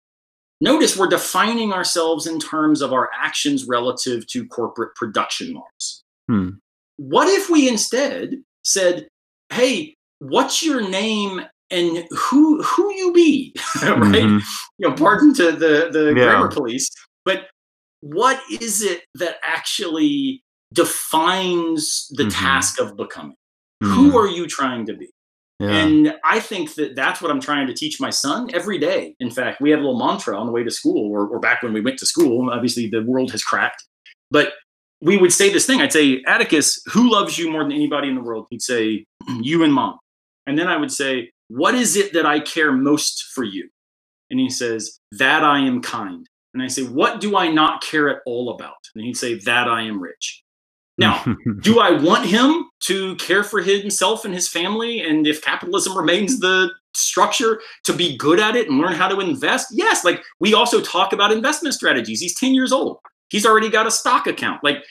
Notice 0.60 0.96
we're 0.96 1.08
defining 1.08 1.72
ourselves 1.72 2.26
in 2.26 2.38
terms 2.38 2.80
of 2.80 2.92
our 2.92 3.10
actions 3.14 3.66
relative 3.66 4.26
to 4.28 4.46
corporate 4.46 4.94
production 4.94 5.52
norms. 5.52 6.02
Hmm. 6.28 6.50
What 6.96 7.28
if 7.28 7.50
we 7.50 7.68
instead 7.68 8.42
said, 8.64 9.06
hey, 9.52 9.94
what's 10.18 10.62
your 10.62 10.88
name 10.88 11.42
and 11.70 12.04
who 12.10 12.62
who 12.62 12.94
you 12.94 13.12
be? 13.12 13.54
right? 13.82 13.94
Mm-hmm. 13.94 14.38
You 14.78 14.88
know, 14.88 14.94
pardon 14.94 15.34
to 15.34 15.52
the, 15.52 15.90
the 15.92 16.14
yeah. 16.16 16.24
grammar 16.24 16.48
police, 16.48 16.88
but 17.24 17.48
what 18.00 18.40
is 18.50 18.82
it 18.82 19.02
that 19.16 19.36
actually 19.42 20.42
defines 20.72 22.06
the 22.12 22.24
mm-hmm. 22.24 22.44
task 22.44 22.80
of 22.80 22.96
becoming? 22.96 23.36
Mm-hmm. 23.82 23.92
Who 23.92 24.18
are 24.18 24.28
you 24.28 24.46
trying 24.46 24.86
to 24.86 24.94
be? 24.94 25.10
Yeah. 25.58 25.70
And 25.70 26.14
I 26.22 26.40
think 26.40 26.74
that 26.74 26.94
that's 26.94 27.22
what 27.22 27.30
I'm 27.30 27.40
trying 27.40 27.66
to 27.66 27.74
teach 27.74 27.98
my 28.00 28.10
son 28.10 28.50
every 28.52 28.78
day. 28.78 29.14
In 29.20 29.30
fact, 29.30 29.60
we 29.60 29.70
have 29.70 29.80
a 29.80 29.82
little 29.82 29.98
mantra 29.98 30.38
on 30.38 30.46
the 30.46 30.52
way 30.52 30.62
to 30.62 30.70
school, 30.70 31.10
or, 31.10 31.26
or 31.26 31.40
back 31.40 31.62
when 31.62 31.72
we 31.72 31.80
went 31.80 31.98
to 32.00 32.06
school. 32.06 32.50
Obviously, 32.50 32.88
the 32.88 33.02
world 33.02 33.30
has 33.30 33.42
cracked, 33.42 33.82
but 34.30 34.52
we 35.00 35.16
would 35.16 35.32
say 35.32 35.50
this 35.50 35.66
thing. 35.66 35.80
I'd 35.80 35.92
say, 35.92 36.22
Atticus, 36.26 36.80
who 36.92 37.10
loves 37.10 37.38
you 37.38 37.50
more 37.50 37.62
than 37.62 37.72
anybody 37.72 38.08
in 38.08 38.14
the 38.14 38.22
world? 38.22 38.46
He'd 38.50 38.62
say, 38.62 39.04
you 39.40 39.62
and 39.62 39.72
mom. 39.72 39.98
And 40.46 40.58
then 40.58 40.68
I 40.68 40.76
would 40.76 40.92
say, 40.92 41.30
what 41.48 41.74
is 41.74 41.96
it 41.96 42.12
that 42.12 42.26
I 42.26 42.40
care 42.40 42.72
most 42.72 43.24
for 43.34 43.44
you? 43.44 43.68
And 44.30 44.40
he 44.40 44.50
says, 44.50 44.98
that 45.12 45.44
I 45.44 45.60
am 45.60 45.80
kind. 45.80 46.26
And 46.54 46.62
I 46.62 46.68
say, 46.68 46.84
what 46.84 47.20
do 47.20 47.36
I 47.36 47.50
not 47.50 47.82
care 47.82 48.08
at 48.08 48.22
all 48.26 48.50
about? 48.50 48.74
And 48.94 49.04
he'd 49.04 49.16
say, 49.16 49.34
that 49.40 49.68
I 49.68 49.82
am 49.82 50.00
rich. 50.00 50.42
Now, 50.98 51.24
do 51.60 51.80
I 51.80 51.90
want 51.90 52.26
him 52.26 52.66
to 52.84 53.16
care 53.16 53.44
for 53.44 53.60
himself 53.60 54.24
and 54.24 54.34
his 54.34 54.48
family? 54.48 55.00
And 55.00 55.26
if 55.26 55.42
capitalism 55.42 55.96
remains 55.96 56.40
the 56.40 56.70
structure, 56.94 57.60
to 57.84 57.92
be 57.92 58.16
good 58.16 58.40
at 58.40 58.56
it 58.56 58.68
and 58.68 58.78
learn 58.78 58.94
how 58.94 59.08
to 59.08 59.20
invest? 59.20 59.68
Yes. 59.72 60.04
Like 60.04 60.22
we 60.40 60.54
also 60.54 60.80
talk 60.80 61.12
about 61.12 61.32
investment 61.32 61.74
strategies. 61.74 62.20
He's 62.20 62.34
10 62.34 62.54
years 62.54 62.72
old, 62.72 62.98
he's 63.30 63.46
already 63.46 63.68
got 63.68 63.86
a 63.86 63.90
stock 63.90 64.26
account. 64.26 64.64
Like 64.64 64.82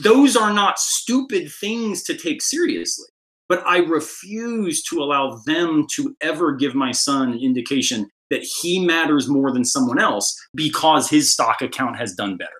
those 0.00 0.36
are 0.36 0.52
not 0.52 0.78
stupid 0.78 1.50
things 1.50 2.02
to 2.04 2.16
take 2.16 2.42
seriously. 2.42 3.06
But 3.48 3.64
I 3.64 3.78
refuse 3.78 4.82
to 4.84 5.00
allow 5.00 5.36
them 5.46 5.86
to 5.94 6.16
ever 6.20 6.52
give 6.56 6.74
my 6.74 6.90
son 6.90 7.32
an 7.32 7.38
indication 7.38 8.10
that 8.28 8.42
he 8.42 8.84
matters 8.84 9.28
more 9.28 9.52
than 9.52 9.64
someone 9.64 10.00
else 10.00 10.36
because 10.52 11.08
his 11.08 11.32
stock 11.32 11.62
account 11.62 11.96
has 11.96 12.12
done 12.14 12.36
better. 12.36 12.50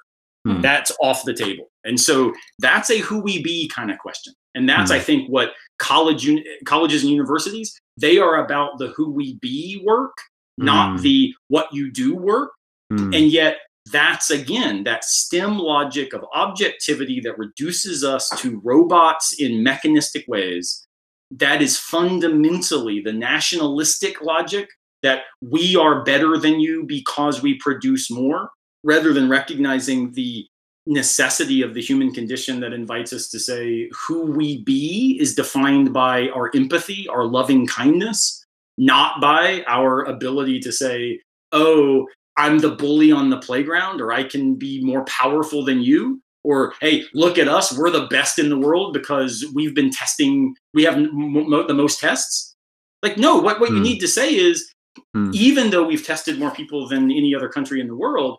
Hmm. 0.47 0.61
That's 0.61 0.93
off 1.01 1.25
the 1.25 1.35
table. 1.35 1.71
And 1.85 2.01
so 2.01 2.33
that's 2.59 2.91
a 2.91 2.99
who 2.99 3.21
we 3.21 3.43
be 3.43 3.69
kind 3.69 3.91
of 3.91 3.99
question. 3.99 4.33
And 4.55 4.69
that's, 4.69 4.91
hmm. 4.91 4.97
I 4.97 5.01
think, 5.01 5.29
what 5.29 5.51
college 5.79 6.29
colleges 6.65 7.03
and 7.03 7.13
universities 7.13 7.79
they 7.99 8.19
are 8.19 8.45
about 8.45 8.79
the 8.79 8.89
who 8.89 9.11
we 9.11 9.39
be 9.41 9.83
work, 9.85 10.17
not 10.59 10.97
hmm. 10.97 11.03
the 11.03 11.35
what 11.49 11.73
you 11.73 11.91
do 11.91 12.15
work. 12.15 12.53
Hmm. 12.91 13.13
And 13.13 13.27
yet, 13.27 13.59
that's 13.93 14.31
again 14.31 14.85
that 14.85 15.05
STEM 15.05 15.59
logic 15.59 16.13
of 16.13 16.25
objectivity 16.35 17.21
that 17.21 17.39
reduces 17.39 18.03
us 18.03 18.29
to 18.39 18.61
robots 18.65 19.33
in 19.39 19.63
mechanistic 19.63 20.25
ways. 20.29 20.87
That 21.31 21.63
is 21.63 21.79
fundamentally 21.79 23.01
the 23.01 23.13
nationalistic 23.13 24.21
logic 24.23 24.69
that 25.03 25.23
we 25.41 25.77
are 25.77 26.03
better 26.05 26.37
than 26.37 26.61
you 26.61 26.85
because 26.85 27.43
we 27.43 27.59
produce 27.59 28.11
more 28.11 28.51
rather 28.87 29.13
than 29.13 29.29
recognizing 29.29 30.13
the 30.13 30.47
necessity 30.87 31.61
of 31.61 31.75
the 31.75 31.83
human 31.83 32.13
condition 32.13 32.61
that 32.61 32.73
invites 32.73 33.13
us 33.13 33.29
to 33.29 33.41
say 33.41 33.91
who 34.07 34.23
we 34.23 34.63
be 34.63 35.19
is 35.21 35.35
defined 35.35 35.93
by 35.93 36.29
our 36.29 36.53
empathy, 36.55 37.09
our 37.09 37.25
loving 37.25 37.67
kindness, 37.67 38.45
not 38.79 39.21
by 39.21 39.65
our 39.67 40.05
ability 40.05 40.61
to 40.61 40.71
say, 40.71 41.21
oh, 41.51 42.07
I'm 42.37 42.59
the 42.59 42.77
bully 42.77 43.11
on 43.11 43.29
the 43.29 43.39
playground, 43.39 44.01
or 44.01 44.13
I 44.13 44.23
can 44.23 44.55
be 44.55 44.85
more 44.85 45.05
powerful 45.07 45.65
than 45.65 45.81
you, 45.81 46.23
or 46.45 46.75
hey, 46.81 47.03
look 47.13 47.39
at 47.39 47.49
us, 47.49 47.77
we're 47.77 47.91
the 47.91 48.07
best 48.07 48.39
in 48.39 48.49
the 48.49 48.59
world 48.59 48.93
because 48.93 49.45
we've 49.53 49.75
been 49.75 49.91
testing, 49.91 50.55
we 50.75 50.85
have 50.85 50.95
m- 50.95 51.37
m- 51.37 51.67
the 51.67 51.75
most 51.75 51.99
tests. 51.99 52.55
Like, 53.03 53.19
no, 53.19 53.37
what, 53.39 53.59
what 53.59 53.71
mm. 53.71 53.73
you 53.73 53.79
hmm. 53.79 53.85
need 53.85 53.99
to 53.99 54.09
say 54.09 54.33
is, 54.33 54.73
mm. 55.17 55.35
even 55.35 55.71
though 55.71 55.85
we've 55.85 56.07
tested 56.07 56.39
more 56.39 56.53
people 56.53 56.87
than 56.87 57.11
any 57.11 57.35
other 57.35 57.49
country 57.49 57.81
in 57.81 57.89
the 57.89 57.97
world, 57.97 58.39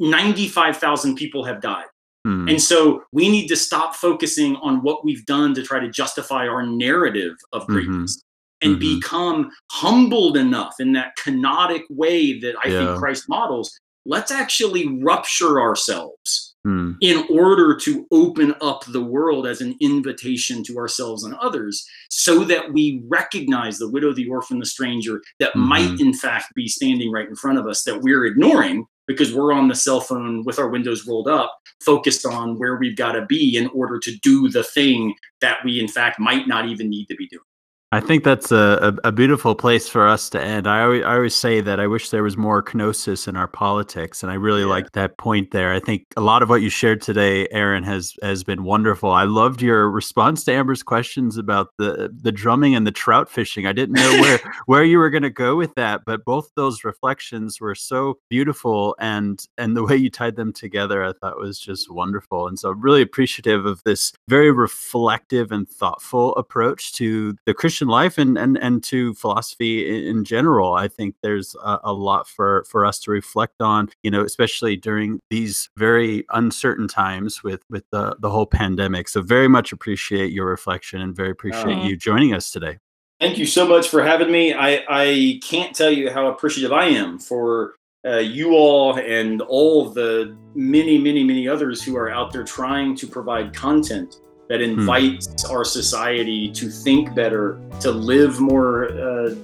95,000 0.00 1.16
people 1.16 1.44
have 1.44 1.60
died. 1.60 1.86
Mm. 2.26 2.50
And 2.50 2.62
so 2.62 3.04
we 3.12 3.28
need 3.28 3.48
to 3.48 3.56
stop 3.56 3.94
focusing 3.94 4.56
on 4.56 4.82
what 4.82 5.04
we've 5.04 5.24
done 5.24 5.54
to 5.54 5.62
try 5.62 5.80
to 5.80 5.88
justify 5.88 6.46
our 6.46 6.66
narrative 6.66 7.36
of 7.52 7.62
mm-hmm. 7.62 7.72
greatness 7.72 8.16
mm-hmm. 8.16 8.70
and 8.70 8.80
mm-hmm. 8.80 9.00
become 9.00 9.50
humbled 9.72 10.36
enough 10.36 10.74
in 10.78 10.92
that 10.92 11.12
kenotic 11.18 11.82
way 11.90 12.38
that 12.40 12.54
I 12.64 12.68
yeah. 12.68 12.86
think 12.86 12.98
Christ 12.98 13.28
models. 13.28 13.78
Let's 14.04 14.30
actually 14.30 15.00
rupture 15.02 15.60
ourselves 15.60 16.54
mm. 16.66 16.96
in 17.00 17.26
order 17.30 17.76
to 17.76 18.06
open 18.10 18.54
up 18.60 18.84
the 18.86 19.04
world 19.04 19.46
as 19.46 19.60
an 19.60 19.76
invitation 19.80 20.62
to 20.64 20.78
ourselves 20.78 21.24
and 21.24 21.34
others 21.34 21.86
so 22.08 22.42
that 22.44 22.72
we 22.72 23.02
recognize 23.06 23.78
the 23.78 23.90
widow, 23.90 24.14
the 24.14 24.28
orphan, 24.28 24.58
the 24.58 24.66
stranger 24.66 25.20
that 25.40 25.50
mm-hmm. 25.50 25.68
might, 25.68 26.00
in 26.00 26.14
fact, 26.14 26.54
be 26.54 26.68
standing 26.68 27.12
right 27.12 27.28
in 27.28 27.36
front 27.36 27.58
of 27.58 27.66
us 27.66 27.84
that 27.84 28.00
we're 28.00 28.24
ignoring 28.24 28.86
because 29.08 29.34
we're 29.34 29.52
on 29.52 29.66
the 29.66 29.74
cell 29.74 30.00
phone 30.00 30.44
with 30.44 30.58
our 30.60 30.68
windows 30.68 31.06
rolled 31.08 31.26
up, 31.26 31.58
focused 31.84 32.24
on 32.24 32.58
where 32.58 32.76
we've 32.76 32.96
got 32.96 33.12
to 33.12 33.26
be 33.26 33.56
in 33.56 33.66
order 33.68 33.98
to 33.98 34.16
do 34.18 34.48
the 34.48 34.62
thing 34.62 35.14
that 35.40 35.58
we, 35.64 35.80
in 35.80 35.88
fact, 35.88 36.20
might 36.20 36.46
not 36.46 36.68
even 36.68 36.88
need 36.88 37.06
to 37.06 37.16
be 37.16 37.26
doing. 37.26 37.42
I 37.90 38.00
think 38.00 38.22
that's 38.22 38.52
a, 38.52 38.94
a, 39.02 39.08
a, 39.08 39.12
beautiful 39.12 39.54
place 39.54 39.88
for 39.88 40.06
us 40.06 40.28
to 40.30 40.42
end. 40.42 40.66
I 40.66 40.82
always, 40.82 41.04
I 41.04 41.14
always 41.14 41.34
say 41.34 41.62
that 41.62 41.80
I 41.80 41.86
wish 41.86 42.10
there 42.10 42.22
was 42.22 42.36
more 42.36 42.62
kenosis 42.62 43.26
in 43.26 43.34
our 43.34 43.48
politics, 43.48 44.22
and 44.22 44.30
I 44.30 44.34
really 44.34 44.60
yeah. 44.60 44.66
like 44.66 44.92
that 44.92 45.16
point 45.16 45.52
there. 45.52 45.72
I 45.72 45.80
think 45.80 46.04
a 46.14 46.20
lot 46.20 46.42
of 46.42 46.50
what 46.50 46.60
you 46.60 46.68
shared 46.68 47.00
today, 47.00 47.48
Aaron, 47.50 47.82
has 47.84 48.14
has 48.22 48.44
been 48.44 48.64
wonderful. 48.64 49.10
I 49.10 49.24
loved 49.24 49.62
your 49.62 49.90
response 49.90 50.44
to 50.44 50.52
Amber's 50.52 50.82
questions 50.82 51.38
about 51.38 51.68
the 51.78 52.14
the 52.14 52.30
drumming 52.30 52.74
and 52.74 52.86
the 52.86 52.92
trout 52.92 53.30
fishing. 53.30 53.64
I 53.64 53.72
didn't 53.72 53.94
know 53.94 54.20
where 54.20 54.38
where 54.66 54.84
you 54.84 54.98
were 54.98 55.08
going 55.08 55.22
to 55.22 55.30
go 55.30 55.56
with 55.56 55.74
that, 55.76 56.02
but 56.04 56.26
both 56.26 56.50
those 56.56 56.84
reflections 56.84 57.58
were 57.58 57.74
so 57.74 58.18
beautiful, 58.28 58.96
and 59.00 59.42
and 59.56 59.74
the 59.74 59.84
way 59.84 59.96
you 59.96 60.10
tied 60.10 60.36
them 60.36 60.52
together, 60.52 61.02
I 61.02 61.14
thought 61.14 61.38
was 61.38 61.58
just 61.58 61.90
wonderful. 61.90 62.48
And 62.48 62.58
so, 62.58 62.68
I'm 62.68 62.82
really 62.82 63.00
appreciative 63.00 63.64
of 63.64 63.82
this 63.84 64.12
very 64.28 64.50
reflective 64.50 65.52
and 65.52 65.66
thoughtful 65.66 66.36
approach 66.36 66.92
to 66.94 67.34
the 67.46 67.54
Christian 67.54 67.77
Christian 67.78 67.88
life 67.88 68.18
and 68.18 68.36
and 68.36 68.58
and 68.58 68.82
to 68.82 69.14
philosophy 69.14 70.08
in, 70.08 70.24
general. 70.24 70.74
I 70.74 70.88
think 70.88 71.14
there's 71.22 71.54
a, 71.62 71.78
a, 71.84 71.92
lot 71.92 72.26
for 72.26 72.64
for 72.68 72.84
us 72.84 72.98
to 73.00 73.12
reflect 73.12 73.62
on. 73.62 73.88
You 74.02 74.10
know, 74.10 74.24
especially 74.24 74.74
during 74.74 75.20
these 75.30 75.70
very 75.76 76.24
uncertain 76.30 76.88
times 76.88 77.44
with 77.44 77.62
with 77.70 77.84
the 77.92 78.16
the 78.18 78.30
whole 78.30 78.46
pandemic. 78.46 79.08
So 79.08 79.22
very 79.22 79.46
much 79.46 79.70
appreciate 79.72 80.32
your 80.32 80.46
reflection 80.46 81.00
and 81.00 81.14
very 81.14 81.30
appreciate 81.30 81.78
you 81.84 81.96
joining 81.96 82.34
us 82.34 82.50
today. 82.50 82.78
Thank 83.20 83.38
you 83.38 83.46
so 83.46 83.64
much 83.64 83.88
for 83.88 84.02
having 84.02 84.32
me. 84.32 84.52
I 84.52 84.84
I 84.88 85.40
can't 85.44 85.72
tell 85.72 85.92
you 85.92 86.10
how 86.10 86.26
appreciative 86.26 86.72
I 86.72 86.86
am 86.86 87.20
for 87.20 87.76
uh, 88.04 88.16
you 88.16 88.54
all 88.54 88.98
and 88.98 89.40
all 89.42 89.88
the 89.88 90.36
many, 90.56 90.98
many, 90.98 91.22
many 91.22 91.46
others 91.46 91.80
who 91.80 91.96
are 91.96 92.10
out 92.10 92.32
there 92.32 92.44
trying 92.44 92.96
to 92.96 93.06
provide 93.06 93.54
content 93.54 94.20
that 94.48 94.60
hmm. 94.60 94.78
invites 94.78 95.26
hmm. 95.26 95.52
our 95.52 95.64
society 95.64 96.50
to 96.52 96.68
think 96.68 97.14
better, 97.14 97.60
to 97.80 97.90
live 97.90 98.40
more 98.40 98.90
uh, 98.92 99.34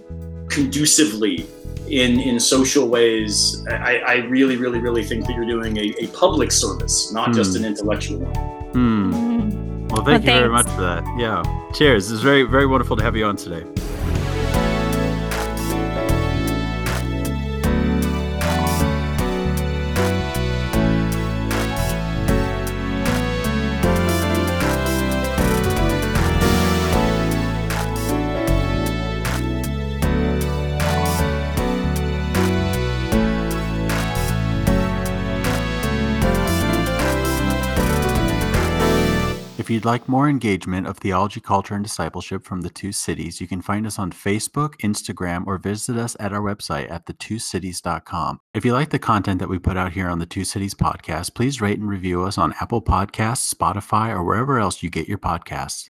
conducively 0.49 1.47
in 1.89 2.21
in 2.21 2.41
social 2.41 2.89
ways. 2.89 3.65
I, 3.69 3.99
I, 3.99 4.15
really, 4.27 4.57
really, 4.57 4.79
really 4.79 5.05
think 5.05 5.27
that 5.27 5.35
you're 5.35 5.47
doing 5.47 5.77
a, 5.77 5.95
a 6.01 6.07
public 6.09 6.51
service, 6.51 7.13
not 7.13 7.29
hmm. 7.29 7.35
just 7.35 7.57
an 7.57 7.65
intellectual 7.65 8.21
one. 8.21 8.35
Hmm. 8.73 9.35
Well, 9.89 10.05
thank 10.05 10.25
well, 10.25 10.35
you 10.35 10.41
very 10.41 10.49
much 10.49 10.67
for 10.67 10.81
that. 10.81 11.05
Yeah. 11.19 11.43
Cheers. 11.73 12.11
It's 12.11 12.23
very, 12.23 12.43
very 12.43 12.67
wonderful 12.67 12.97
to 12.97 13.03
have 13.03 13.15
you 13.15 13.27
on 13.27 13.37
today. 13.37 13.65
You'd 39.85 39.91
like 39.91 40.09
more 40.09 40.31
engagement 40.31 40.87
of 40.87 40.97
theology, 40.97 41.41
culture, 41.41 41.75
and 41.75 41.85
discipleship 41.85 42.43
from 42.43 42.63
the 42.63 42.71
two 42.71 42.91
cities, 42.91 43.39
you 43.39 43.47
can 43.47 43.61
find 43.61 43.87
us 43.87 43.99
on 43.99 44.11
Facebook, 44.11 44.77
Instagram, 44.81 45.47
or 45.47 45.59
visit 45.59 45.99
us 45.99 46.17
at 46.19 46.33
our 46.33 46.41
website 46.41 46.91
at 46.91 47.05
thetwocities.com. 47.05 48.41
If 48.55 48.65
you 48.65 48.73
like 48.73 48.89
the 48.89 48.99
content 48.99 49.41
that 49.41 49.49
we 49.51 49.59
put 49.59 49.77
out 49.77 49.93
here 49.93 50.09
on 50.09 50.21
the 50.21 50.27
Two 50.27 50.45
Cities 50.45 50.75
podcast, 50.75 51.35
please 51.35 51.61
rate 51.61 51.79
and 51.79 51.89
review 51.89 52.23
us 52.23 52.39
on 52.39 52.55
Apple 52.61 52.81
Podcasts, 52.81 53.53
Spotify, 53.53 54.09
or 54.09 54.25
wherever 54.25 54.59
else 54.59 54.83
you 54.83 54.89
get 54.89 55.07
your 55.07 55.19
podcasts. 55.19 55.91